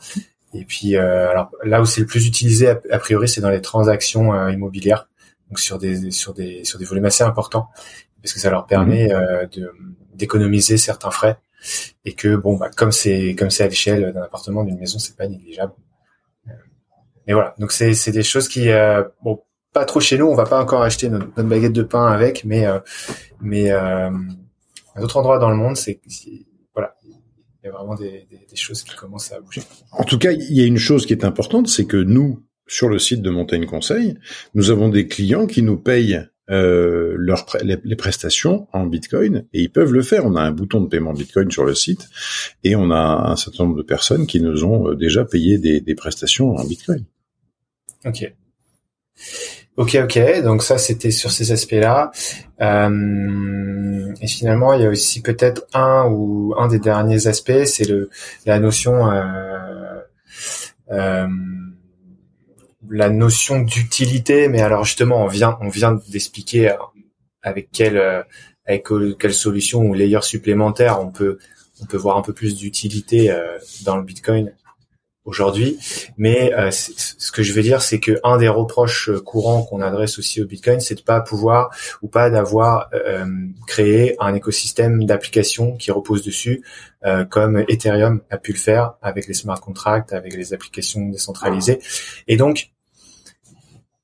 Et 0.54 0.64
puis, 0.64 0.96
euh, 0.96 1.30
alors 1.30 1.50
là 1.62 1.80
où 1.80 1.86
c'est 1.86 2.00
le 2.00 2.06
plus 2.06 2.26
utilisé 2.26 2.68
a, 2.68 2.98
priori, 2.98 3.28
c'est 3.28 3.40
dans 3.40 3.50
les 3.50 3.60
transactions 3.60 4.32
euh, 4.32 4.50
immobilières, 4.50 5.08
donc 5.48 5.58
sur 5.60 5.78
des 5.78 6.10
sur 6.10 6.32
des 6.32 6.64
sur 6.64 6.78
des 6.78 6.86
volumes 6.86 7.04
assez 7.04 7.22
importants, 7.22 7.68
parce 8.22 8.32
que 8.32 8.40
ça 8.40 8.50
leur 8.50 8.66
permet 8.66 9.08
mhm. 9.08 9.48
de 9.52 9.72
d'économiser 10.14 10.78
certains 10.78 11.10
frais 11.10 11.38
et 12.04 12.14
que 12.14 12.34
bon, 12.34 12.56
bah, 12.56 12.70
comme 12.74 12.92
c'est 12.92 13.34
comme 13.34 13.50
c'est 13.50 13.64
à 13.64 13.68
l'échelle 13.68 14.12
d'un 14.12 14.22
appartement, 14.22 14.64
d'une 14.64 14.78
maison, 14.78 14.98
c'est 14.98 15.16
pas 15.16 15.28
négligeable. 15.28 15.74
Mais 17.28 17.34
voilà, 17.34 17.54
donc 17.58 17.70
c'est 17.70 17.94
c'est 17.94 18.10
des 18.10 18.24
choses 18.24 18.48
qui 18.48 18.68
bon 19.22 19.40
pas 19.72 19.84
trop 19.84 20.00
chez 20.00 20.18
nous, 20.18 20.26
on 20.26 20.34
va 20.34 20.46
pas 20.46 20.60
encore 20.60 20.82
acheter 20.82 21.08
notre, 21.10 21.42
baguette 21.42 21.74
de 21.74 21.82
pain 21.82 22.06
avec, 22.06 22.44
mais 22.44 22.66
mais 23.40 23.70
à 23.70 24.10
d'autres 24.98 25.18
endroits 25.18 25.38
dans 25.38 25.50
le 25.50 25.56
monde, 25.56 25.76
c'est 25.76 26.00
il 27.62 27.66
y 27.66 27.68
a 27.68 27.76
vraiment 27.76 27.94
des, 27.94 28.26
choses 28.54 28.82
qui 28.82 28.94
commencent 28.94 29.32
à 29.32 29.40
bouger. 29.40 29.62
En 29.92 30.04
tout 30.04 30.18
cas, 30.18 30.32
il 30.32 30.52
y 30.52 30.60
a 30.60 30.64
une 30.64 30.78
chose 30.78 31.06
qui 31.06 31.12
est 31.12 31.24
importante, 31.24 31.68
c'est 31.68 31.86
que 31.86 31.96
nous, 31.96 32.42
sur 32.66 32.88
le 32.88 32.98
site 32.98 33.22
de 33.22 33.30
Montagne 33.30 33.66
Conseil, 33.66 34.16
nous 34.54 34.70
avons 34.70 34.88
des 34.88 35.08
clients 35.08 35.46
qui 35.46 35.62
nous 35.62 35.76
payent 35.76 36.22
euh, 36.50 37.14
leurs 37.18 37.44
les, 37.62 37.96
prestations 37.96 38.68
en 38.72 38.86
Bitcoin 38.86 39.44
et 39.52 39.62
ils 39.62 39.70
peuvent 39.70 39.92
le 39.92 40.02
faire. 40.02 40.24
On 40.24 40.34
a 40.36 40.40
un 40.40 40.52
bouton 40.52 40.80
de 40.80 40.88
paiement 40.88 41.12
Bitcoin 41.12 41.50
sur 41.50 41.64
le 41.64 41.74
site 41.74 42.08
et 42.64 42.74
on 42.74 42.90
a 42.90 43.30
un 43.30 43.36
certain 43.36 43.64
nombre 43.64 43.76
de 43.76 43.82
personnes 43.82 44.26
qui 44.26 44.40
nous 44.40 44.64
ont 44.64 44.88
euh, 44.88 44.94
déjà 44.94 45.24
payé 45.24 45.58
des, 45.58 45.80
des 45.80 45.94
prestations 45.94 46.54
en 46.54 46.64
Bitcoin. 46.64 47.04
Ok. 48.04 48.32
Ok, 49.78 49.96
ok. 50.02 50.42
Donc 50.42 50.64
ça, 50.64 50.76
c'était 50.76 51.12
sur 51.12 51.30
ces 51.30 51.52
aspects-là. 51.52 52.10
Euh, 52.60 54.12
et 54.20 54.26
finalement, 54.26 54.72
il 54.72 54.82
y 54.82 54.86
a 54.86 54.88
aussi 54.88 55.22
peut-être 55.22 55.66
un 55.72 56.06
ou 56.10 56.54
un 56.58 56.66
des 56.66 56.80
derniers 56.80 57.28
aspects, 57.28 57.64
c'est 57.64 57.84
le 57.84 58.10
la 58.44 58.58
notion 58.58 59.10
euh, 59.10 60.00
euh, 60.90 61.28
la 62.90 63.08
notion 63.08 63.60
d'utilité. 63.60 64.48
Mais 64.48 64.62
alors 64.62 64.84
justement, 64.84 65.22
on 65.22 65.28
vient 65.28 65.56
on 65.60 65.68
vient 65.68 66.00
d'expliquer 66.08 66.74
avec 67.42 67.70
quelle 67.70 68.24
avec 68.66 68.88
quelle 69.18 69.34
solution 69.34 69.82
ou 69.82 69.94
layer 69.94 70.22
supplémentaire 70.22 71.00
on 71.00 71.10
peut 71.10 71.38
on 71.80 71.86
peut 71.86 71.96
voir 71.96 72.16
un 72.16 72.22
peu 72.22 72.32
plus 72.32 72.56
d'utilité 72.56 73.32
dans 73.84 73.96
le 73.96 74.02
Bitcoin 74.02 74.52
aujourd'hui. 75.28 75.78
Mais 76.16 76.52
euh, 76.54 76.70
ce 76.70 77.30
que 77.30 77.42
je 77.42 77.52
veux 77.52 77.62
dire, 77.62 77.82
c'est 77.82 78.00
que 78.00 78.18
un 78.24 78.38
des 78.38 78.48
reproches 78.48 79.10
euh, 79.10 79.20
courants 79.20 79.62
qu'on 79.62 79.82
adresse 79.82 80.18
aussi 80.18 80.42
au 80.42 80.46
Bitcoin, 80.46 80.80
c'est 80.80 80.94
de 80.94 81.02
pas 81.02 81.20
pouvoir 81.20 81.70
ou 82.02 82.08
pas 82.08 82.30
d'avoir 82.30 82.88
euh, 82.94 83.26
créé 83.66 84.16
un 84.20 84.34
écosystème 84.34 85.04
d'applications 85.04 85.76
qui 85.76 85.90
repose 85.90 86.22
dessus, 86.22 86.62
comme 87.30 87.64
Ethereum 87.68 88.22
a 88.28 88.38
pu 88.38 88.52
le 88.52 88.58
faire 88.58 88.94
avec 89.02 89.28
les 89.28 89.34
smart 89.34 89.60
contracts, 89.60 90.12
avec 90.12 90.34
les 90.34 90.52
applications 90.52 91.08
décentralisées. 91.08 91.78
Et 92.26 92.36
donc, 92.36 92.70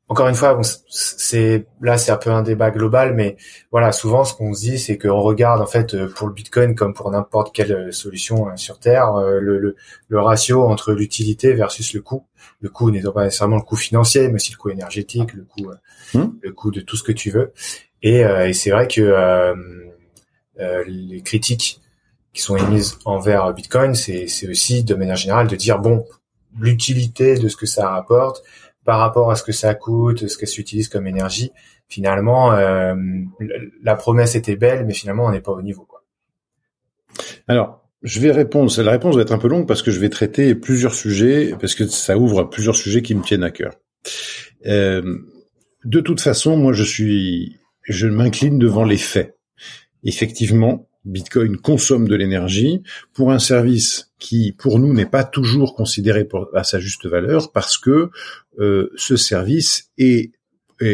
encore 0.08 0.28
une 0.28 0.34
fois, 0.34 0.60
c'est 0.88 1.66
là 1.80 1.96
c'est 1.96 2.12
un 2.12 2.16
peu 2.16 2.30
un 2.30 2.42
débat 2.42 2.70
global, 2.70 3.14
mais 3.14 3.36
voilà, 3.70 3.90
souvent 3.90 4.24
ce 4.24 4.34
qu'on 4.34 4.52
se 4.52 4.60
dit, 4.60 4.78
c'est 4.78 4.98
qu'on 4.98 5.20
regarde 5.20 5.62
en 5.62 5.66
fait 5.66 5.94
euh, 5.94 6.08
pour 6.08 6.26
le 6.26 6.34
Bitcoin 6.34 6.74
comme 6.74 6.92
pour 6.92 7.10
n'importe 7.10 7.54
quelle 7.54 7.72
euh, 7.72 7.92
solution 7.92 8.48
euh, 8.48 8.56
sur 8.56 8.78
Terre, 8.78 9.14
le, 9.16 9.58
le, 9.58 9.76
le 10.08 10.20
ratio 10.20 10.64
entre 10.64 10.92
l'utilité 10.92 11.54
versus 11.54 11.94
le 11.94 12.02
coût. 12.02 12.26
Le 12.60 12.68
coût 12.68 12.90
n'est 12.90 13.02
pas 13.02 13.24
nécessairement 13.24 13.56
le 13.56 13.62
coût 13.62 13.76
financier, 13.76 14.28
mais 14.28 14.34
aussi 14.34 14.52
le 14.52 14.58
coût 14.58 14.70
énergétique, 14.70 15.32
le 15.32 15.44
coût, 15.44 15.70
hmm. 16.12 16.32
le 16.40 16.52
coût 16.52 16.70
de 16.70 16.80
tout 16.80 16.96
ce 16.96 17.02
que 17.02 17.12
tu 17.12 17.30
veux. 17.30 17.52
Et, 18.02 18.20
et 18.20 18.52
c'est 18.52 18.70
vrai 18.70 18.86
que 18.86 19.00
euh, 20.60 20.84
les 20.86 21.22
critiques 21.22 21.80
qui 22.32 22.42
sont 22.42 22.56
émises 22.56 22.98
envers 23.04 23.52
Bitcoin, 23.54 23.94
c'est 23.94 24.48
aussi 24.48 24.84
de 24.84 24.94
manière 24.94 25.16
générale 25.16 25.46
de 25.46 25.56
dire 25.56 25.78
bon, 25.78 26.04
l'utilité 26.58 27.36
de 27.36 27.48
ce 27.48 27.56
que 27.56 27.66
ça 27.66 27.88
rapporte 27.88 28.42
par 28.84 28.98
rapport 28.98 29.30
à 29.30 29.36
ce 29.36 29.42
que 29.42 29.52
ça 29.52 29.74
coûte, 29.74 30.28
ce 30.28 30.36
que 30.36 30.46
s'utilise 30.46 30.88
comme 30.88 31.06
énergie, 31.06 31.52
finalement, 31.88 32.52
euh, 32.52 32.94
la 33.82 33.94
promesse 33.94 34.34
était 34.34 34.56
belle, 34.56 34.84
mais 34.86 34.94
finalement, 34.94 35.26
on 35.26 35.30
n'est 35.30 35.40
pas 35.40 35.52
au 35.52 35.62
niveau. 35.62 35.86
Alors, 37.48 37.84
je 38.02 38.20
vais 38.20 38.30
répondre. 38.30 38.70
La 38.82 38.92
réponse 38.92 39.16
va 39.16 39.22
être 39.22 39.32
un 39.32 39.38
peu 39.38 39.48
longue 39.48 39.66
parce 39.66 39.82
que 39.82 39.90
je 39.90 39.98
vais 39.98 40.10
traiter 40.10 40.54
plusieurs 40.54 40.94
sujets, 40.94 41.54
parce 41.58 41.74
que 41.74 41.86
ça 41.86 42.16
ouvre 42.18 42.44
plusieurs 42.44 42.76
sujets 42.76 43.02
qui 43.02 43.14
me 43.14 43.22
tiennent 43.22 43.44
à 43.44 43.50
cœur. 43.50 43.74
Euh, 44.66 45.18
de 45.84 46.00
toute 46.00 46.20
façon, 46.20 46.56
moi, 46.56 46.72
je 46.72 46.82
suis, 46.82 47.58
je 47.82 48.06
m'incline 48.06 48.58
devant 48.58 48.84
les 48.84 48.98
faits. 48.98 49.36
Effectivement, 50.02 50.88
Bitcoin 51.04 51.58
consomme 51.58 52.08
de 52.08 52.14
l'énergie 52.14 52.82
pour 53.12 53.30
un 53.30 53.38
service 53.38 54.12
qui, 54.18 54.52
pour 54.52 54.78
nous, 54.78 54.94
n'est 54.94 55.06
pas 55.06 55.24
toujours 55.24 55.74
considéré 55.74 56.26
à 56.54 56.64
sa 56.64 56.80
juste 56.80 57.06
valeur 57.06 57.52
parce 57.52 57.76
que 57.76 58.10
euh, 58.58 58.90
ce 58.96 59.16
service 59.16 59.90
est, 59.98 60.32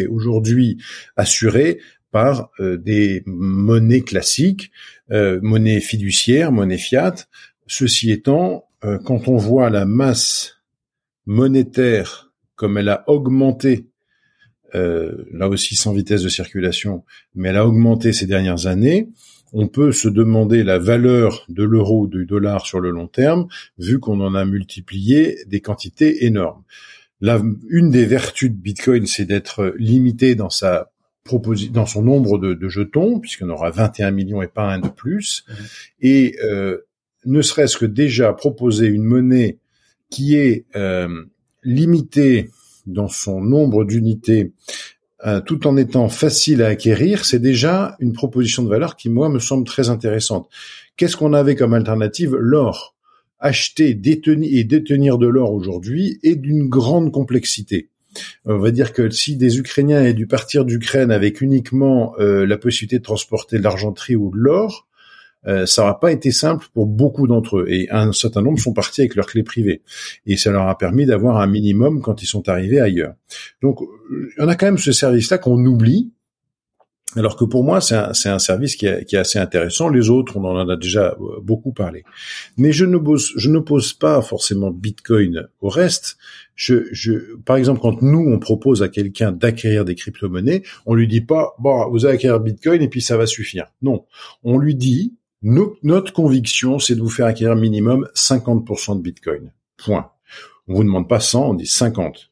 aujourd'hui 0.09 0.79
assuré 1.17 1.81
par 2.13 2.51
euh, 2.61 2.77
des 2.77 3.25
monnaies 3.27 4.03
classiques, 4.03 4.71
euh, 5.11 5.41
monnaie 5.43 5.81
fiduciaire, 5.81 6.53
monnaie 6.53 6.79
fiat. 6.79 7.15
Ceci 7.67 8.11
étant, 8.11 8.69
quand 9.05 9.29
on 9.29 9.37
voit 9.37 9.69
la 9.69 9.85
masse 9.85 10.57
monétaire 11.27 12.33
comme 12.57 12.79
elle 12.79 12.89
a 12.89 13.05
augmenté 13.09 13.87
là 14.73 15.49
aussi 15.49 15.77
sans 15.77 15.93
vitesse 15.93 16.23
de 16.23 16.29
circulation, 16.29 17.05
mais 17.35 17.51
elle 17.51 17.57
a 17.57 17.67
augmenté 17.67 18.13
ces 18.13 18.27
dernières 18.27 18.67
années, 18.67 19.09
on 19.53 19.69
peut 19.69 19.93
se 19.93 20.09
demander 20.09 20.63
la 20.63 20.79
valeur 20.79 21.45
de 21.49 21.65
l'euro, 21.65 22.07
du 22.07 22.27
dollar 22.27 22.67
sur 22.67 22.81
le 22.81 22.91
long 22.91 23.09
terme, 23.09 23.49
vu 23.79 23.99
qu'on 23.99 24.21
en 24.21 24.35
a 24.35 24.45
multiplié 24.45 25.39
des 25.47 25.61
quantités 25.61 26.25
énormes. 26.25 26.63
Une 27.69 27.91
des 27.91 28.07
vertus 28.07 28.51
de 28.51 28.57
Bitcoin, 28.57 29.07
c'est 29.07 29.27
d'être 29.27 29.75
limité 29.79 30.35
dans 30.35 30.51
sa 30.51 30.91
dans 31.71 31.87
son 31.87 32.03
nombre 32.03 32.39
de, 32.39 32.69
jetons, 32.69 33.21
puisqu'on 33.21 33.51
aura 33.51 33.71
21 33.71 34.11
millions 34.11 34.43
et 34.43 34.49
pas 34.49 34.73
un 34.73 34.81
de 34.81 34.89
plus, 34.89 35.45
mmh. 35.47 35.53
et 36.01 36.37
euh, 36.43 36.79
ne 37.25 37.43
serait-ce 37.43 37.77
que 37.77 37.87
déjà 37.87 38.33
proposer 38.33 38.87
une 38.87 39.05
monnaie 39.05 39.59
qui 40.09 40.35
est 40.35 40.65
euh, 40.75 41.25
limitée 41.63 42.51
dans 42.87 43.09
son 43.09 43.41
nombre 43.41 43.85
d'unités 43.85 44.53
euh, 45.27 45.41
tout 45.41 45.67
en 45.67 45.77
étant 45.77 46.09
facile 46.09 46.63
à 46.63 46.69
acquérir, 46.69 47.25
c'est 47.25 47.39
déjà 47.39 47.97
une 48.01 48.13
proposition 48.13 48.63
de 48.63 48.69
valeur 48.69 48.97
qui, 48.97 49.11
moi, 49.11 49.29
me 49.29 49.39
semble 49.39 49.67
très 49.67 49.91
intéressante. 49.91 50.49
Qu'est-ce 50.97 51.17
qu'on 51.17 51.33
avait 51.33 51.57
comme 51.57 51.75
alternative? 51.75 52.37
L'or. 52.37 52.95
acheter, 53.39 53.95
détenir 53.95 54.51
et 54.53 54.65
détenir 54.65 55.17
de 55.17 55.27
l'or 55.27 55.53
aujourd'hui 55.53 56.19
est 56.23 56.37
d'une 56.37 56.69
grande 56.69 57.11
complexité. 57.11 57.89
On 58.45 58.59
va 58.59 58.71
dire 58.71 58.93
que 58.93 59.09
si 59.09 59.37
des 59.37 59.59
Ukrainiens 59.59 59.99
avaient 59.99 60.15
dû 60.15 60.27
partir 60.27 60.65
d'Ukraine 60.65 61.11
avec 61.11 61.41
uniquement 61.41 62.15
euh, 62.19 62.45
la 62.45 62.59
possibilité 62.59 62.99
de 62.99 63.05
transporter 63.05 63.59
de 63.59 63.63
l'argenterie 63.63 64.17
ou 64.17 64.31
de 64.31 64.37
l'or, 64.37 64.89
euh, 65.47 65.67
ça 65.67 65.83
n'aura 65.83 66.01
pas 66.01 66.13
été 66.13 66.31
simple 66.31 66.67
pour 66.75 66.87
beaucoup 66.87 67.27
d'entre 67.27 67.59
eux. 67.59 67.67
Et 67.69 67.89
un 67.91 68.13
certain 68.13 68.43
nombre 68.43 68.59
sont 68.59 68.73
partis 68.73 69.01
avec 69.01 69.15
leurs 69.15 69.27
clés 69.27 69.43
privées. 69.43 69.83
Et 70.27 70.37
ça 70.37 70.51
leur 70.51 70.69
a 70.69 70.77
permis 70.77 71.07
d'avoir 71.07 71.39
un 71.39 71.47
minimum 71.47 72.03
quand 72.03 72.23
ils 72.23 72.27
sont 72.27 72.49
arrivés 72.49 72.81
ailleurs. 72.81 73.15
Donc, 73.63 73.81
y 74.39 74.43
en 74.43 74.49
a 74.49 74.55
quand 74.55 74.67
même 74.67 74.79
ce 74.79 74.93
service-là 74.93 75.39
qu'on 75.39 75.65
oublie, 75.65 76.13
alors 77.17 77.37
que 77.37 77.45
pour 77.45 77.65
moi, 77.65 77.81
c'est 77.81 77.97
un, 77.97 78.39
service 78.39 78.77
qui 78.77 78.87
est, 78.87 79.15
assez 79.15 79.41
intéressant. 79.41 79.89
Les 79.89 80.11
autres, 80.11 80.37
on 80.37 80.45
en 80.45 80.69
a 80.69 80.77
déjà 80.77 81.17
euh, 81.21 81.41
beaucoup 81.43 81.73
parlé. 81.73 82.05
Mais 82.57 82.71
je 82.71 82.85
ne 82.85 82.99
pose, 82.99 83.93
pas 83.95 84.23
forcément 84.23 84.71
Bitcoin 84.71 85.49
au 85.61 85.69
reste. 85.69 86.19
Je, 86.55 86.85
je, 86.93 87.35
par 87.45 87.57
exemple, 87.57 87.81
quand 87.81 88.01
nous, 88.03 88.21
on 88.33 88.39
propose 88.39 88.83
à 88.83 88.89
quelqu'un 88.89 89.33
d'acquérir 89.33 89.85
des 89.85 89.97
crypto-monnaies, 89.97 90.63
on 90.87 90.95
lui 90.95 91.09
dit 91.09 91.21
pas, 91.21 91.55
bon, 91.59 91.91
vous 91.91 92.07
allez 92.07 92.15
acquérir 92.15 92.39
Bitcoin 92.39 92.81
et 92.81 92.89
puis 92.89 93.03
ça 93.03 93.17
va 93.17 93.27
suffire. 93.27 93.67
Non. 93.83 94.05
On 94.45 94.59
lui 94.59 94.77
dit, 94.77 95.15
notre 95.43 96.13
conviction, 96.13 96.79
c'est 96.79 96.95
de 96.95 97.01
vous 97.01 97.09
faire 97.09 97.27
acquérir 97.27 97.57
minimum 97.57 98.09
50% 98.15 98.97
de 98.97 99.03
Bitcoin. 99.03 99.53
Point. 99.77 100.11
On 100.69 100.75
vous 100.75 100.85
demande 100.85 101.09
pas 101.09 101.21
100, 101.21 101.51
on 101.51 101.55
dit 101.55 101.67
50. 101.67 102.30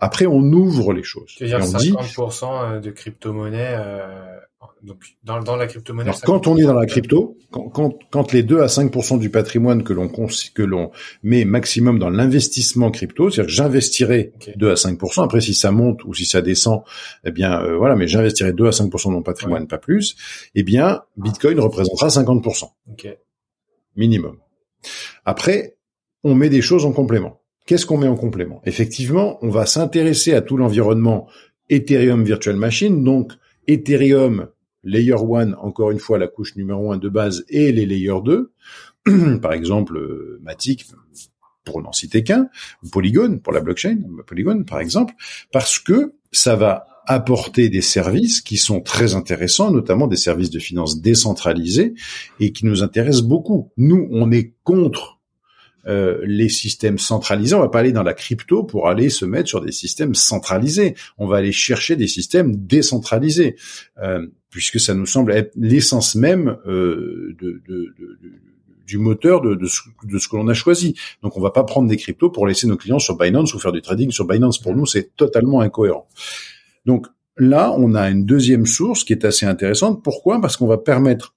Après, 0.00 0.26
on 0.26 0.40
ouvre 0.40 0.92
les 0.92 1.02
choses. 1.02 1.34
C'est-à-dire 1.36 1.60
50% 1.60 2.44
euh, 2.44 2.80
de 2.80 2.90
crypto-monnaie, 2.90 3.74
euh, 3.78 4.38
donc 4.82 5.04
dans, 5.22 5.40
dans 5.40 5.56
la 5.56 5.66
crypto-monnaie. 5.66 6.10
Quand 6.24 6.46
on 6.46 6.56
est 6.56 6.64
dans 6.64 6.74
la 6.74 6.86
crypto, 6.86 7.36
quand, 7.50 7.68
quand, 7.68 7.98
quand, 8.10 8.32
les 8.32 8.42
2 8.42 8.60
à 8.60 8.66
5% 8.66 9.18
du 9.18 9.28
patrimoine 9.28 9.84
que 9.84 9.92
l'on 9.92 10.08
que 10.08 10.62
l'on 10.62 10.90
met 11.22 11.44
maximum 11.44 11.98
dans 11.98 12.08
l'investissement 12.08 12.90
crypto, 12.90 13.30
c'est-à-dire 13.30 13.48
que 13.48 13.54
j'investirai 13.54 14.32
2 14.56 14.70
à 14.70 14.74
5%. 14.74 15.22
Après, 15.22 15.40
si 15.40 15.54
ça 15.54 15.70
monte 15.70 16.02
ou 16.04 16.14
si 16.14 16.24
ça 16.24 16.40
descend, 16.40 16.82
eh 17.24 17.30
bien 17.30 17.60
euh, 17.62 17.76
voilà, 17.76 17.94
mais 17.94 18.08
j'investirai 18.08 18.52
2 18.52 18.66
à 18.66 18.70
5% 18.70 19.08
de 19.08 19.12
mon 19.12 19.22
patrimoine, 19.22 19.66
pas 19.66 19.78
plus. 19.78 20.16
Eh 20.54 20.62
bien, 20.62 21.02
Bitcoin 21.16 21.60
représentera 21.60 22.08
50%. 22.08 22.70
Okay. 22.92 23.16
Minimum. 23.96 24.38
Après, 25.26 25.76
on 26.24 26.34
met 26.34 26.48
des 26.48 26.62
choses 26.62 26.86
en 26.86 26.92
complément. 26.92 27.39
Qu'est-ce 27.66 27.86
qu'on 27.86 27.98
met 27.98 28.08
en 28.08 28.16
complément? 28.16 28.60
Effectivement, 28.64 29.38
on 29.42 29.48
va 29.48 29.66
s'intéresser 29.66 30.34
à 30.34 30.40
tout 30.40 30.56
l'environnement 30.56 31.28
Ethereum 31.68 32.24
Virtual 32.24 32.56
Machine, 32.56 33.04
donc 33.04 33.32
Ethereum 33.66 34.48
Layer 34.82 35.14
1, 35.14 35.52
encore 35.54 35.90
une 35.90 35.98
fois 35.98 36.18
la 36.18 36.26
couche 36.26 36.56
numéro 36.56 36.92
1 36.92 36.98
de 36.98 37.08
base, 37.08 37.44
et 37.48 37.70
les 37.72 37.86
Layer 37.86 38.18
2, 38.24 38.52
par 39.42 39.52
exemple 39.52 39.96
euh, 39.96 40.40
Matic, 40.42 40.86
pour 41.64 41.82
n'en 41.82 41.92
citer 41.92 42.24
qu'un, 42.24 42.48
Polygon 42.90 43.38
pour 43.38 43.52
la 43.52 43.60
blockchain, 43.60 43.98
Polygon 44.26 44.64
par 44.64 44.80
exemple, 44.80 45.14
parce 45.52 45.78
que 45.78 46.14
ça 46.32 46.56
va 46.56 46.86
apporter 47.06 47.68
des 47.68 47.80
services 47.80 48.40
qui 48.40 48.56
sont 48.56 48.80
très 48.80 49.14
intéressants, 49.14 49.70
notamment 49.70 50.06
des 50.06 50.16
services 50.16 50.50
de 50.50 50.58
finances 50.58 51.00
décentralisés 51.00 51.94
et 52.38 52.52
qui 52.52 52.66
nous 52.66 52.82
intéressent 52.82 53.22
beaucoup. 53.22 53.72
Nous, 53.76 54.08
on 54.12 54.30
est 54.30 54.54
contre 54.62 55.19
euh, 55.86 56.18
les 56.24 56.48
systèmes 56.48 56.98
centralisés. 56.98 57.54
On 57.54 57.60
va 57.60 57.68
pas 57.68 57.80
aller 57.80 57.92
dans 57.92 58.02
la 58.02 58.14
crypto 58.14 58.64
pour 58.64 58.88
aller 58.88 59.08
se 59.08 59.24
mettre 59.24 59.48
sur 59.48 59.60
des 59.60 59.72
systèmes 59.72 60.14
centralisés. 60.14 60.94
On 61.18 61.26
va 61.26 61.38
aller 61.38 61.52
chercher 61.52 61.96
des 61.96 62.08
systèmes 62.08 62.56
décentralisés, 62.56 63.56
euh, 64.02 64.26
puisque 64.50 64.78
ça 64.78 64.94
nous 64.94 65.06
semble 65.06 65.32
être 65.32 65.52
l'essence 65.56 66.14
même 66.14 66.58
euh, 66.66 67.36
de, 67.40 67.62
de, 67.66 67.94
de, 67.98 68.14
du 68.86 68.98
moteur 68.98 69.40
de, 69.40 69.66
ce, 69.66 69.80
de 70.04 70.18
ce 70.18 70.28
que 70.28 70.36
l'on 70.36 70.48
a 70.48 70.54
choisi. 70.54 70.96
Donc 71.22 71.36
on 71.36 71.40
va 71.40 71.50
pas 71.50 71.64
prendre 71.64 71.88
des 71.88 71.96
cryptos 71.96 72.30
pour 72.30 72.46
laisser 72.46 72.66
nos 72.66 72.76
clients 72.76 72.98
sur 72.98 73.16
Binance 73.16 73.54
ou 73.54 73.58
faire 73.58 73.72
du 73.72 73.80
trading 73.80 74.10
sur 74.10 74.26
Binance. 74.26 74.58
Pour 74.58 74.74
nous, 74.74 74.84
c'est 74.84 75.14
totalement 75.16 75.60
incohérent. 75.60 76.08
Donc 76.86 77.06
là, 77.36 77.72
on 77.78 77.94
a 77.94 78.10
une 78.10 78.26
deuxième 78.26 78.66
source 78.66 79.04
qui 79.04 79.12
est 79.12 79.24
assez 79.24 79.46
intéressante. 79.46 80.02
Pourquoi? 80.02 80.40
Parce 80.40 80.56
qu'on 80.56 80.66
va 80.66 80.76
permettre, 80.76 81.34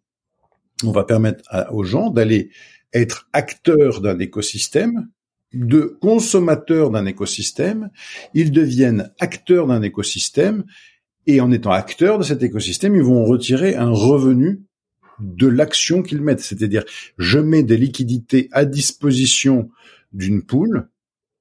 on 0.83 0.91
va 0.91 1.03
permettre 1.03 1.43
aux 1.71 1.83
gens 1.83 2.09
d'aller 2.09 2.49
être 2.93 3.29
acteurs 3.33 4.01
d'un 4.01 4.19
écosystème, 4.19 5.09
de 5.53 5.97
consommateurs 6.01 6.89
d'un 6.89 7.05
écosystème, 7.05 7.89
ils 8.33 8.51
deviennent 8.51 9.11
acteurs 9.19 9.67
d'un 9.67 9.81
écosystème, 9.81 10.63
et 11.27 11.41
en 11.41 11.51
étant 11.51 11.71
acteurs 11.71 12.17
de 12.17 12.23
cet 12.23 12.43
écosystème, 12.43 12.95
ils 12.95 13.03
vont 13.03 13.25
retirer 13.25 13.75
un 13.75 13.91
revenu 13.91 14.61
de 15.19 15.47
l'action 15.47 16.01
qu'ils 16.01 16.21
mettent. 16.21 16.41
C'est-à-dire, 16.41 16.83
je 17.17 17.39
mets 17.39 17.63
des 17.63 17.77
liquidités 17.77 18.49
à 18.51 18.65
disposition 18.65 19.69
d'une 20.11 20.43
poule, 20.43 20.89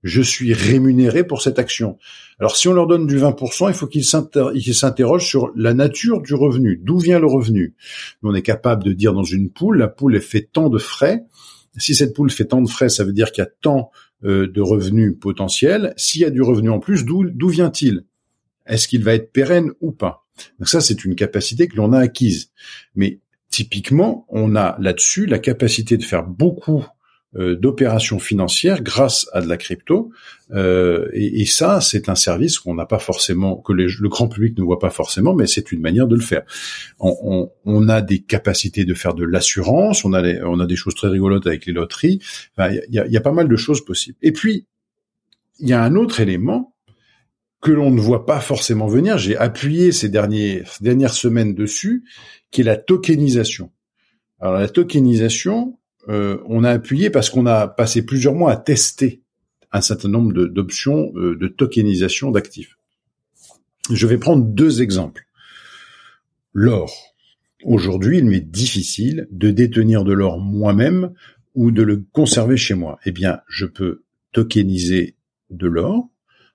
je 0.03 0.23
suis 0.23 0.53
rémunéré 0.53 1.25
pour 1.25 1.43
cette 1.43 1.59
action. 1.59 1.99
Alors 2.39 2.57
si 2.57 2.69
on 2.69 2.73
leur 2.73 2.87
donne 2.87 3.07
du 3.07 3.19
20%, 3.19 3.69
il 3.69 3.75
faut 3.75 3.87
qu'ils 3.87 4.05
s'interrogent 4.05 5.27
sur 5.27 5.51
la 5.55 5.75
nature 5.75 6.21
du 6.21 6.35
revenu, 6.35 6.81
d'où 6.83 6.99
vient 6.99 7.21
le 7.21 7.27
revenu? 7.27 7.75
On 8.23 8.35
est 8.35 8.43
capable 8.43 8.85
de 8.85 8.93
dire 8.93 9.13
dans 9.13 9.23
une 9.23 9.51
poule, 9.51 9.79
la 9.79 9.89
poule 9.89 10.21
fait 10.21 10.49
tant 10.53 10.69
de 10.69 10.79
frais. 10.79 11.25
Si 11.77 11.95
cette 11.95 12.15
poule 12.15 12.31
fait 12.31 12.47
tant 12.47 12.63
de 12.63 12.69
frais, 12.69 12.89
ça 12.89 13.05
veut 13.05 13.13
dire 13.13 13.33
qu'il 13.33 13.43
y 13.43 13.47
a 13.47 13.51
tant 13.61 13.91
euh, 14.25 14.47
de 14.47 14.61
revenus 14.61 15.15
potentiels. 15.19 15.95
S'il 15.97 16.21
y 16.21 16.25
a 16.25 16.31
du 16.31 16.43
revenu 16.43 16.71
en 16.71 16.81
plus, 16.81 17.05
d'où 17.05 17.49
vient-il? 17.49 18.05
Est-ce 18.67 18.89
qu'il 18.89 19.03
va 19.03 19.15
être 19.15 19.33
pérenne 19.33 19.73
ou 19.81 19.93
pas? 19.93 20.27
Donc 20.59 20.69
ça, 20.69 20.81
c'est 20.81 21.05
une 21.05 21.15
capacité 21.15 21.69
que 21.69 21.77
l'on 21.77 21.93
a 21.93 21.99
acquise. 21.99 22.51
Mais 22.95 23.21
typiquement, 23.51 24.27
on 24.29 24.57
a 24.57 24.77
là-dessus 24.79 25.27
la 25.27 25.39
capacité 25.39 25.97
de 25.97 26.05
faire 26.05 26.25
beaucoup 26.25 26.85
d'opérations 27.35 28.19
financières 28.19 28.83
grâce 28.83 29.27
à 29.33 29.41
de 29.41 29.49
la 29.49 29.57
crypto. 29.57 30.11
Euh, 30.53 31.09
et, 31.15 31.41
et, 31.41 31.47
ça, 31.47 31.81
c'est 31.81 32.09
un 32.09 32.15
service 32.15 32.59
qu'on 32.59 32.75
n'a 32.75 32.85
pas 32.85 32.99
forcément, 32.99 33.57
que 33.57 33.73
le 33.73 34.09
grand 34.09 34.29
public 34.29 34.59
ne 34.59 34.63
voit 34.63 34.79
pas 34.79 34.91
forcément, 34.91 35.35
mais 35.35 35.47
c'est 35.47 35.73
une 35.73 35.81
manière 35.81 36.07
de 36.07 36.15
le 36.15 36.21
faire. 36.21 36.43
On, 37.01 37.17
on, 37.23 37.51
on 37.65 37.89
a 37.89 38.03
des 38.03 38.21
capacités 38.21 38.85
de 38.85 38.93
faire 38.93 39.15
de 39.15 39.25
l'assurance, 39.25 40.05
on 40.05 40.13
a, 40.13 40.23
on 40.45 40.61
a 40.61 40.67
des 40.67 40.77
choses 40.77 40.95
très 40.95 41.09
rigolotes 41.09 41.47
avec 41.47 41.65
les 41.65 41.73
loteries. 41.73 42.21
Il 42.59 42.83
y, 42.91 42.99
a, 42.99 43.07
y 43.07 43.17
a 43.17 43.21
pas 43.23 43.33
mal 43.33 43.49
de 43.49 43.57
choses 43.57 43.83
possibles. 43.83 44.19
Et 44.21 44.33
puis, 44.33 44.67
il 45.59 45.69
y 45.69 45.73
a 45.73 45.83
un 45.83 45.95
autre 45.95 46.21
élément 46.21 46.75
que 47.63 47.71
l'on 47.71 47.91
ne 47.91 48.01
voit 48.01 48.27
pas 48.27 48.41
forcément 48.41 48.89
venir. 48.89 49.17
J'ai 49.17 49.37
appuyé 49.37 49.93
ces, 49.93 50.09
derniers, 50.09 50.65
ces 50.67 50.85
dernières 50.85 51.15
semaines 51.15 51.55
dessus, 51.55 52.05
qui 52.51 52.61
est 52.61 52.65
la 52.65 52.77
tokenisation. 52.77 53.71
Alors 54.41 54.55
la 54.55 54.69
tokenisation, 54.69 55.79
euh, 56.09 56.39
on 56.47 56.65
a 56.65 56.71
appuyé 56.71 57.11
parce 57.11 57.31
qu'on 57.31 57.47
a 57.47 57.69
passé 57.69 58.05
plusieurs 58.05 58.35
mois 58.35 58.53
à 58.53 58.57
tester 58.57 59.23
un 59.71 59.81
certain 59.81 60.09
nombre 60.09 60.33
d'options 60.33 61.11
de, 61.13 61.35
de, 61.35 61.49
tokenisation 61.49 62.31
d'actifs. 62.31 62.77
Je 63.91 64.07
vais 64.07 64.19
prendre 64.19 64.45
deux 64.45 64.83
exemples. 64.83 65.27
L'or. 66.53 66.93
Aujourd'hui, 67.65 68.19
il 68.19 68.27
m'est 68.27 68.41
difficile 68.41 69.29
de 69.31 69.51
détenir 69.51 70.05
de 70.05 70.13
l'or 70.13 70.39
moi-même 70.39 71.13
ou 71.55 71.71
de 71.71 71.83
le 71.83 72.05
conserver 72.13 72.57
chez 72.57 72.75
moi. 72.75 72.99
Eh 73.07 73.13
bien, 73.13 73.41
je 73.49 73.67
peux 73.67 74.03
tokeniser 74.33 75.17
de 75.51 75.67
l'or, 75.67 76.09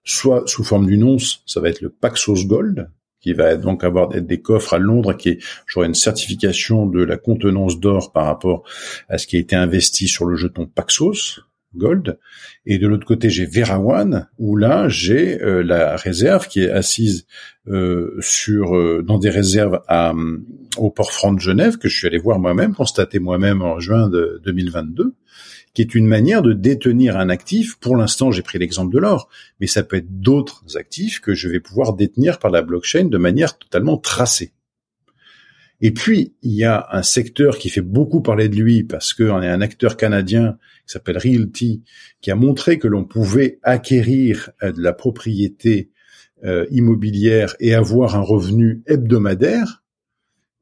soit 0.04 0.44
sous 0.48 0.64
forme 0.64 0.88
d'une 0.88 1.04
once, 1.04 1.42
ça 1.46 1.60
va 1.60 1.70
être 1.70 1.82
le 1.82 1.90
Paxos 1.90 2.46
Gold, 2.46 2.90
qui 3.20 3.34
va 3.34 3.56
donc 3.56 3.84
avoir 3.84 4.10
des 4.10 4.42
coffres 4.42 4.74
à 4.74 4.78
Londres, 4.78 5.14
qui 5.14 5.40
j'aurai 5.66 5.88
une 5.88 5.96
certification 5.96 6.86
de 6.86 7.04
la 7.04 7.18
contenance 7.18 7.80
d'or 7.80 8.12
par 8.12 8.26
rapport 8.26 8.64
à 9.10 9.18
ce 9.18 9.28
qui 9.28 9.38
a 9.38 9.40
été 9.40 9.56
investi 9.56 10.08
sur 10.08 10.26
le 10.26 10.36
jeton 10.36 10.66
Paxos 10.68 11.42
Gold. 11.78 12.20
Et 12.66 12.78
de 12.78 12.88
l'autre 12.88 13.06
côté, 13.06 13.30
j'ai 13.30 13.46
Verawan, 13.46 14.28
où 14.38 14.56
là, 14.56 14.90
j'ai 14.90 15.42
euh, 15.42 15.64
la 15.64 15.96
réserve 15.96 16.48
qui 16.48 16.62
est 16.64 16.72
assise 16.72 17.26
euh, 17.68 18.18
sur 18.20 18.76
euh, 18.76 19.02
dans 19.02 19.18
des 19.18 19.30
réserves 19.30 19.82
à, 19.88 20.14
au 20.78 20.90
port 20.92 21.12
franc 21.12 21.34
de 21.34 21.40
Genève, 21.40 21.78
que 21.78 21.90
je 21.90 21.98
suis 21.98 22.08
allé 22.08 22.18
voir 22.18 22.40
moi-même, 22.40 22.74
constater 22.74 23.20
moi-même 23.20 23.62
en 23.62 23.80
juin 23.80 24.10
de 24.10 24.42
2022 24.44 25.14
qui 25.74 25.84
est 25.84 25.94
une 25.94 26.08
manière 26.08 26.42
de 26.42 26.54
détenir 26.54 27.18
un 27.18 27.30
actif. 27.30 27.76
Pour 27.76 27.96
l'instant, 27.96 28.32
j'ai 28.32 28.42
pris 28.42 28.58
l'exemple 28.58 28.92
de 28.92 28.98
l'or, 28.98 29.30
mais 29.60 29.68
ça 29.68 29.84
peut 29.84 29.98
être 29.98 30.20
d'autres 30.20 30.64
actifs 30.76 31.20
que 31.20 31.36
je 31.36 31.48
vais 31.48 31.60
pouvoir 31.60 31.94
détenir 31.94 32.40
par 32.40 32.50
la 32.50 32.64
blockchain 32.64 33.06
de 33.06 33.18
manière 33.20 33.60
totalement 33.60 33.96
tracée. 34.00 34.54
Et 35.80 35.92
puis, 35.92 36.34
il 36.42 36.54
y 36.54 36.64
a 36.64 36.88
un 36.92 37.04
secteur 37.04 37.60
qui 37.60 37.70
fait 37.70 37.82
beaucoup 37.82 38.22
parler 38.22 38.50
de 38.50 38.56
lui 38.56 38.84
parce 38.84 39.14
qu'on 39.14 39.42
est 39.44 39.50
un 39.50 39.62
acteur 39.62 39.98
canadien 39.98 40.58
qui 40.88 40.94
s'appelle 40.94 41.18
Realty, 41.18 41.84
qui 42.22 42.32
a 42.32 42.36
montré 42.36 42.80
que 42.80 42.88
l'on 42.88 43.04
pouvait 43.04 43.60
acquérir 43.62 44.50
euh, 44.64 44.72
de 44.72 44.82
la 44.82 44.94
propriété 44.94 45.92
euh, 46.46 46.66
immobilière 46.72 47.56
et 47.60 47.74
avoir 47.74 48.16
un 48.16 48.22
revenu 48.22 48.84
hebdomadaire. 48.88 49.84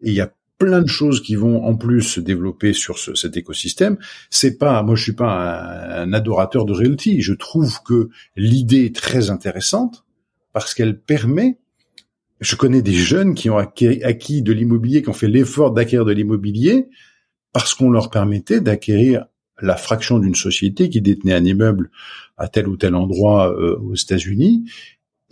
Et 0.01 0.09
il 0.09 0.15
y 0.15 0.21
a 0.21 0.33
plein 0.57 0.81
de 0.81 0.87
choses 0.87 1.21
qui 1.21 1.35
vont 1.35 1.63
en 1.63 1.75
plus 1.75 2.01
se 2.01 2.19
développer 2.19 2.73
sur 2.73 2.97
cet 2.97 3.37
écosystème. 3.37 3.97
C'est 4.29 4.57
pas, 4.57 4.81
moi 4.83 4.95
je 4.95 5.03
suis 5.03 5.13
pas 5.13 6.01
un, 6.01 6.13
adorateur 6.13 6.65
de 6.65 6.73
realty. 6.73 7.21
Je 7.21 7.33
trouve 7.33 7.83
que 7.83 8.09
l'idée 8.35 8.85
est 8.85 8.95
très 8.95 9.29
intéressante 9.29 10.05
parce 10.53 10.73
qu'elle 10.73 10.99
permet. 10.99 11.59
Je 12.39 12.55
connais 12.55 12.81
des 12.81 12.93
jeunes 12.93 13.33
qui 13.33 13.49
ont 13.49 13.57
acquis, 13.57 14.41
de 14.41 14.53
l'immobilier, 14.53 15.01
qui 15.01 15.09
ont 15.09 15.13
fait 15.13 15.27
l'effort 15.27 15.71
d'acquérir 15.71 16.05
de 16.05 16.13
l'immobilier 16.13 16.87
parce 17.53 17.73
qu'on 17.73 17.89
leur 17.89 18.09
permettait 18.09 18.61
d'acquérir 18.61 19.25
la 19.61 19.75
fraction 19.75 20.19
d'une 20.19 20.35
société 20.35 20.89
qui 20.89 21.01
détenait 21.01 21.33
un 21.33 21.45
immeuble 21.45 21.89
à 22.37 22.47
tel 22.47 22.67
ou 22.67 22.77
tel 22.77 22.95
endroit 22.95 23.51
euh, 23.51 23.77
aux 23.79 23.95
États-Unis 23.95 24.65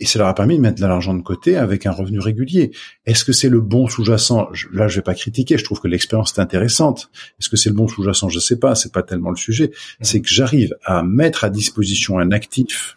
et 0.00 0.06
ça 0.06 0.18
leur 0.18 0.28
a 0.28 0.34
permis 0.34 0.56
de 0.56 0.60
mettre 0.60 0.80
de 0.80 0.86
l'argent 0.86 1.14
de 1.14 1.22
côté 1.22 1.56
avec 1.56 1.86
un 1.86 1.92
revenu 1.92 2.18
régulier. 2.18 2.72
Est-ce 3.06 3.24
que 3.24 3.32
c'est 3.32 3.48
le 3.48 3.60
bon 3.60 3.86
sous-jacent? 3.86 4.48
Là, 4.72 4.88
je 4.88 4.96
vais 4.96 5.02
pas 5.02 5.14
critiquer. 5.14 5.56
Je 5.56 5.64
trouve 5.64 5.80
que 5.80 5.86
l'expérience 5.86 6.36
est 6.36 6.40
intéressante. 6.40 7.10
Est-ce 7.38 7.48
que 7.48 7.56
c'est 7.56 7.70
le 7.70 7.76
bon 7.76 7.86
sous-jacent? 7.86 8.28
Je 8.28 8.40
sais 8.40 8.58
pas. 8.58 8.74
C'est 8.74 8.92
pas 8.92 9.04
tellement 9.04 9.30
le 9.30 9.36
sujet. 9.36 9.68
Mmh. 9.68 10.04
C'est 10.04 10.20
que 10.20 10.28
j'arrive 10.28 10.76
à 10.84 11.04
mettre 11.04 11.44
à 11.44 11.50
disposition 11.50 12.18
un 12.18 12.32
actif 12.32 12.96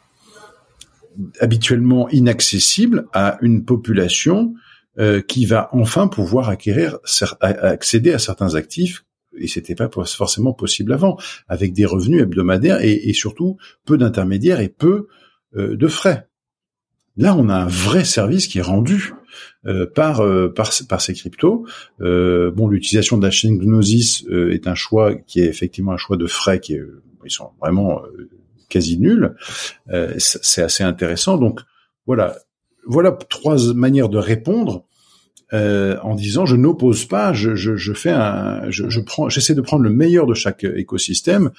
habituellement 1.39 2.09
inaccessible 2.09 3.07
à 3.13 3.37
une 3.41 3.63
population 3.63 4.53
euh, 4.99 5.21
qui 5.21 5.45
va 5.45 5.69
enfin 5.73 6.07
pouvoir 6.07 6.49
acquérir, 6.49 6.97
accéder 7.41 8.11
à 8.13 8.19
certains 8.19 8.55
actifs 8.55 9.05
et 9.39 9.47
c'était 9.47 9.75
pas 9.75 9.89
forcément 9.89 10.53
possible 10.53 10.93
avant, 10.93 11.17
avec 11.47 11.73
des 11.73 11.85
revenus 11.85 12.21
hebdomadaires 12.21 12.79
et, 12.81 13.13
surtout 13.13 13.57
peu 13.85 13.97
d'intermédiaires 13.97 14.59
et 14.59 14.69
peu 14.69 15.07
euh, 15.55 15.75
de 15.75 15.87
frais. 15.87 16.27
Là, 17.17 17.35
on 17.35 17.49
a 17.49 17.55
un 17.55 17.67
vrai 17.67 18.03
service 18.03 18.47
qui 18.47 18.59
est 18.59 18.63
rendu 18.63 19.13
euh, 19.65 19.87
par, 19.87 20.21
euh, 20.21 20.53
par, 20.53 20.71
par 20.87 21.01
ces 21.01 21.13
cryptos. 21.13 21.65
Euh, 21.99 22.51
bon, 22.51 22.67
l'utilisation 22.67 23.17
de 23.17 23.23
la 23.23 23.31
chaîne 23.31 23.57
Gnosis 23.57 24.23
est 24.29 24.67
un 24.67 24.75
choix 24.75 25.15
qui 25.15 25.41
est 25.41 25.47
effectivement 25.47 25.93
un 25.93 25.97
choix 25.97 26.15
de 26.15 26.27
frais 26.27 26.59
qui 26.59 26.75
est, 26.75 26.83
ils 27.25 27.31
sont 27.31 27.49
vraiment 27.59 28.01
quasi 28.69 28.99
nuls. 28.99 29.35
c'est 30.19 30.61
assez 30.61 30.83
intéressant. 30.83 31.37
Donc 31.37 31.61
voilà, 32.05 32.37
voilà 32.85 33.11
trois 33.11 33.73
manières 33.73 34.09
de 34.09 34.17
répondre. 34.17 34.85
En 35.51 36.15
disant 36.15 36.45
je 36.45 36.55
n'oppose 36.55 37.05
pas, 37.05 37.33
je, 37.33 37.55
je, 37.55 37.75
je, 37.75 37.93
fais 37.93 38.11
un, 38.11 38.69
je, 38.69 38.89
je 38.89 38.99
prends, 38.99 39.29
j'essaie 39.29 39.55
de 39.55 39.61
prendre 39.61 39.83
le 39.83 39.89
meilleur 39.89 40.27
de 40.27 40.33
chaque 40.33 40.63
écosystème 40.63 41.51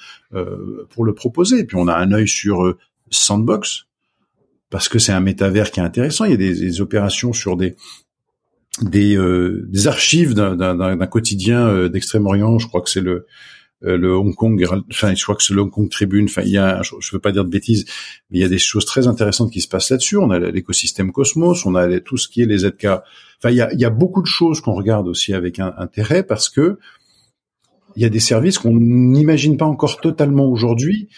pour 0.89 1.05
le 1.05 1.13
proposer. 1.13 1.63
Puis 1.63 1.77
on 1.77 1.87
a 1.87 1.95
un 1.95 2.11
œil 2.11 2.27
sur 2.27 2.75
Sandbox, 3.09 3.85
parce 4.69 4.89
que 4.89 4.99
c'est 4.99 5.11
un 5.11 5.19
métavers 5.19 5.71
qui 5.71 5.79
est 5.79 5.83
intéressant. 5.83 6.25
Il 6.25 6.31
y 6.31 6.33
a 6.33 6.37
des, 6.37 6.81
opérations 6.81 7.33
sur 7.33 7.57
des 7.57 7.75
des, 8.81 9.17
euh, 9.17 9.65
des 9.67 9.87
archives 9.87 10.33
d'un 10.33 11.07
quotidien 11.07 11.67
euh, 11.67 11.89
d'Extrême-Orient. 11.89 12.59
Je 12.59 12.67
crois 12.67 12.81
que 12.81 12.89
c'est 12.89 13.01
le 13.01 13.11
euh, 13.11 13.27
le 13.81 14.13
Hong 14.15 14.35
Kong, 14.35 14.65
enfin, 14.91 15.15
je 15.15 15.23
crois 15.23 15.35
que 15.35 15.43
c'est 15.43 15.53
le 15.53 15.61
Hong 15.61 15.71
Kong 15.71 15.89
Tribune. 15.89 16.25
Enfin, 16.25 16.41
il 16.41 16.51
y 16.51 16.57
a, 16.57 16.81
je, 16.81 17.11
veux 17.13 17.19
pas 17.19 17.31
dire 17.31 17.45
de 17.45 17.49
bêtises, 17.49 17.85
mais 18.29 18.39
il 18.39 18.41
y 18.41 18.45
a 18.45 18.49
des 18.49 18.57
choses 18.57 18.85
très 18.85 19.07
intéressantes 19.07 19.51
qui 19.51 19.61
se 19.61 19.67
passent 19.67 19.89
là-dessus. 19.89 20.17
On 20.17 20.31
a 20.31 20.39
l'écosystème 20.39 21.11
Cosmos, 21.11 21.65
on 21.65 21.75
a 21.75 21.99
tout 21.99 22.17
ce 22.17 22.27
qui 22.27 22.41
est 22.41 22.45
les 22.45 22.59
ZK. 22.59 22.85
Enfin, 22.85 23.51
il 23.51 23.55
y 23.55 23.61
a, 23.61 23.71
il 23.73 23.79
y 23.79 23.85
a 23.85 23.89
beaucoup 23.89 24.21
de 24.21 24.27
choses 24.27 24.59
qu'on 24.59 24.73
regarde 24.73 25.07
aussi 25.07 25.33
avec 25.33 25.59
un, 25.59 25.73
intérêt 25.77 26.23
parce 26.23 26.49
que 26.49 26.77
il 27.95 28.03
y 28.03 28.05
a 28.05 28.09
des 28.09 28.19
services 28.19 28.59
qu'on 28.59 28.75
n'imagine 28.75 29.57
pas 29.57 29.65
encore 29.65 29.99
totalement 29.99 30.45
aujourd'hui 30.45 31.09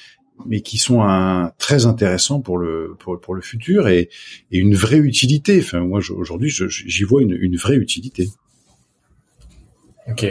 mais 0.48 0.62
qui 0.62 0.80
sont 0.80 1.02
un, 1.04 1.52
très 1.60 1.86
intéressants 1.86 2.42
pour 2.42 2.58
le 2.58 2.96
pour, 2.98 3.36
le 3.36 3.42
futur 3.42 3.88
et, 3.88 4.10
et, 4.52 4.58
une 4.58 4.74
vraie 4.74 4.98
utilité. 4.98 5.60
Enfin, 5.60 5.82
moi 5.82 6.00
aujourd'hui, 6.16 6.50
j'y 6.50 7.04
vois 7.04 7.22
une, 7.22 7.38
une, 7.40 7.58
vraie 7.58 7.76
utilité. 7.76 8.28
Ok. 10.08 10.26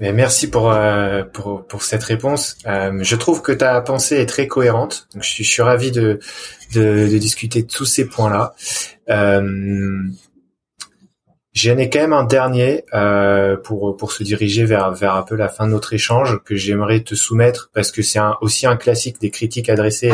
Merci 0.00 0.48
pour, 0.48 0.70
euh, 0.70 1.24
pour, 1.24 1.66
pour 1.66 1.82
cette 1.82 2.04
réponse. 2.04 2.56
Euh, 2.66 3.00
je 3.02 3.16
trouve 3.16 3.42
que 3.42 3.52
ta 3.52 3.80
pensée 3.80 4.16
est 4.16 4.26
très 4.26 4.46
cohérente. 4.46 5.08
Je 5.20 5.42
suis, 5.42 5.62
ravi 5.62 5.90
de, 5.90 6.20
de, 6.74 7.08
de 7.10 7.18
discuter 7.18 7.62
de 7.62 7.68
tous 7.68 7.84
ces 7.84 8.04
points-là. 8.04 8.54
Euh, 9.08 10.02
J'en 11.60 11.76
ai 11.76 11.90
quand 11.90 11.98
même 11.98 12.12
un 12.12 12.22
dernier 12.22 12.84
euh, 12.94 13.56
pour 13.56 13.96
pour 13.96 14.12
se 14.12 14.22
diriger 14.22 14.64
vers 14.64 14.92
vers 14.92 15.16
un 15.16 15.22
peu 15.22 15.34
la 15.34 15.48
fin 15.48 15.66
de 15.66 15.72
notre 15.72 15.92
échange 15.92 16.38
que 16.44 16.54
j'aimerais 16.54 17.00
te 17.00 17.16
soumettre 17.16 17.70
parce 17.74 17.90
que 17.90 18.00
c'est 18.00 18.20
un, 18.20 18.36
aussi 18.42 18.64
un 18.64 18.76
classique 18.76 19.20
des 19.20 19.30
critiques 19.30 19.68
adressées 19.68 20.12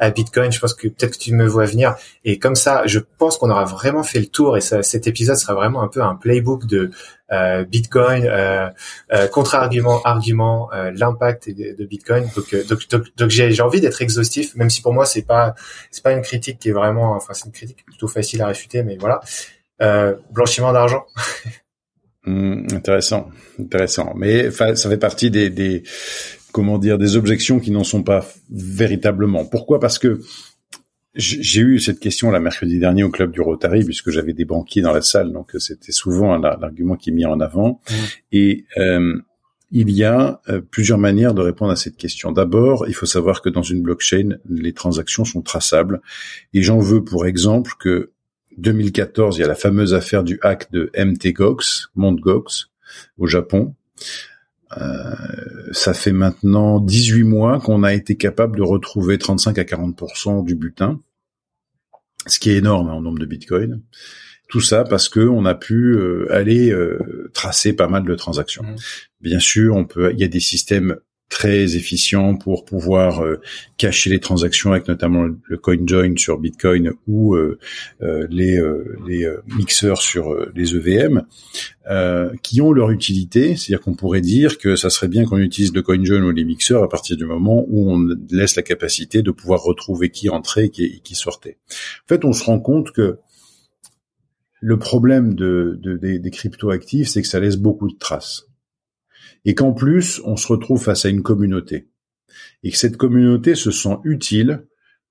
à, 0.00 0.10
Bitcoin. 0.10 0.50
Je 0.50 0.58
pense 0.58 0.74
que 0.74 0.88
peut-être 0.88 1.12
que 1.12 1.22
tu 1.22 1.32
me 1.32 1.46
vois 1.46 1.66
venir 1.66 1.94
et 2.24 2.40
comme 2.40 2.56
ça, 2.56 2.82
je 2.86 2.98
pense 3.18 3.38
qu'on 3.38 3.50
aura 3.50 3.64
vraiment 3.64 4.02
fait 4.02 4.18
le 4.18 4.26
tour 4.26 4.56
et 4.56 4.60
ça, 4.60 4.82
cet 4.82 5.06
épisode 5.06 5.36
sera 5.36 5.54
vraiment 5.54 5.80
un 5.80 5.86
peu 5.86 6.02
un 6.02 6.16
playbook 6.16 6.66
de 6.66 6.90
euh, 7.30 7.64
Bitcoin, 7.64 8.26
euh, 8.26 8.68
euh 9.12 9.28
contre-argument, 9.28 10.02
argument, 10.02 10.70
euh, 10.72 10.90
l'impact 10.92 11.50
de, 11.50 11.84
Bitcoin. 11.84 12.28
Donc, 12.34 12.52
euh, 12.52 12.64
donc, 12.64 12.88
donc, 12.88 13.04
donc 13.16 13.30
j'ai 13.30 13.62
envie 13.62 13.80
d'être 13.80 14.02
exhaustif, 14.02 14.56
même 14.56 14.70
si 14.70 14.82
pour 14.82 14.92
moi 14.92 15.06
c'est 15.06 15.22
pas 15.22 15.54
c'est 15.92 16.02
pas 16.02 16.12
une 16.12 16.22
critique 16.22 16.58
qui 16.58 16.70
est 16.70 16.72
vraiment, 16.72 17.14
enfin 17.14 17.32
c'est 17.32 17.46
une 17.46 17.52
critique 17.52 17.84
plutôt 17.84 18.08
facile 18.08 18.42
à 18.42 18.48
réfuter, 18.48 18.82
mais 18.82 18.96
voilà. 18.98 19.20
Euh, 19.82 20.14
blanchiment 20.32 20.72
d'argent. 20.72 21.04
Hmm, 22.26 22.66
intéressant, 22.72 23.30
intéressant. 23.58 24.12
Mais 24.14 24.50
ça 24.50 24.76
fait 24.76 24.98
partie 24.98 25.30
des, 25.30 25.48
des 25.48 25.82
comment 26.52 26.76
dire 26.76 26.98
des 26.98 27.16
objections 27.16 27.60
qui 27.60 27.70
n'en 27.70 27.82
sont 27.82 28.02
pas 28.02 28.26
véritablement. 28.50 29.46
Pourquoi? 29.46 29.80
Parce 29.80 29.98
que 29.98 30.20
j'ai 31.14 31.62
eu 31.62 31.78
cette 31.80 31.98
question 31.98 32.30
la 32.30 32.38
mercredi 32.38 32.78
dernier 32.78 33.04
au 33.04 33.10
club 33.10 33.32
du 33.32 33.40
Rotary 33.40 33.84
puisque 33.84 34.10
j'avais 34.10 34.34
des 34.34 34.44
banquiers 34.44 34.82
dans 34.82 34.92
la 34.92 35.00
salle, 35.00 35.32
donc 35.32 35.52
c'était 35.58 35.92
souvent 35.92 36.36
l'argument 36.36 36.96
qui 36.96 37.08
est 37.08 37.14
mis 37.14 37.24
en 37.24 37.40
avant. 37.40 37.80
Hmm. 37.88 37.94
Et 38.32 38.66
euh, 38.76 39.18
il 39.72 39.90
y 39.90 40.04
a 40.04 40.40
euh, 40.48 40.60
plusieurs 40.60 40.98
manières 40.98 41.34
de 41.34 41.40
répondre 41.40 41.72
à 41.72 41.76
cette 41.76 41.96
question. 41.96 42.32
D'abord, 42.32 42.86
il 42.88 42.94
faut 42.94 43.06
savoir 43.06 43.40
que 43.40 43.48
dans 43.48 43.62
une 43.62 43.82
blockchain, 43.82 44.36
les 44.48 44.72
transactions 44.72 45.24
sont 45.24 45.42
traçables. 45.42 46.00
Et 46.52 46.62
j'en 46.62 46.80
veux 46.80 47.04
pour 47.04 47.26
exemple 47.26 47.72
que 47.78 48.12
2014, 48.58 49.36
il 49.36 49.40
y 49.40 49.44
a 49.44 49.48
la 49.48 49.54
fameuse 49.54 49.94
affaire 49.94 50.24
du 50.24 50.38
hack 50.42 50.70
de 50.72 50.90
MT 50.96 51.32
Gox. 51.32 51.88
Gox, 51.96 52.70
au 53.18 53.26
Japon. 53.26 53.74
Euh, 54.78 55.14
ça 55.72 55.94
fait 55.94 56.12
maintenant 56.12 56.80
18 56.80 57.24
mois 57.24 57.60
qu'on 57.60 57.82
a 57.82 57.92
été 57.92 58.16
capable 58.16 58.56
de 58.56 58.62
retrouver 58.62 59.18
35 59.18 59.58
à 59.58 59.64
40% 59.64 60.44
du 60.44 60.54
butin, 60.54 61.00
ce 62.26 62.38
qui 62.38 62.50
est 62.50 62.56
énorme 62.56 62.88
en 62.88 63.00
nombre 63.00 63.18
de 63.18 63.26
bitcoins. 63.26 63.80
Tout 64.48 64.60
ça 64.60 64.84
parce 64.84 65.08
que 65.08 65.20
on 65.20 65.44
a 65.44 65.54
pu 65.54 65.94
euh, 65.94 66.26
aller 66.30 66.70
euh, 66.72 67.30
tracer 67.34 67.72
pas 67.72 67.88
mal 67.88 68.04
de 68.04 68.14
transactions. 68.14 68.64
Mmh. 68.64 68.76
Bien 69.20 69.38
sûr, 69.38 69.76
on 69.76 69.84
peut, 69.84 70.12
il 70.12 70.20
y 70.20 70.24
a 70.24 70.28
des 70.28 70.40
systèmes 70.40 70.96
très 71.30 71.76
efficient 71.76 72.34
pour 72.34 72.64
pouvoir 72.64 73.24
euh, 73.24 73.40
cacher 73.78 74.10
les 74.10 74.18
transactions 74.18 74.72
avec 74.72 74.88
notamment 74.88 75.26
le 75.42 75.56
CoinJoin 75.56 76.16
sur 76.16 76.38
Bitcoin 76.38 76.92
ou 77.06 77.34
euh, 77.34 77.58
euh, 78.02 78.26
les, 78.28 78.60
les 79.06 79.26
mixeurs 79.46 80.02
sur 80.02 80.36
les 80.54 80.74
EVM 80.74 81.22
qui 82.42 82.60
ont 82.60 82.72
leur 82.72 82.90
utilité. 82.90 83.56
C'est-à-dire 83.56 83.80
qu'on 83.80 83.94
pourrait 83.94 84.20
dire 84.20 84.58
que 84.58 84.76
ça 84.76 84.90
serait 84.90 85.08
bien 85.08 85.24
qu'on 85.24 85.38
utilise 85.38 85.72
le 85.72 85.82
CoinJoin 85.82 86.22
ou 86.22 86.30
les 86.30 86.44
mixeurs 86.44 86.82
à 86.82 86.88
partir 86.88 87.16
du 87.16 87.24
moment 87.24 87.64
où 87.68 87.90
on 87.90 88.06
laisse 88.30 88.56
la 88.56 88.62
capacité 88.62 89.22
de 89.22 89.30
pouvoir 89.30 89.62
retrouver 89.62 90.10
qui 90.10 90.28
entrait 90.28 90.66
et 90.66 91.00
qui, 91.00 91.14
sortait. 91.14 91.56
En 92.04 92.08
fait, 92.08 92.24
on 92.24 92.32
se 92.32 92.44
rend 92.44 92.60
compte 92.60 92.92
que 92.92 93.18
le 94.60 94.78
problème 94.78 95.34
de, 95.34 95.78
de 95.80 95.96
des 95.96 96.30
crypto-actifs, 96.30 97.08
c'est 97.08 97.22
que 97.22 97.28
ça 97.28 97.40
laisse 97.40 97.56
beaucoup 97.56 97.88
de 97.88 97.96
traces 97.96 98.49
et 99.44 99.54
qu'en 99.54 99.72
plus 99.72 100.20
on 100.24 100.36
se 100.36 100.46
retrouve 100.46 100.82
face 100.82 101.04
à 101.04 101.08
une 101.08 101.22
communauté 101.22 101.88
et 102.62 102.70
que 102.70 102.76
cette 102.76 102.96
communauté 102.96 103.54
se 103.54 103.70
sent 103.70 103.96
utile 104.04 104.64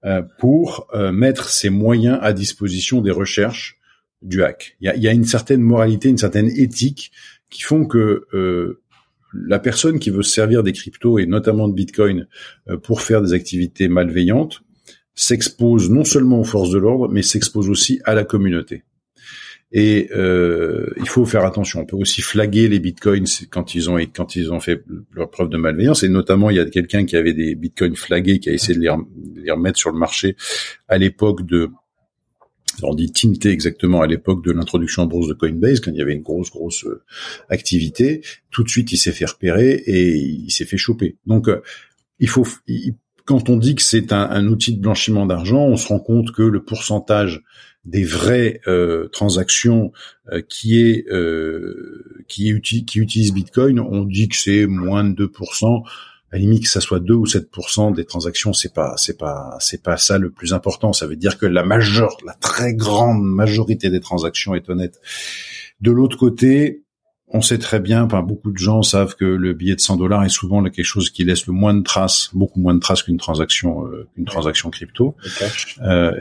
euh, 0.06 0.22
pour 0.40 0.88
euh, 0.94 1.12
mettre 1.12 1.50
ses 1.50 1.70
moyens 1.70 2.20
à 2.22 2.34
disposition 2.34 3.02
des 3.02 3.12
recherches 3.12 3.78
du 4.22 4.44
hack. 4.44 4.78
Il 4.82 4.92
y 4.96 5.08
a, 5.08 5.12
une 5.12 5.26
certaine 5.26 5.62
moralité, 5.62 6.10
une 6.10 6.18
certaine 6.18 6.50
éthique 6.50 7.12
qui 7.50 7.62
font 7.62 7.86
que 7.86 8.26
euh, 8.34 8.82
la 9.34 9.60
personne 9.60 10.00
qui 10.00 10.10
veut 10.10 10.24
se 10.24 10.32
servir 10.32 10.64
des 10.64 10.74
cryptos 10.74 11.20
et 11.20 11.26
notamment 11.26 11.68
de 11.68 11.74
Bitcoin 11.74 12.28
pour 12.84 13.02
faire 13.02 13.22
des 13.22 13.34
activités 13.34 13.88
malveillantes 13.88 14.62
s'expose 15.14 15.90
non 15.90 16.04
seulement 16.04 16.40
aux 16.40 16.46
forces 16.46 16.72
de 16.72 16.80
l'ordre, 16.80 17.10
mais 17.10 17.22
s'expose 17.22 17.70
aussi 17.70 18.00
à 18.06 18.16
la 18.16 18.24
communauté. 18.24 18.84
Et 19.72 20.10
euh, 20.16 20.90
il 20.98 21.08
faut 21.08 21.26
faire 21.26 21.46
attention. 21.46 21.82
On 21.82 21.86
peut 21.86 21.96
aussi 21.96 22.22
flaguer 22.22 22.68
les 22.68 22.80
bitcoins 22.80 23.28
quand 23.52 23.76
ils 23.76 23.90
ont 23.90 23.98
quand 23.98 24.36
ils 24.36 24.52
ont 24.52 24.60
fait 24.60 24.84
leur 25.14 25.30
preuve 25.30 25.50
de 25.50 25.58
malveillance. 25.58 26.04
Et 26.04 26.10
notamment, 26.10 26.50
il 26.50 26.58
y 26.58 26.60
a 26.60 26.66
quelqu'un 26.66 27.06
qui 27.06 27.16
avait 27.16 27.34
des 27.34 27.54
bitcoins 27.54 27.96
flagués, 27.96 28.40
qui 28.40 28.50
a 28.50 28.54
essayé 28.54 28.78
de 28.78 28.82
les, 28.82 29.52
remettre 29.52 29.78
sur 29.78 29.92
le 29.92 30.00
marché 30.00 30.36
à 30.88 30.98
l'époque 30.98 31.46
de 31.46 31.70
on 32.82 32.96
dit 32.96 33.12
tinté 33.12 33.50
exactement 33.50 34.02
à 34.02 34.08
l'époque 34.08 34.44
de 34.44 34.52
l'introduction 34.52 35.04
en 35.04 35.06
bourse 35.06 35.28
de 35.28 35.34
Coinbase, 35.34 35.82
quand 35.82 35.92
il 35.92 35.98
y 35.98 36.02
avait 36.02 36.14
une 36.14 36.22
grosse, 36.22 36.50
grosse 36.50 36.86
euh, 36.86 37.04
activité. 37.50 38.22
Tout 38.52 38.64
de 38.64 38.70
suite, 38.70 38.92
il 38.94 38.98
s'est 38.98 39.12
fait 39.12 39.26
repérer 39.26 39.74
et 39.86 40.16
il 40.16 40.50
s'est 40.50 40.66
fait 40.66 40.78
choper. 40.78 41.18
Donc, 41.26 41.50
euh, 41.50 41.62
il 42.20 42.30
faut, 42.30 42.48
quand 43.26 43.50
on 43.50 43.58
dit 43.58 43.76
que 43.76 43.82
c'est 43.82 44.14
un, 44.14 44.30
un, 44.30 44.48
outil 44.48 44.78
de 44.78 44.82
blanchiment 44.82 45.26
d'argent, 45.26 45.66
on 45.66 45.76
se 45.76 45.88
rend 45.88 46.00
compte 46.00 46.32
que 46.32 46.42
le 46.42 46.64
pourcentage 46.64 47.44
des 47.86 48.04
vraies 48.04 48.62
euh, 48.68 49.08
transactions 49.10 49.92
euh, 50.32 50.42
qui 50.48 50.80
est 50.80 51.06
euh, 51.12 52.24
qui, 52.28 52.50
est 52.50 52.62
qui 52.62 53.00
utilisent 53.00 53.34
Bitcoin, 53.34 53.80
on 53.80 54.04
dit 54.04 54.28
que 54.28 54.36
c'est 54.36 54.68
moins 54.68 55.04
de 55.04 55.26
2%. 55.26 55.84
À 56.32 56.36
la 56.36 56.40
limite 56.42 56.64
que 56.64 56.70
ça 56.70 56.82
soit 56.82 57.00
2 57.00 57.14
ou 57.14 57.26
7% 57.26 57.96
des 57.96 58.06
transactions, 58.06 58.54
c'est 58.54 58.74
pas 58.74 58.94
c'est 58.98 59.18
pas 59.18 59.58
c'est 59.60 59.82
pas 59.82 59.98
ça 59.98 60.20
le 60.20 60.30
plus 60.30 60.54
important. 60.54 60.94
Ça 60.94 61.08
veut 61.08 61.16
dire 61.16 61.40
que 61.40 61.48
la 61.48 61.64
majeure, 61.64 62.18
la 62.26 62.34
très 62.34 62.76
grande 62.76 63.24
majorité 63.24 63.90
des 63.90 64.00
transactions 64.00 64.54
est 64.54 64.70
honnête. 64.70 65.00
De 65.82 65.92
l'autre 65.92 66.18
côté, 66.18 66.84
on 67.32 67.42
sait 67.42 67.60
très 67.60 67.80
bien, 67.80 68.04
enfin, 68.04 68.22
beaucoup 68.22 68.52
de 68.52 68.58
gens 68.58 68.82
savent 68.82 69.16
que 69.16 69.26
le 69.26 69.54
billet 69.54 69.76
de 69.76 69.80
100 69.80 69.98
dollars 69.98 70.24
est 70.24 70.30
souvent 70.30 70.64
quelque 70.64 70.84
chose 70.84 71.10
qui 71.10 71.24
laisse 71.24 71.46
le 71.46 71.54
moins 71.54 71.74
de 71.74 71.84
traces, 71.84 72.30
beaucoup 72.34 72.60
moins 72.60 72.74
de 72.74 72.80
traces 72.80 73.04
qu'une 73.04 73.18
transaction, 73.18 73.86
euh, 73.86 74.08
qu'une 74.16 74.26
transaction 74.26 74.70
crypto. 74.70 75.16
Euh, 75.82 76.12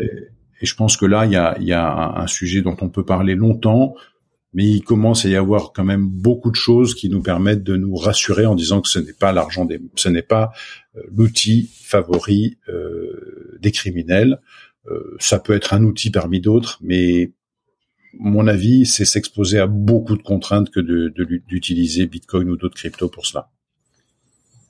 et, 0.60 0.66
je 0.66 0.74
pense 0.74 0.96
que 0.96 1.06
là, 1.06 1.26
il 1.26 1.32
y 1.32 1.36
a, 1.36 1.56
y 1.60 1.72
a 1.72 2.20
un, 2.20 2.26
sujet 2.26 2.62
dont 2.62 2.76
on 2.80 2.88
peut 2.88 3.04
parler 3.04 3.34
longtemps, 3.34 3.94
mais 4.54 4.64
il 4.64 4.82
commence 4.82 5.24
à 5.24 5.28
y 5.28 5.36
avoir 5.36 5.72
quand 5.72 5.84
même 5.84 6.08
beaucoup 6.08 6.50
de 6.50 6.56
choses 6.56 6.94
qui 6.94 7.08
nous 7.08 7.22
permettent 7.22 7.62
de 7.62 7.76
nous 7.76 7.94
rassurer 7.94 8.46
en 8.46 8.54
disant 8.54 8.80
que 8.80 8.88
ce 8.88 8.98
n'est 8.98 9.12
pas 9.12 9.32
l'argent 9.32 9.64
des, 9.64 9.80
ce 9.94 10.08
n'est 10.08 10.22
pas 10.22 10.52
euh, 10.96 11.02
l'outil 11.14 11.70
favori 11.82 12.58
euh, 12.68 13.58
des 13.60 13.72
criminels. 13.72 14.40
Euh, 14.90 15.16
ça 15.18 15.38
peut 15.38 15.54
être 15.54 15.74
un 15.74 15.82
outil 15.84 16.10
parmi 16.10 16.40
d'autres, 16.40 16.78
mais 16.82 17.32
mon 18.18 18.46
avis, 18.46 18.86
c'est 18.86 19.04
s'exposer 19.04 19.58
à 19.58 19.66
beaucoup 19.66 20.16
de 20.16 20.22
contraintes 20.22 20.70
que 20.70 20.80
de, 20.80 21.12
d'utiliser 21.46 22.06
Bitcoin 22.06 22.48
ou 22.50 22.56
d'autres 22.56 22.76
cryptos 22.76 23.08
pour 23.08 23.26
cela. 23.26 23.50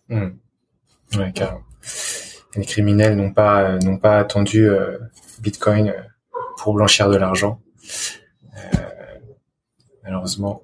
Hmm. 0.08 0.30
Ouais, 1.16 1.32
carrément. 1.32 1.62
Les 2.56 2.64
criminels 2.64 3.16
n'ont 3.16 3.32
pas 3.32 3.78
n'ont 3.78 3.98
pas 3.98 4.18
attendu 4.18 4.68
euh, 4.68 4.98
Bitcoin 5.40 5.88
euh, 5.88 5.92
pour 6.58 6.74
blanchir 6.74 7.08
de 7.08 7.16
l'argent. 7.16 7.60
Euh, 8.56 8.78
malheureusement. 10.04 10.62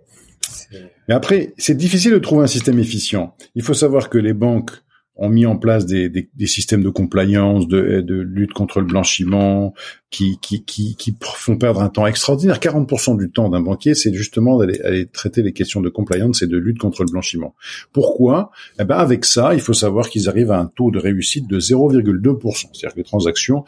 Mais 1.08 1.14
après, 1.14 1.54
c'est 1.58 1.76
difficile 1.76 2.12
de 2.12 2.18
trouver 2.18 2.44
un 2.44 2.48
système 2.48 2.78
efficient. 2.78 3.36
Il 3.54 3.62
faut 3.62 3.74
savoir 3.74 4.08
que 4.08 4.18
les 4.18 4.32
banques 4.32 4.72
ont 5.16 5.28
mis 5.28 5.46
en 5.46 5.56
place 5.56 5.86
des, 5.86 6.08
des, 6.08 6.28
des 6.34 6.46
systèmes 6.46 6.82
de 6.82 6.88
compliance, 6.88 7.68
de, 7.68 8.00
de, 8.00 8.14
lutte 8.14 8.52
contre 8.52 8.80
le 8.80 8.86
blanchiment, 8.86 9.72
qui, 10.10 10.38
qui, 10.40 10.64
qui, 10.64 10.96
qui 10.96 11.16
font 11.22 11.56
perdre 11.56 11.82
un 11.82 11.88
temps 11.88 12.06
extraordinaire. 12.06 12.58
40% 12.58 13.16
du 13.16 13.30
temps 13.30 13.48
d'un 13.48 13.60
banquier, 13.60 13.94
c'est 13.94 14.12
justement 14.12 14.58
d'aller 14.58 15.06
traiter 15.06 15.42
les 15.42 15.52
questions 15.52 15.80
de 15.80 15.88
compliance 15.88 16.42
et 16.42 16.46
de 16.48 16.56
lutte 16.56 16.78
contre 16.78 17.04
le 17.04 17.10
blanchiment. 17.10 17.54
Pourquoi? 17.92 18.50
Eh 18.80 18.84
ben 18.84 18.96
avec 18.96 19.24
ça, 19.24 19.54
il 19.54 19.60
faut 19.60 19.72
savoir 19.72 20.08
qu'ils 20.08 20.28
arrivent 20.28 20.50
à 20.50 20.58
un 20.58 20.66
taux 20.66 20.90
de 20.90 20.98
réussite 20.98 21.46
de 21.48 21.60
0,2%. 21.60 22.68
C'est-à-dire 22.72 22.94
que 22.94 22.98
les 22.98 23.04
transactions, 23.04 23.64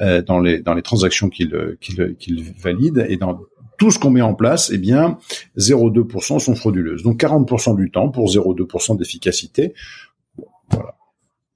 euh, 0.00 0.20
dans 0.20 0.40
les 0.40 0.60
dans 0.60 0.74
les 0.74 0.82
transactions 0.82 1.30
qu'ils 1.30 1.76
qu'ils 1.80 2.14
qu'ils 2.18 2.42
valident 2.42 3.06
et 3.08 3.16
dans 3.16 3.40
tout 3.80 3.90
ce 3.90 3.98
qu'on 3.98 4.10
met 4.10 4.20
en 4.20 4.34
place, 4.34 4.70
eh 4.74 4.76
bien, 4.76 5.16
0,2% 5.56 6.38
sont 6.38 6.54
frauduleuses. 6.54 7.02
Donc 7.02 7.18
40% 7.18 7.74
du 7.76 7.90
temps 7.90 8.10
pour 8.10 8.28
0,2% 8.28 8.98
d'efficacité. 8.98 9.72
Voilà. 10.72 10.94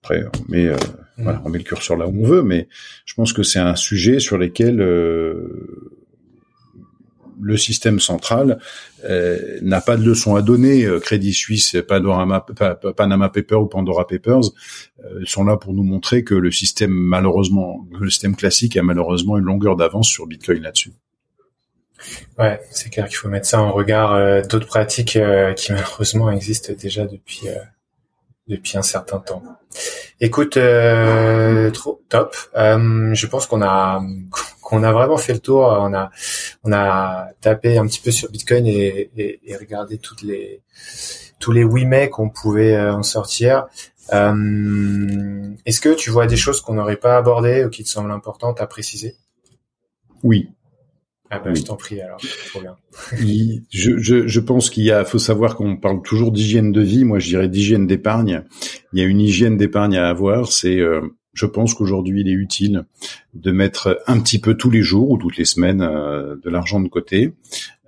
Après, 0.05 0.23
on 0.23 0.53
met, 0.53 0.67
euh, 0.67 0.77
mm. 1.17 1.41
on 1.47 1.49
met 1.49 1.59
le 1.59 1.65
curseur 1.65 1.97
là 1.97 2.07
où 2.07 2.23
on 2.23 2.27
veut, 2.27 2.43
mais 2.43 2.69
je 3.07 3.15
pense 3.15 3.33
que 3.33 3.43
c'est 3.43 3.59
un 3.59 3.75
sujet 3.75 4.21
sur 4.21 4.37
lequel 4.37 4.83
euh, 4.83 6.03
le 7.41 7.57
système 7.57 7.99
central 7.99 8.59
euh, 9.05 9.59
n'a 9.62 9.81
pas 9.81 9.97
de 9.97 10.05
leçon 10.05 10.37
à 10.37 10.43
donner. 10.43 10.87
Crédit 11.01 11.33
Suisse, 11.33 11.77
Panorama, 11.89 12.45
Panama 12.95 13.31
Papers 13.31 13.62
ou 13.62 13.67
Pandora 13.67 14.07
Papers 14.07 14.51
sont 15.25 15.45
là 15.45 15.57
pour 15.57 15.73
nous 15.73 15.85
montrer 15.85 16.23
que 16.23 16.35
le 16.35 16.51
système 16.51 16.93
malheureusement, 16.93 17.87
le 17.99 18.11
système 18.11 18.37
classique 18.37 18.77
a 18.77 18.83
malheureusement 18.83 19.39
une 19.39 19.45
longueur 19.45 19.77
d'avance 19.77 20.09
sur 20.09 20.27
Bitcoin 20.27 20.62
là-dessus. 20.62 20.93
Ouais, 22.39 22.61
c'est 22.71 22.91
clair 22.91 23.09
qu'il 23.09 23.17
faut 23.17 23.29
mettre 23.29 23.47
ça 23.47 23.62
en 23.62 23.73
regard 23.73 24.47
d'autres 24.47 24.67
pratiques 24.67 25.19
qui 25.57 25.73
malheureusement 25.73 26.31
existent 26.31 26.75
déjà 26.79 27.07
depuis 27.07 27.49
depuis 28.49 28.76
un 28.76 28.82
certain 28.82 29.18
temps. 29.18 29.42
Écoute, 30.20 30.57
euh, 30.57 31.70
trop 31.70 32.03
top. 32.09 32.36
Euh, 32.57 33.14
je 33.14 33.26
pense 33.26 33.47
qu'on 33.47 33.62
a 33.62 34.03
qu'on 34.62 34.82
a 34.82 34.92
vraiment 34.92 35.16
fait 35.16 35.32
le 35.32 35.40
tour. 35.40 35.62
On 35.62 35.95
a 35.95 36.11
on 36.62 36.72
a 36.72 37.28
tapé 37.40 37.78
un 37.78 37.86
petit 37.86 38.01
peu 38.01 38.11
sur 38.11 38.30
Bitcoin 38.30 38.66
et, 38.66 39.11
regardé 39.59 39.99
toutes 39.99 40.22
les 40.22 40.62
tous 41.40 41.53
les 41.53 41.64
oui 41.64 41.86
qu'on 42.11 42.30
pouvait 42.30 42.76
euh, 42.76 42.95
en 42.95 43.03
sortir. 43.03 43.66
Est-ce 44.11 45.80
que 45.80 45.95
tu 45.95 46.11
vois 46.11 46.26
des 46.26 46.36
choses 46.36 46.61
qu'on 46.61 46.74
n'aurait 46.74 46.97
pas 46.97 47.16
abordées 47.16 47.64
ou 47.64 47.70
qui 47.70 47.84
te 47.84 47.88
semblent 47.88 48.12
importantes 48.12 48.61
à 48.61 48.66
préciser? 48.66 49.16
Oui, 50.22 50.51
ah 51.45 51.55
je 51.55 51.62
t'en 51.62 51.76
prie 51.76 52.01
alors, 52.01 52.20
trop 52.49 52.61
bien. 52.61 52.76
je, 53.70 53.99
je, 53.99 54.26
je, 54.26 54.41
pense 54.41 54.70
qu'il 54.70 54.85
y 54.85 54.91
a, 54.91 55.05
faut 55.05 55.18
savoir 55.18 55.57
qu'on 55.57 55.76
parle 55.76 56.03
toujours 56.03 56.32
d'hygiène 56.32 56.72
de 56.72 56.80
vie. 56.80 57.05
Moi, 57.05 57.18
je 57.18 57.28
dirais 57.28 57.49
d'hygiène 57.49 57.87
d'épargne. 57.87 58.45
Il 58.93 59.01
y 59.01 59.03
a 59.03 59.07
une 59.07 59.20
hygiène 59.20 59.57
d'épargne 59.57 59.97
à 59.97 60.09
avoir. 60.09 60.49
C'est, 60.49 60.78
euh, 60.78 61.01
je 61.35 61.47
pense 61.47 61.74
qu'aujourd'hui, 61.74 62.20
il 62.20 62.28
est 62.28 62.32
utile 62.32 62.85
de 63.35 63.51
mettre 63.51 64.01
un 64.07 64.20
petit 64.20 64.39
peu 64.39 64.55
tous 64.55 64.70
les 64.70 64.82
jours 64.82 65.11
ou 65.11 65.18
toutes 65.18 65.37
les 65.37 65.45
semaines 65.45 65.82
euh, 65.82 66.37
de 66.43 66.49
l'argent 66.49 66.80
de 66.80 66.89
côté. 66.89 67.35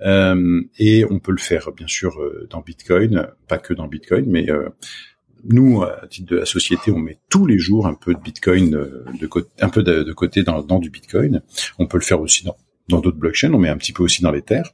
Euh, 0.02 0.60
et 0.78 1.04
on 1.08 1.20
peut 1.20 1.32
le 1.32 1.38
faire, 1.38 1.70
bien 1.72 1.86
sûr, 1.86 2.20
euh, 2.20 2.46
dans 2.50 2.60
Bitcoin, 2.60 3.28
pas 3.48 3.58
que 3.58 3.72
dans 3.72 3.86
Bitcoin, 3.86 4.26
mais 4.28 4.48
nous, 5.48 5.82
à 5.82 6.06
titre 6.10 6.30
de 6.32 6.36
la 6.36 6.44
société, 6.44 6.90
on 6.90 6.98
met 6.98 7.18
tous 7.30 7.46
les 7.46 7.58
jours 7.58 7.86
un 7.86 7.94
peu 7.94 8.12
de 8.14 8.18
Bitcoin 8.18 8.70
de, 8.70 9.26
côté, 9.28 9.48
un 9.60 9.68
peu 9.68 9.84
de, 9.84 10.12
côté 10.12 10.42
dans, 10.42 10.62
dans, 10.62 10.80
du 10.80 10.90
Bitcoin. 10.90 11.40
On 11.78 11.86
peut 11.86 11.98
le 11.98 12.02
faire 12.02 12.20
aussi 12.20 12.44
dans 12.44 12.56
dans 12.88 13.00
d'autres 13.00 13.18
blockchains, 13.18 13.52
on 13.52 13.58
met 13.58 13.68
un 13.68 13.76
petit 13.76 13.92
peu 13.92 14.02
aussi 14.02 14.22
dans 14.22 14.30
les 14.30 14.42
terres. 14.42 14.72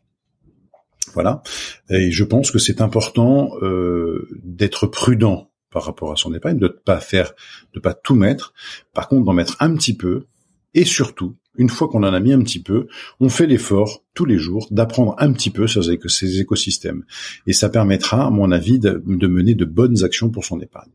Voilà. 1.14 1.42
Et 1.90 2.10
je 2.10 2.24
pense 2.24 2.50
que 2.50 2.58
c'est 2.58 2.80
important 2.80 3.50
euh, 3.62 4.28
d'être 4.42 4.86
prudent 4.86 5.50
par 5.70 5.84
rapport 5.84 6.12
à 6.12 6.16
son 6.16 6.34
épargne, 6.34 6.58
de 6.58 6.66
ne 6.66 6.68
pas 6.68 7.00
faire, 7.00 7.32
de 7.74 7.80
pas 7.80 7.94
tout 7.94 8.14
mettre. 8.14 8.52
Par 8.92 9.08
contre, 9.08 9.24
d'en 9.24 9.32
mettre 9.32 9.56
un 9.60 9.74
petit 9.74 9.96
peu. 9.96 10.26
Et 10.74 10.84
surtout, 10.84 11.36
une 11.56 11.68
fois 11.68 11.88
qu'on 11.88 12.02
en 12.02 12.14
a 12.14 12.20
mis 12.20 12.32
un 12.32 12.42
petit 12.42 12.62
peu, 12.62 12.86
on 13.20 13.28
fait 13.28 13.46
l'effort 13.46 14.04
tous 14.14 14.24
les 14.24 14.38
jours 14.38 14.68
d'apprendre 14.70 15.14
un 15.18 15.32
petit 15.32 15.50
peu 15.50 15.66
sur 15.66 15.84
ces 15.84 16.40
écosystèmes. 16.40 17.04
Et 17.46 17.52
ça 17.52 17.68
permettra, 17.68 18.26
à 18.26 18.30
mon 18.30 18.52
avis, 18.52 18.78
de, 18.78 19.02
mener 19.06 19.54
de 19.54 19.64
bonnes 19.64 20.02
actions 20.04 20.30
pour 20.30 20.44
son 20.44 20.60
épargne. 20.60 20.92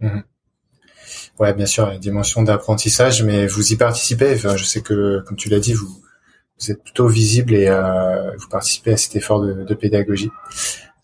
Mmh. 0.00 0.20
Ouais, 1.38 1.54
bien 1.54 1.66
sûr, 1.66 1.90
une 1.90 2.00
dimension 2.00 2.42
d'apprentissage, 2.42 3.22
mais 3.22 3.46
vous 3.46 3.72
y 3.72 3.76
participez. 3.76 4.36
Je 4.36 4.64
sais 4.64 4.80
que, 4.82 5.22
comme 5.26 5.36
tu 5.36 5.48
l'as 5.48 5.60
dit, 5.60 5.74
vous, 5.74 6.02
vous 6.58 6.70
êtes 6.70 6.82
plutôt 6.82 7.08
visible 7.08 7.54
et 7.54 7.68
euh, 7.68 8.32
vous 8.36 8.48
participez 8.48 8.92
à 8.92 8.96
cet 8.96 9.16
effort 9.16 9.40
de, 9.42 9.64
de 9.64 9.74
pédagogie. 9.74 10.30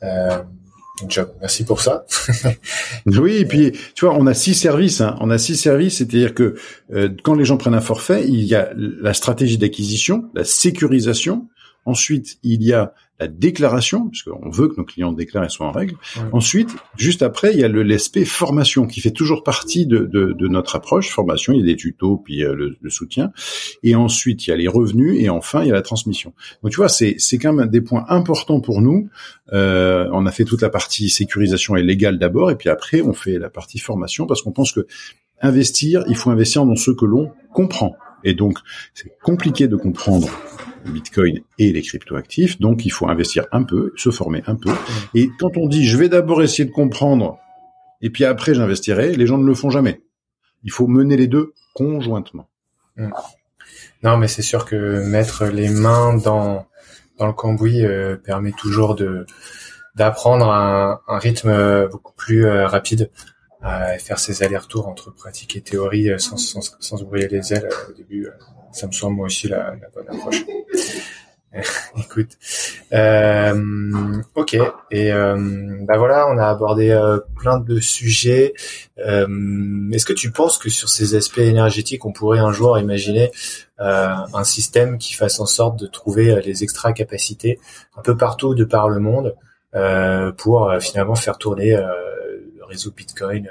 Euh, 0.02 0.42
job. 1.08 1.32
Merci 1.40 1.64
pour 1.64 1.80
ça. 1.80 2.04
oui, 3.06 3.36
et 3.36 3.44
puis 3.44 3.72
tu 3.94 4.04
vois, 4.04 4.14
on 4.14 4.26
a 4.26 4.34
six 4.34 4.54
services. 4.54 5.00
Hein. 5.00 5.16
On 5.20 5.30
a 5.30 5.38
six 5.38 5.56
services, 5.56 5.98
c'est-à-dire 5.98 6.34
que 6.34 6.54
euh, 6.92 7.08
quand 7.22 7.34
les 7.34 7.44
gens 7.44 7.56
prennent 7.56 7.74
un 7.74 7.80
forfait, 7.80 8.24
il 8.26 8.44
y 8.44 8.54
a 8.54 8.70
la 8.76 9.14
stratégie 9.14 9.58
d'acquisition, 9.58 10.30
la 10.34 10.44
sécurisation. 10.44 11.48
Ensuite, 11.84 12.38
il 12.42 12.62
y 12.62 12.72
a 12.72 12.94
la 13.22 13.28
déclaration, 13.28 14.08
puisqu'on 14.08 14.50
veut 14.50 14.68
que 14.68 14.76
nos 14.76 14.84
clients 14.84 15.12
déclarent 15.12 15.44
et 15.44 15.48
soient 15.48 15.66
en 15.66 15.72
règle. 15.72 15.94
Ensuite, 16.32 16.70
juste 16.96 17.22
après, 17.22 17.52
il 17.52 17.60
y 17.60 17.64
a 17.64 17.68
le 17.68 17.82
l'aspect 17.82 18.24
formation 18.24 18.86
qui 18.86 19.00
fait 19.00 19.10
toujours 19.10 19.44
partie 19.44 19.86
de, 19.86 20.00
de, 20.00 20.32
de, 20.32 20.48
notre 20.48 20.76
approche. 20.76 21.10
Formation, 21.10 21.52
il 21.52 21.60
y 21.60 21.62
a 21.62 21.66
des 21.66 21.76
tutos, 21.76 22.18
puis 22.18 22.38
le, 22.38 22.76
le, 22.80 22.90
soutien. 22.90 23.32
Et 23.82 23.94
ensuite, 23.94 24.46
il 24.46 24.50
y 24.50 24.52
a 24.52 24.56
les 24.56 24.68
revenus 24.68 25.22
et 25.22 25.28
enfin, 25.28 25.62
il 25.62 25.68
y 25.68 25.70
a 25.70 25.74
la 25.74 25.82
transmission. 25.82 26.34
Donc 26.62 26.72
tu 26.72 26.76
vois, 26.76 26.88
c'est 26.88 27.14
c'est 27.18 27.38
quand 27.38 27.52
même 27.52 27.68
des 27.68 27.80
points 27.80 28.04
importants 28.08 28.60
pour 28.60 28.82
nous. 28.82 29.08
Euh, 29.52 30.08
on 30.12 30.26
a 30.26 30.32
fait 30.32 30.44
toute 30.44 30.62
la 30.62 30.70
partie 30.70 31.08
sécurisation 31.08 31.76
et 31.76 31.82
légale 31.82 32.18
d'abord, 32.18 32.50
et 32.50 32.56
puis 32.56 32.68
après, 32.68 33.00
on 33.02 33.12
fait 33.12 33.38
la 33.38 33.50
partie 33.50 33.78
formation 33.78 34.26
parce 34.26 34.42
qu'on 34.42 34.52
pense 34.52 34.72
que 34.72 34.86
investir, 35.40 36.04
il 36.08 36.16
faut 36.16 36.30
investir 36.30 36.64
dans 36.64 36.76
ce 36.76 36.90
que 36.90 37.04
l'on 37.04 37.32
comprend. 37.52 37.96
Et 38.24 38.34
donc, 38.34 38.58
c'est 38.94 39.12
compliqué 39.22 39.66
de 39.68 39.76
comprendre 39.76 40.28
Bitcoin 40.86 41.40
et 41.58 41.72
les 41.72 41.82
cryptoactifs. 41.82 42.60
Donc, 42.60 42.84
il 42.84 42.90
faut 42.90 43.08
investir 43.08 43.46
un 43.52 43.62
peu, 43.62 43.92
se 43.96 44.10
former 44.10 44.42
un 44.46 44.56
peu. 44.56 44.70
Et 45.14 45.30
quand 45.38 45.56
on 45.56 45.68
dit, 45.68 45.86
je 45.86 45.96
vais 45.96 46.08
d'abord 46.08 46.42
essayer 46.42 46.64
de 46.64 46.72
comprendre, 46.72 47.38
et 48.00 48.10
puis 48.10 48.24
après, 48.24 48.54
j'investirai, 48.54 49.14
les 49.14 49.26
gens 49.26 49.38
ne 49.38 49.46
le 49.46 49.54
font 49.54 49.70
jamais. 49.70 50.00
Il 50.64 50.70
faut 50.70 50.86
mener 50.86 51.16
les 51.16 51.26
deux 51.26 51.52
conjointement. 51.74 52.48
Hmm. 52.96 53.10
Non, 54.02 54.16
mais 54.16 54.28
c'est 54.28 54.42
sûr 54.42 54.64
que 54.64 55.04
mettre 55.06 55.46
les 55.46 55.68
mains 55.68 56.16
dans 56.16 56.66
dans 57.18 57.26
le 57.26 57.32
cambouis 57.32 57.84
euh, 57.84 58.16
permet 58.16 58.52
toujours 58.52 58.94
de 58.94 59.26
d'apprendre 59.94 60.50
un, 60.50 61.00
un, 61.06 61.18
rythme 61.18 61.86
beaucoup 61.88 62.14
plus 62.14 62.46
euh, 62.46 62.66
rapide, 62.66 63.10
à 63.60 63.98
faire 63.98 64.18
ses 64.18 64.42
allers-retours 64.42 64.88
entre 64.88 65.14
pratique 65.14 65.54
et 65.54 65.60
théorie 65.60 66.10
euh, 66.10 66.18
sans, 66.18 66.38
sans, 66.38 66.62
sans 66.80 67.12
les 67.12 67.52
ailes 67.52 67.68
au 67.88 67.92
début 67.92 68.26
ça 68.72 68.86
me 68.86 68.92
semble 68.92 69.16
moi 69.16 69.26
aussi 69.26 69.48
la, 69.48 69.76
la 69.76 69.88
bonne 69.94 70.08
approche. 70.08 70.44
Écoute, 71.98 72.38
euh, 72.94 74.22
ok, 74.34 74.56
et 74.90 75.12
euh, 75.12 75.76
bah 75.82 75.98
voilà, 75.98 76.26
on 76.28 76.38
a 76.38 76.46
abordé 76.46 76.90
euh, 76.90 77.18
plein 77.36 77.58
de 77.58 77.78
sujets. 77.78 78.54
Euh, 78.98 79.90
est-ce 79.92 80.06
que 80.06 80.14
tu 80.14 80.30
penses 80.30 80.56
que 80.56 80.70
sur 80.70 80.88
ces 80.88 81.14
aspects 81.14 81.38
énergétiques, 81.38 82.06
on 82.06 82.12
pourrait 82.12 82.38
un 82.38 82.52
jour 82.52 82.78
imaginer 82.78 83.30
euh, 83.80 84.08
un 84.32 84.44
système 84.44 84.96
qui 84.96 85.12
fasse 85.12 85.40
en 85.40 85.46
sorte 85.46 85.78
de 85.78 85.86
trouver 85.86 86.40
les 86.40 86.62
extra 86.62 86.94
capacités 86.94 87.60
un 87.96 88.02
peu 88.02 88.16
partout 88.16 88.54
de 88.54 88.64
par 88.64 88.88
le 88.88 89.00
monde 89.00 89.34
pour 90.36 90.70
finalement 90.80 91.14
faire 91.14 91.38
tourner 91.38 91.74
le 91.74 92.64
réseau 92.66 92.90
Bitcoin 92.90 93.48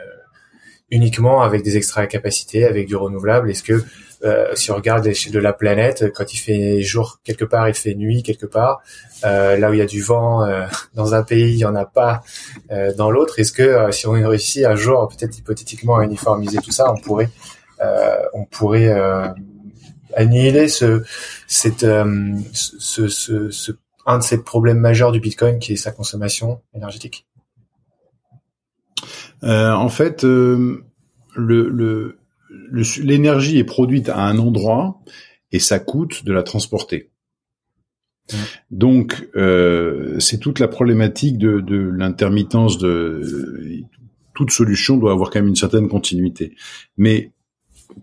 uniquement 0.92 1.42
avec 1.42 1.64
des 1.64 1.78
extra 1.78 2.06
capacités, 2.06 2.66
avec 2.66 2.88
du 2.88 2.96
renouvelable? 2.96 3.50
Est-ce 3.50 3.64
que 3.64 3.84
euh, 4.24 4.54
si 4.56 4.72
on 4.72 4.76
regarde 4.76 5.06
l'échelle 5.06 5.34
de 5.34 5.40
la 5.40 5.54
planète, 5.54 6.12
quand 6.14 6.34
il 6.34 6.38
fait 6.38 6.82
jour 6.82 7.20
quelque 7.24 7.46
part, 7.46 7.68
il 7.68 7.74
fait 7.74 7.96
nuit 7.96 8.24
quelque 8.24 8.46
part. 8.46 8.82
Euh, 9.24 9.58
là 9.58 9.70
où 9.70 9.74
il 9.74 9.80
y 9.80 9.82
a 9.82 9.86
du 9.86 10.02
vent 10.02 10.44
euh, 10.44 10.66
dans 10.94 11.14
un 11.14 11.24
pays, 11.24 11.54
il 11.54 11.58
y 11.58 11.66
en 11.66 11.76
a 11.76 11.86
pas 11.86 12.24
euh, 12.72 12.94
dans 12.94 13.12
l'autre. 13.12 13.40
Est-ce 13.40 13.52
que 13.52 13.92
si 13.92 14.08
on 14.08 14.12
réussit 14.12 14.66
un 14.66 14.76
jour, 14.76 15.08
peut-être 15.08 15.38
hypothétiquement, 15.38 15.98
à 15.98 16.06
uniformiser 16.06 16.60
tout 16.60 16.72
ça, 16.72 16.92
on 16.92 17.00
pourrait, 17.00 17.30
on 18.34 18.46
pourrait 18.46 18.94
annihiler 20.16 20.68
ce, 20.68 21.04
cette, 21.48 21.86
ce, 22.54 23.08
ce, 23.08 23.50
ce, 23.50 23.72
un 24.06 24.20
de 24.20 24.24
ces 24.24 24.44
problèmes 24.44 24.80
majeurs 24.80 25.12
du 25.12 25.20
Bitcoin 25.20 25.60
qui 25.60 25.74
est 25.74 25.78
sa 25.78 25.92
consommation 25.92 26.62
énergétique? 26.76 27.26
en 29.44 29.90
fait, 29.90 30.24
le, 30.24 30.84
le 31.36 32.21
l'énergie 33.02 33.58
est 33.58 33.64
produite 33.64 34.10
à 34.10 34.20
un 34.20 34.38
endroit 34.38 35.00
et 35.52 35.60
ça 35.60 35.80
coûte 35.80 36.26
de 36.26 36.34
la 36.34 36.44
transporter. 36.44 37.10
Donc, 38.70 39.28
euh, 39.36 40.20
c'est 40.20 40.40
toute 40.40 40.60
la 40.60 40.68
problématique 40.68 41.38
de, 41.38 41.60
de 41.60 41.78
l'intermittence 41.78 42.78
de 42.78 43.22
toute 44.34 44.52
solution 44.52 44.98
doit 44.98 45.12
avoir 45.12 45.30
quand 45.30 45.40
même 45.40 45.50
une 45.50 45.56
certaine 45.56 45.90
continuité. 45.90 46.56
Mais 46.98 47.32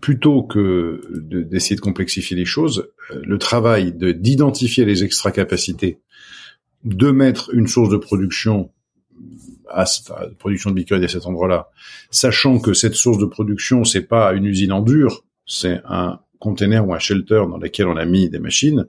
plutôt 0.01 0.43
que 0.43 1.01
d'essayer 1.29 1.75
de, 1.75 1.81
complexifier 1.81 2.37
les 2.37 2.45
choses, 2.45 2.89
euh, 3.11 3.21
le 3.25 3.37
travail 3.37 3.91
de 3.91 4.11
d'identifier 4.11 4.85
les 4.85 5.03
extra 5.03 5.31
capacités, 5.31 5.99
de 6.83 7.11
mettre 7.11 7.53
une 7.53 7.67
source 7.67 7.89
de 7.89 7.97
production 7.97 8.71
à, 9.71 9.85
la 10.09 10.29
production 10.37 10.69
de 10.69 10.75
Bitcoin 10.75 11.03
à 11.03 11.07
cet 11.07 11.25
endroit-là, 11.25 11.69
sachant 12.11 12.59
que 12.59 12.73
cette 12.73 12.95
source 12.95 13.17
de 13.17 13.25
production, 13.25 13.83
c'est 13.83 14.03
pas 14.03 14.33
une 14.33 14.45
usine 14.45 14.71
en 14.71 14.81
dur, 14.81 15.23
c'est 15.45 15.81
un 15.85 16.19
container 16.39 16.87
ou 16.87 16.93
un 16.93 16.99
shelter 16.99 17.43
dans 17.49 17.57
lequel 17.57 17.87
on 17.87 17.97
a 17.97 18.05
mis 18.05 18.29
des 18.29 18.39
machines, 18.39 18.87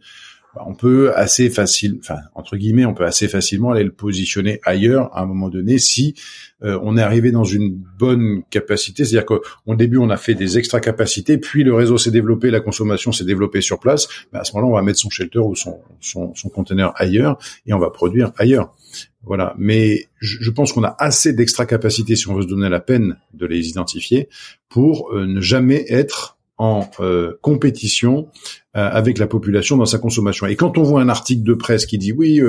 bah, 0.54 0.64
on 0.66 0.74
peut 0.74 1.12
assez 1.14 1.48
facile, 1.48 1.98
enfin 2.00 2.18
entre 2.34 2.56
guillemets, 2.56 2.84
on 2.84 2.94
peut 2.94 3.04
assez 3.04 3.28
facilement 3.28 3.70
aller 3.70 3.84
le 3.84 3.92
positionner 3.92 4.60
ailleurs 4.64 5.10
à 5.16 5.22
un 5.22 5.26
moment 5.26 5.48
donné 5.48 5.78
si 5.78 6.14
euh, 6.62 6.78
on 6.82 6.96
est 6.96 7.02
arrivé 7.02 7.30
dans 7.30 7.44
une 7.44 7.70
bonne 7.70 8.42
capacité, 8.50 9.04
c'est-à-dire 9.04 9.26
qu'au 9.26 9.74
début 9.76 9.98
on 9.98 10.10
a 10.10 10.16
fait 10.16 10.34
des 10.34 10.58
extra 10.58 10.80
capacités, 10.80 11.38
puis 11.38 11.62
le 11.62 11.74
réseau 11.74 11.98
s'est 11.98 12.10
développé, 12.10 12.50
la 12.50 12.60
consommation 12.60 13.12
s'est 13.12 13.24
développée 13.24 13.60
sur 13.60 13.78
place. 13.78 14.08
Bah, 14.32 14.40
à 14.40 14.44
ce 14.44 14.52
moment-là, 14.54 14.72
on 14.72 14.76
va 14.76 14.82
mettre 14.82 14.98
son 14.98 15.10
shelter 15.10 15.38
ou 15.38 15.54
son, 15.54 15.78
son, 16.00 16.32
container 16.48 16.92
ailleurs 16.96 17.38
et 17.66 17.72
on 17.72 17.78
va 17.78 17.90
produire 17.90 18.32
ailleurs. 18.36 18.74
Voilà. 19.22 19.54
Mais 19.58 20.08
je, 20.18 20.50
pense 20.50 20.72
qu'on 20.72 20.82
a 20.82 20.96
assez 20.98 21.32
d'extra 21.32 21.66
capacités 21.66 22.16
si 22.16 22.28
on 22.28 22.34
veut 22.34 22.42
se 22.42 22.48
donner 22.48 22.68
la 22.68 22.80
peine 22.80 23.18
de 23.34 23.46
les 23.46 23.68
identifier 23.68 24.28
pour 24.68 25.12
euh, 25.12 25.26
ne 25.26 25.40
jamais 25.40 25.84
être 25.88 26.38
en 26.60 26.90
euh, 27.00 27.38
compétition 27.40 28.28
euh, 28.76 28.86
avec 28.92 29.16
la 29.16 29.26
population 29.26 29.78
dans 29.78 29.86
sa 29.86 29.96
consommation. 29.96 30.46
Et 30.46 30.56
quand 30.56 30.76
on 30.76 30.82
voit 30.82 31.00
un 31.00 31.08
article 31.08 31.42
de 31.42 31.54
presse 31.54 31.86
qui 31.86 31.96
dit 31.96 32.12
oui, 32.12 32.42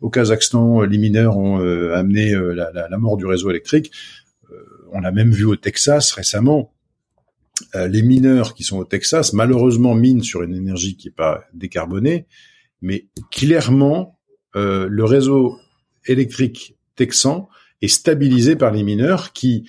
au 0.00 0.08
Kazakhstan, 0.08 0.80
les 0.82 0.96
mineurs 0.96 1.36
ont 1.36 1.58
amené 1.92 2.32
la, 2.32 2.72
la, 2.72 2.88
la, 2.88 2.98
mort 2.98 3.18
du 3.18 3.26
réseau 3.26 3.50
électrique, 3.50 3.92
on 4.92 5.00
l'a 5.00 5.12
même 5.12 5.30
vu 5.30 5.44
au 5.44 5.56
Texas 5.56 6.12
récemment. 6.12 6.72
les 7.74 8.00
mineurs 8.00 8.54
qui 8.54 8.64
sont 8.64 8.78
au 8.78 8.84
Texas, 8.84 9.34
malheureusement, 9.34 9.94
minent 9.94 10.22
sur 10.22 10.42
une 10.42 10.54
énergie 10.54 10.96
qui 10.96 11.08
n'est 11.08 11.14
pas 11.14 11.44
décarbonée, 11.52 12.26
mais 12.80 13.06
clairement, 13.30 14.18
le 14.54 15.04
réseau 15.04 15.58
électrique 16.06 16.74
texan 16.96 17.50
est 17.82 17.88
stabilisé 17.88 18.56
par 18.56 18.72
les 18.72 18.82
mineurs 18.82 19.34
qui 19.34 19.68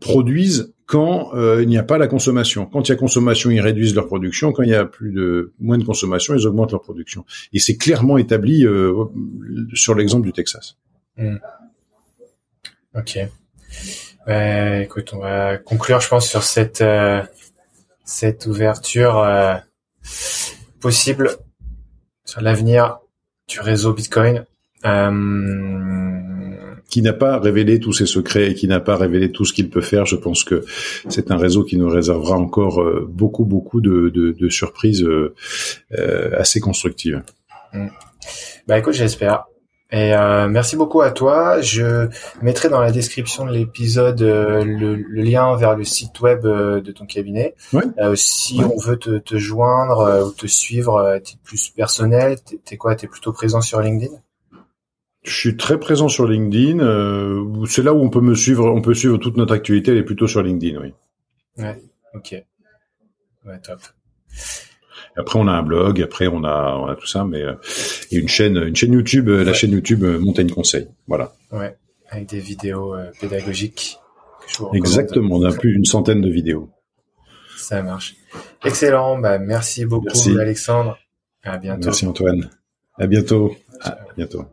produisent 0.00 0.74
quand 0.86 1.34
euh, 1.34 1.62
il 1.62 1.68
n'y 1.68 1.78
a 1.78 1.82
pas 1.82 1.98
la 1.98 2.06
consommation. 2.06 2.66
Quand 2.66 2.88
il 2.88 2.92
y 2.92 2.94
a 2.94 2.96
consommation, 2.96 3.50
ils 3.50 3.60
réduisent 3.60 3.94
leur 3.94 4.06
production. 4.06 4.52
Quand 4.52 4.62
il 4.62 4.70
y 4.70 4.74
a 4.74 4.84
plus 4.84 5.12
de 5.12 5.52
moins 5.58 5.78
de 5.78 5.84
consommation, 5.84 6.34
ils 6.34 6.46
augmentent 6.46 6.72
leur 6.72 6.82
production. 6.82 7.24
Et 7.52 7.58
c'est 7.58 7.76
clairement 7.76 8.18
établi 8.18 8.64
euh, 8.64 9.04
sur 9.74 9.94
l'exemple 9.94 10.26
du 10.26 10.32
Texas. 10.32 10.76
Hmm. 11.16 11.36
Ok. 12.94 13.18
Bah, 14.26 14.80
écoute, 14.80 15.12
on 15.12 15.18
va 15.18 15.58
conclure, 15.58 16.00
je 16.00 16.08
pense, 16.08 16.28
sur 16.28 16.42
cette 16.42 16.80
euh, 16.80 17.22
cette 18.04 18.46
ouverture 18.46 19.26
possible 20.80 21.30
sur 22.24 22.40
l'avenir 22.40 22.98
du 23.48 23.60
réseau 23.60 23.92
Bitcoin. 23.92 24.44
Euh, 24.84 26.05
qui 26.88 27.02
n'a 27.02 27.12
pas 27.12 27.38
révélé 27.38 27.80
tous 27.80 27.92
ses 27.92 28.06
secrets 28.06 28.50
et 28.50 28.54
qui 28.54 28.68
n'a 28.68 28.80
pas 28.80 28.96
révélé 28.96 29.32
tout 29.32 29.44
ce 29.44 29.52
qu'il 29.52 29.68
peut 29.68 29.80
faire. 29.80 30.06
Je 30.06 30.16
pense 30.16 30.44
que 30.44 30.64
c'est 31.08 31.30
un 31.30 31.36
réseau 31.36 31.64
qui 31.64 31.76
nous 31.76 31.88
réservera 31.88 32.36
encore 32.36 32.80
euh, 32.80 33.06
beaucoup, 33.08 33.44
beaucoup 33.44 33.80
de, 33.80 34.08
de, 34.08 34.32
de 34.32 34.48
surprises 34.48 35.02
euh, 35.02 35.34
assez 36.36 36.60
constructives. 36.60 37.22
Mm. 37.72 37.88
Bah 38.66 38.78
écoute, 38.78 38.94
j'espère. 38.94 39.44
Et 39.92 40.14
euh, 40.14 40.48
merci 40.48 40.74
beaucoup 40.74 41.00
à 41.00 41.12
toi. 41.12 41.60
Je 41.60 42.08
mettrai 42.42 42.68
dans 42.68 42.80
la 42.80 42.90
description 42.90 43.44
de 43.44 43.52
l'épisode 43.52 44.20
le, 44.20 44.94
lien 45.22 45.54
vers 45.56 45.76
le 45.76 45.84
site 45.84 46.20
web 46.20 46.42
de 46.42 46.92
ton 46.92 47.06
cabinet. 47.06 47.54
Ouais. 47.72 47.84
si 48.16 48.60
on 48.60 48.76
veut 48.78 48.98
te, 48.98 49.18
te 49.18 49.36
joindre 49.36 50.26
ou 50.26 50.32
te 50.32 50.48
suivre, 50.48 51.20
t'es 51.24 51.34
plus 51.44 51.70
personnel, 51.70 52.36
t'es 52.64 52.76
quoi? 52.76 52.96
T'es 52.96 53.06
plutôt 53.06 53.32
présent 53.32 53.60
sur 53.60 53.80
LinkedIn? 53.80 54.16
Je 55.26 55.34
suis 55.34 55.56
très 55.56 55.78
présent 55.78 56.08
sur 56.08 56.26
LinkedIn. 56.26 56.80
Euh, 56.80 57.66
c'est 57.66 57.82
là 57.82 57.92
où 57.92 58.00
on 58.00 58.10
peut 58.10 58.20
me 58.20 58.34
suivre. 58.34 58.66
On 58.66 58.80
peut 58.80 58.94
suivre 58.94 59.18
toute 59.18 59.36
notre 59.36 59.54
actualité. 59.54 59.92
Elle 59.92 59.98
est 59.98 60.04
plutôt 60.04 60.26
sur 60.26 60.42
LinkedIn, 60.42 60.80
oui. 60.80 60.92
Ouais. 61.58 61.80
Ok. 62.14 62.34
Ouais, 63.46 63.58
top. 63.62 63.80
Après, 65.16 65.38
on 65.38 65.48
a 65.48 65.52
un 65.52 65.62
blog. 65.62 66.02
Après, 66.02 66.26
on 66.26 66.44
a, 66.44 66.76
on 66.76 66.86
a 66.86 66.94
tout 66.94 67.06
ça, 67.06 67.24
mais 67.24 67.42
euh, 67.42 67.54
et 68.10 68.16
une 68.16 68.28
chaîne, 68.28 68.56
une 68.56 68.76
chaîne 68.76 68.92
YouTube, 68.92 69.28
la 69.28 69.52
chaîne 69.52 69.70
YouTube 69.70 70.04
euh, 70.04 70.18
Montagne 70.18 70.50
Conseil. 70.50 70.88
Voilà. 71.08 71.32
Ouais, 71.52 71.76
avec 72.10 72.28
des 72.28 72.40
vidéos 72.40 72.94
euh, 72.94 73.10
pédagogiques. 73.20 73.98
Exactement. 74.74 75.36
On 75.36 75.44
a 75.44 75.52
plus 75.52 75.72
d'une 75.72 75.84
centaine 75.84 76.20
de 76.20 76.30
vidéos. 76.30 76.70
Ça 77.56 77.82
marche. 77.82 78.14
Excellent. 78.64 79.18
Bah, 79.18 79.38
merci 79.38 79.86
beaucoup, 79.86 80.06
merci. 80.06 80.38
Alexandre. 80.38 80.98
À 81.42 81.56
bientôt. 81.58 81.86
Merci 81.86 82.06
Antoine. 82.06 82.50
À 82.98 83.06
bientôt. 83.06 83.56
À 83.80 83.98
bientôt. 84.16 84.44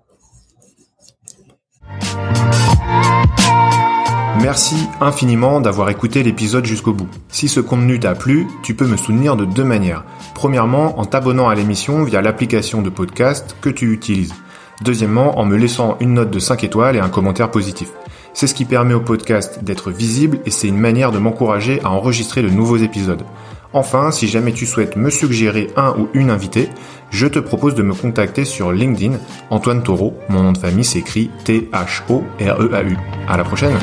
Merci 4.43 4.75
infiniment 4.99 5.61
d'avoir 5.61 5.89
écouté 5.89 6.21
l'épisode 6.21 6.65
jusqu'au 6.65 6.91
bout. 6.91 7.07
Si 7.29 7.47
ce 7.47 7.61
contenu 7.61 7.97
t'a 7.97 8.13
plu, 8.13 8.45
tu 8.61 8.73
peux 8.73 8.85
me 8.85 8.97
soutenir 8.97 9.37
de 9.37 9.45
deux 9.45 9.63
manières. 9.63 10.03
Premièrement, 10.35 10.99
en 10.99 11.05
t'abonnant 11.05 11.47
à 11.47 11.55
l'émission 11.55 12.03
via 12.03 12.21
l'application 12.21 12.81
de 12.81 12.89
podcast 12.89 13.55
que 13.61 13.69
tu 13.69 13.93
utilises. 13.93 14.33
Deuxièmement, 14.81 15.39
en 15.39 15.45
me 15.45 15.55
laissant 15.55 15.95
une 16.01 16.15
note 16.15 16.29
de 16.29 16.39
5 16.39 16.61
étoiles 16.65 16.97
et 16.97 16.99
un 16.99 17.07
commentaire 17.07 17.51
positif. 17.51 17.87
C'est 18.33 18.47
ce 18.47 18.53
qui 18.53 18.65
permet 18.65 18.93
au 18.93 18.99
podcast 18.99 19.63
d'être 19.63 19.91
visible 19.91 20.39
et 20.45 20.51
c'est 20.51 20.67
une 20.67 20.77
manière 20.77 21.13
de 21.13 21.19
m'encourager 21.19 21.79
à 21.85 21.91
enregistrer 21.91 22.41
de 22.41 22.49
nouveaux 22.49 22.75
épisodes. 22.75 23.23
Enfin, 23.71 24.11
si 24.11 24.27
jamais 24.27 24.51
tu 24.51 24.65
souhaites 24.65 24.97
me 24.97 25.09
suggérer 25.09 25.69
un 25.77 25.91
ou 25.97 26.09
une 26.13 26.29
invitée, 26.29 26.67
je 27.11 27.27
te 27.27 27.39
propose 27.39 27.75
de 27.75 27.83
me 27.83 27.93
contacter 27.93 28.43
sur 28.43 28.73
LinkedIn. 28.73 29.19
Antoine 29.51 29.83
Taureau, 29.83 30.15
mon 30.27 30.43
nom 30.43 30.51
de 30.51 30.57
famille 30.57 30.83
s'écrit 30.83 31.31
T-H-O-R-E-A-U. 31.45 32.97
À 33.29 33.37
la 33.37 33.43
prochaine! 33.45 33.79